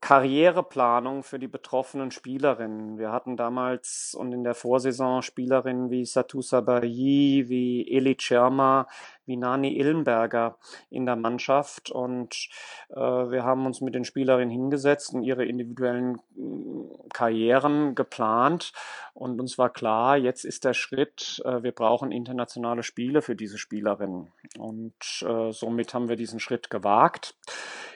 Karriereplanung 0.00 1.22
für 1.22 1.38
die 1.38 1.46
betroffenen 1.46 2.10
Spielerinnen. 2.10 2.98
Wir 2.98 3.12
hatten 3.12 3.36
damals 3.36 4.16
und 4.18 4.32
in 4.32 4.42
der 4.42 4.54
Vorsaison 4.54 5.22
Spielerinnen 5.22 5.90
wie 5.90 6.06
Satu 6.06 6.42
Sabayi, 6.42 7.44
wie 7.46 7.88
Eli 7.88 8.16
Cherma, 8.16 8.88
wie 9.26 9.36
Nani 9.36 9.76
Illenberger 9.78 10.56
in 10.90 11.06
der 11.06 11.16
Mannschaft 11.16 11.90
und 11.90 12.48
äh, 12.90 12.96
wir 12.96 13.44
haben 13.44 13.66
uns 13.66 13.80
mit 13.80 13.94
den 13.94 14.04
Spielerinnen 14.04 14.50
hingesetzt 14.50 15.14
und 15.14 15.22
ihre 15.22 15.44
individuellen 15.44 16.16
äh, 16.36 17.08
Karrieren 17.12 17.94
geplant 17.94 18.72
und 19.14 19.40
uns 19.40 19.58
war 19.58 19.70
klar, 19.70 20.16
jetzt 20.16 20.44
ist 20.44 20.64
der 20.64 20.74
Schritt, 20.74 21.42
äh, 21.44 21.62
wir 21.62 21.72
brauchen 21.72 22.12
internationale 22.12 22.82
Spiele 22.82 23.22
für 23.22 23.36
diese 23.36 23.58
Spielerinnen 23.58 24.32
und 24.58 24.94
äh, 25.22 25.52
somit 25.52 25.94
haben 25.94 26.08
wir 26.08 26.16
diesen 26.16 26.40
Schritt 26.40 26.70
gewagt. 26.70 27.34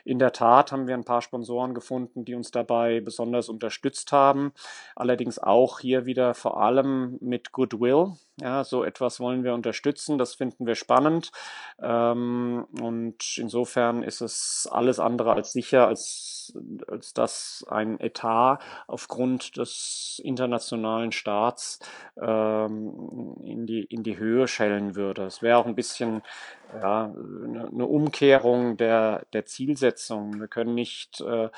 In 0.04 0.20
der 0.20 0.32
Tat 0.32 0.70
haben 0.70 0.86
wir 0.86 0.94
ein 0.94 1.04
paar 1.04 1.20
Sponsoren 1.20 1.74
gefunden, 1.74 2.24
die 2.24 2.36
uns 2.36 2.52
dabei 2.52 3.00
besonders 3.00 3.48
unterstützt 3.48 4.12
haben. 4.12 4.52
Allerdings 4.94 5.40
auch 5.40 5.80
hier 5.80 6.06
wieder 6.06 6.34
vor 6.34 6.62
allem 6.62 7.18
mit 7.20 7.50
Goodwill. 7.50 8.12
Ja, 8.38 8.64
so 8.64 8.84
etwas 8.84 9.18
wollen 9.18 9.44
wir 9.44 9.54
unterstützen. 9.54 10.18
Das 10.18 10.34
finden 10.34 10.66
wir 10.66 10.74
spannend. 10.74 11.30
Ähm, 11.80 12.66
und 12.82 13.38
insofern 13.38 14.02
ist 14.02 14.20
es 14.20 14.68
alles 14.70 15.00
andere 15.00 15.32
als 15.32 15.52
sicher, 15.52 15.86
als, 15.86 16.54
als 16.86 17.14
dass 17.14 17.64
ein 17.70 17.98
Etat 17.98 18.58
aufgrund 18.88 19.56
des 19.56 20.20
internationalen 20.22 21.12
Staats 21.12 21.78
ähm, 22.20 23.36
in, 23.42 23.66
die, 23.66 23.84
in 23.84 24.02
die 24.02 24.18
Höhe 24.18 24.48
schellen 24.48 24.96
würde. 24.96 25.24
Es 25.24 25.40
wäre 25.40 25.56
auch 25.56 25.66
ein 25.66 25.74
bisschen 25.74 26.22
ja, 26.74 27.04
eine 27.04 27.86
Umkehrung 27.86 28.76
der, 28.76 29.24
der 29.32 29.46
Zielsetzung. 29.46 30.40
Wir 30.40 30.48
können 30.48 30.74
nicht, 30.74 31.20
äh, 31.20 31.48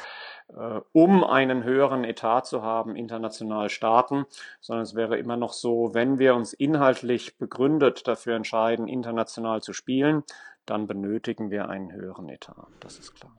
um 0.93 1.25
einen 1.25 1.63
höheren 1.63 2.05
Etat 2.05 2.43
zu 2.43 2.63
haben, 2.63 2.97
international 2.97 3.69
starten, 3.69 4.25
sondern 4.61 4.83
es 4.83 4.95
wäre 4.95 5.19
immer 5.19 5.37
noch 5.37 5.53
so, 5.53 5.91
wenn 5.93 6.19
wir 6.19 6.35
uns 6.35 6.53
inhaltlich 6.53 7.37
begründet 7.37 8.09
dafür 8.09 8.35
entscheiden, 8.35 8.89
international 8.89 9.63
zu 9.63 9.73
spielen, 9.73 10.25
dann 10.65 10.87
benötigen 10.87 11.51
wir 11.51 11.69
einen 11.69 11.93
höheren 11.93 12.29
Etat. 12.29 12.67
Das 12.81 12.99
ist 12.99 13.15
klar. 13.15 13.33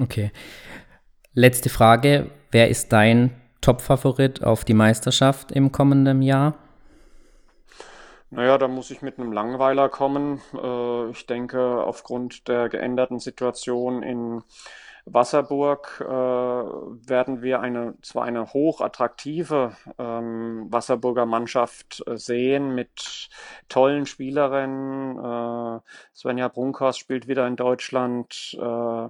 Okay. 0.00 0.30
Letzte 1.32 1.68
Frage. 1.68 2.30
Wer 2.50 2.68
ist 2.70 2.92
dein 2.92 3.30
Top-Favorit 3.60 4.42
auf 4.42 4.64
die 4.64 4.74
Meisterschaft 4.74 5.52
im 5.52 5.72
kommenden 5.72 6.22
Jahr? 6.22 6.54
Naja, 8.30 8.58
da 8.58 8.68
muss 8.68 8.90
ich 8.90 9.02
mit 9.02 9.18
einem 9.18 9.32
Langweiler 9.32 9.88
kommen. 9.88 10.40
Äh, 10.54 11.10
ich 11.10 11.26
denke, 11.26 11.82
aufgrund 11.84 12.48
der 12.48 12.68
geänderten 12.68 13.18
Situation 13.18 14.02
in 14.02 14.42
Wasserburg 15.06 16.00
äh, 16.00 16.04
werden 16.04 17.40
wir 17.40 17.60
eine, 17.60 17.94
zwar 18.02 18.24
eine 18.24 18.52
hochattraktive 18.52 19.76
ähm, 19.98 20.66
Wasserburger 20.68 21.26
Mannschaft 21.26 22.02
äh, 22.06 22.16
sehen 22.16 22.74
mit 22.74 23.28
tollen 23.68 24.06
Spielerinnen. 24.06 25.18
Äh, 25.18 25.80
Svenja 26.14 26.48
Brunkhorst 26.48 26.98
spielt 26.98 27.28
wieder 27.28 27.46
in 27.46 27.54
Deutschland. 27.54 28.58
Äh, 28.60 29.06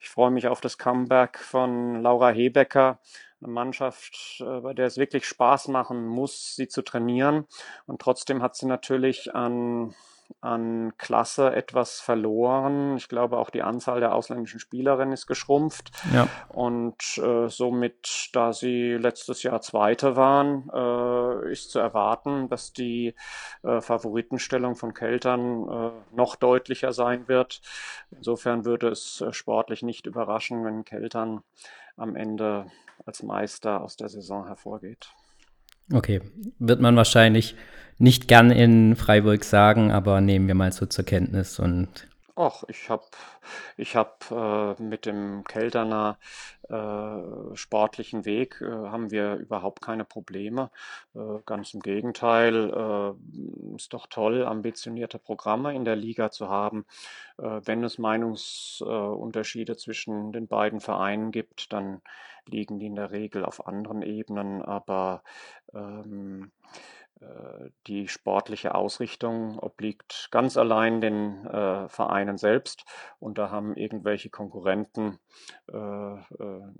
ich 0.00 0.08
freue 0.08 0.30
mich 0.30 0.48
auf 0.48 0.62
das 0.62 0.78
Comeback 0.78 1.38
von 1.38 2.02
Laura 2.02 2.30
Hebecker 2.30 2.98
eine 3.42 3.52
Mannschaft, 3.52 4.40
äh, 4.40 4.60
bei 4.60 4.72
der 4.72 4.86
es 4.86 4.96
wirklich 4.96 5.26
Spaß 5.26 5.68
machen 5.68 6.06
muss, 6.06 6.56
sie 6.56 6.68
zu 6.68 6.82
trainieren. 6.82 7.46
Und 7.86 8.00
trotzdem 8.00 8.42
hat 8.42 8.56
sie 8.56 8.66
natürlich 8.66 9.34
an, 9.34 9.94
an 10.40 10.92
Klasse 10.98 11.54
etwas 11.54 12.00
verloren. 12.00 12.96
Ich 12.96 13.08
glaube, 13.08 13.38
auch 13.38 13.50
die 13.50 13.62
Anzahl 13.62 14.00
der 14.00 14.14
ausländischen 14.14 14.60
Spielerinnen 14.60 15.12
ist 15.12 15.26
geschrumpft. 15.26 15.90
Ja. 16.12 16.28
Und 16.48 17.18
äh, 17.18 17.48
somit, 17.48 18.30
da 18.32 18.52
sie 18.52 18.92
letztes 18.94 19.42
Jahr 19.42 19.60
Zweite 19.60 20.16
waren, 20.16 20.70
äh, 20.72 21.52
ist 21.52 21.70
zu 21.70 21.78
erwarten, 21.78 22.48
dass 22.48 22.72
die 22.72 23.14
äh, 23.62 23.80
Favoritenstellung 23.80 24.76
von 24.76 24.94
Keltern 24.94 25.68
äh, 25.68 25.90
noch 26.16 26.36
deutlicher 26.36 26.92
sein 26.92 27.28
wird. 27.28 27.60
Insofern 28.10 28.64
würde 28.64 28.88
es 28.88 29.20
äh, 29.20 29.32
sportlich 29.32 29.82
nicht 29.82 30.06
überraschen, 30.06 30.64
wenn 30.64 30.84
Keltern 30.84 31.42
am 31.96 32.16
Ende 32.16 32.66
als 33.04 33.22
Meister 33.22 33.80
aus 33.82 33.96
der 33.96 34.08
Saison 34.08 34.46
hervorgeht. 34.46 35.12
Okay, 35.90 36.20
wird 36.58 36.80
man 36.80 36.96
wahrscheinlich 36.96 37.56
nicht 37.98 38.28
gern 38.28 38.50
in 38.50 38.96
Freiburg 38.96 39.44
sagen, 39.44 39.90
aber 39.90 40.20
nehmen 40.20 40.48
wir 40.48 40.54
mal 40.54 40.72
so 40.72 40.86
zur 40.86 41.04
Kenntnis 41.04 41.58
und 41.58 42.08
Ach, 42.34 42.64
ich 42.68 42.88
habe 42.88 43.04
ich 43.76 43.94
hab, 43.94 44.30
äh, 44.30 44.82
mit 44.82 45.04
dem 45.04 45.44
Kelterner 45.44 46.18
äh, 46.70 47.54
sportlichen 47.54 48.24
Weg 48.24 48.58
äh, 48.62 48.66
haben 48.66 49.10
wir 49.10 49.34
überhaupt 49.34 49.82
keine 49.82 50.06
Probleme. 50.06 50.70
Äh, 51.14 51.40
ganz 51.44 51.74
im 51.74 51.80
Gegenteil, 51.80 52.70
äh, 52.70 53.76
ist 53.76 53.92
doch 53.92 54.06
toll, 54.06 54.44
ambitionierte 54.46 55.18
Programme 55.18 55.74
in 55.74 55.84
der 55.84 55.96
Liga 55.96 56.30
zu 56.30 56.48
haben. 56.48 56.86
Äh, 57.36 57.60
wenn 57.64 57.84
es 57.84 57.98
Meinungsunterschiede 57.98 59.76
zwischen 59.76 60.32
den 60.32 60.46
beiden 60.48 60.80
Vereinen 60.80 61.32
gibt, 61.32 61.70
dann 61.72 62.00
liegen 62.46 62.78
die 62.78 62.86
in 62.86 62.96
der 62.96 63.10
Regel 63.10 63.44
auf 63.44 63.66
anderen 63.66 64.02
Ebenen, 64.02 64.62
aber 64.62 65.22
ähm, 65.74 66.52
äh, 67.22 67.70
die 67.86 68.08
sportliche 68.08 68.74
Ausrichtung 68.74 69.58
obliegt 69.58 70.28
ganz 70.30 70.56
allein 70.56 71.00
den 71.00 71.46
äh, 71.46 71.88
Vereinen 71.88 72.38
selbst 72.38 72.84
und 73.18 73.38
da 73.38 73.50
haben 73.50 73.76
irgendwelche 73.76 74.30
Konkurrenten 74.30 75.18
äh, 75.72 75.76
äh, 75.76 76.72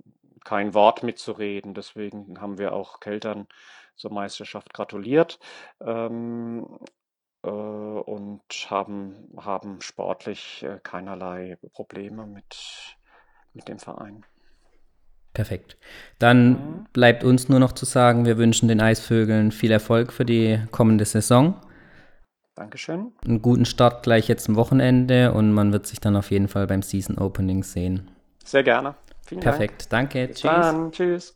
kein 0.43 0.73
Wort 0.73 1.03
mitzureden. 1.03 1.73
Deswegen 1.73 2.41
haben 2.41 2.57
wir 2.57 2.73
auch 2.73 2.99
Keltern 2.99 3.47
zur 3.95 4.11
Meisterschaft 4.11 4.73
gratuliert 4.73 5.39
ähm, 5.79 6.79
äh, 7.43 7.47
und 7.49 8.43
haben, 8.69 9.29
haben 9.37 9.81
sportlich 9.81 10.65
keinerlei 10.83 11.57
Probleme 11.71 12.25
mit, 12.25 12.97
mit 13.53 13.67
dem 13.69 13.79
Verein. 13.79 14.25
Perfekt. 15.33 15.77
Dann 16.19 16.85
bleibt 16.93 17.23
uns 17.23 17.49
nur 17.49 17.59
noch 17.59 17.71
zu 17.71 17.85
sagen, 17.85 18.25
wir 18.25 18.37
wünschen 18.37 18.67
den 18.67 18.81
Eisvögeln 18.81 19.51
viel 19.51 19.71
Erfolg 19.71 20.13
für 20.13 20.25
die 20.25 20.59
kommende 20.71 21.05
Saison. 21.05 21.55
Dankeschön. 22.55 23.11
Einen 23.25 23.41
guten 23.41 23.65
Start 23.65 24.03
gleich 24.03 24.27
jetzt 24.27 24.47
am 24.47 24.55
Wochenende 24.55 25.33
und 25.33 25.51
man 25.51 25.73
wird 25.73 25.87
sich 25.87 25.99
dann 25.99 26.15
auf 26.15 26.29
jeden 26.29 26.47
Fall 26.47 26.67
beim 26.67 26.83
Season 26.83 27.17
Opening 27.17 27.63
sehen. 27.63 28.11
Sehr 28.45 28.61
gerne. 28.61 28.93
Vielen 29.25 29.41
Perfekt. 29.41 29.91
Dank. 29.91 30.11
Danke. 30.11 30.27
Bis 30.27 30.41
Tschüss. 30.41 30.51
Dann. 30.51 30.91
Tschüss. 30.91 31.35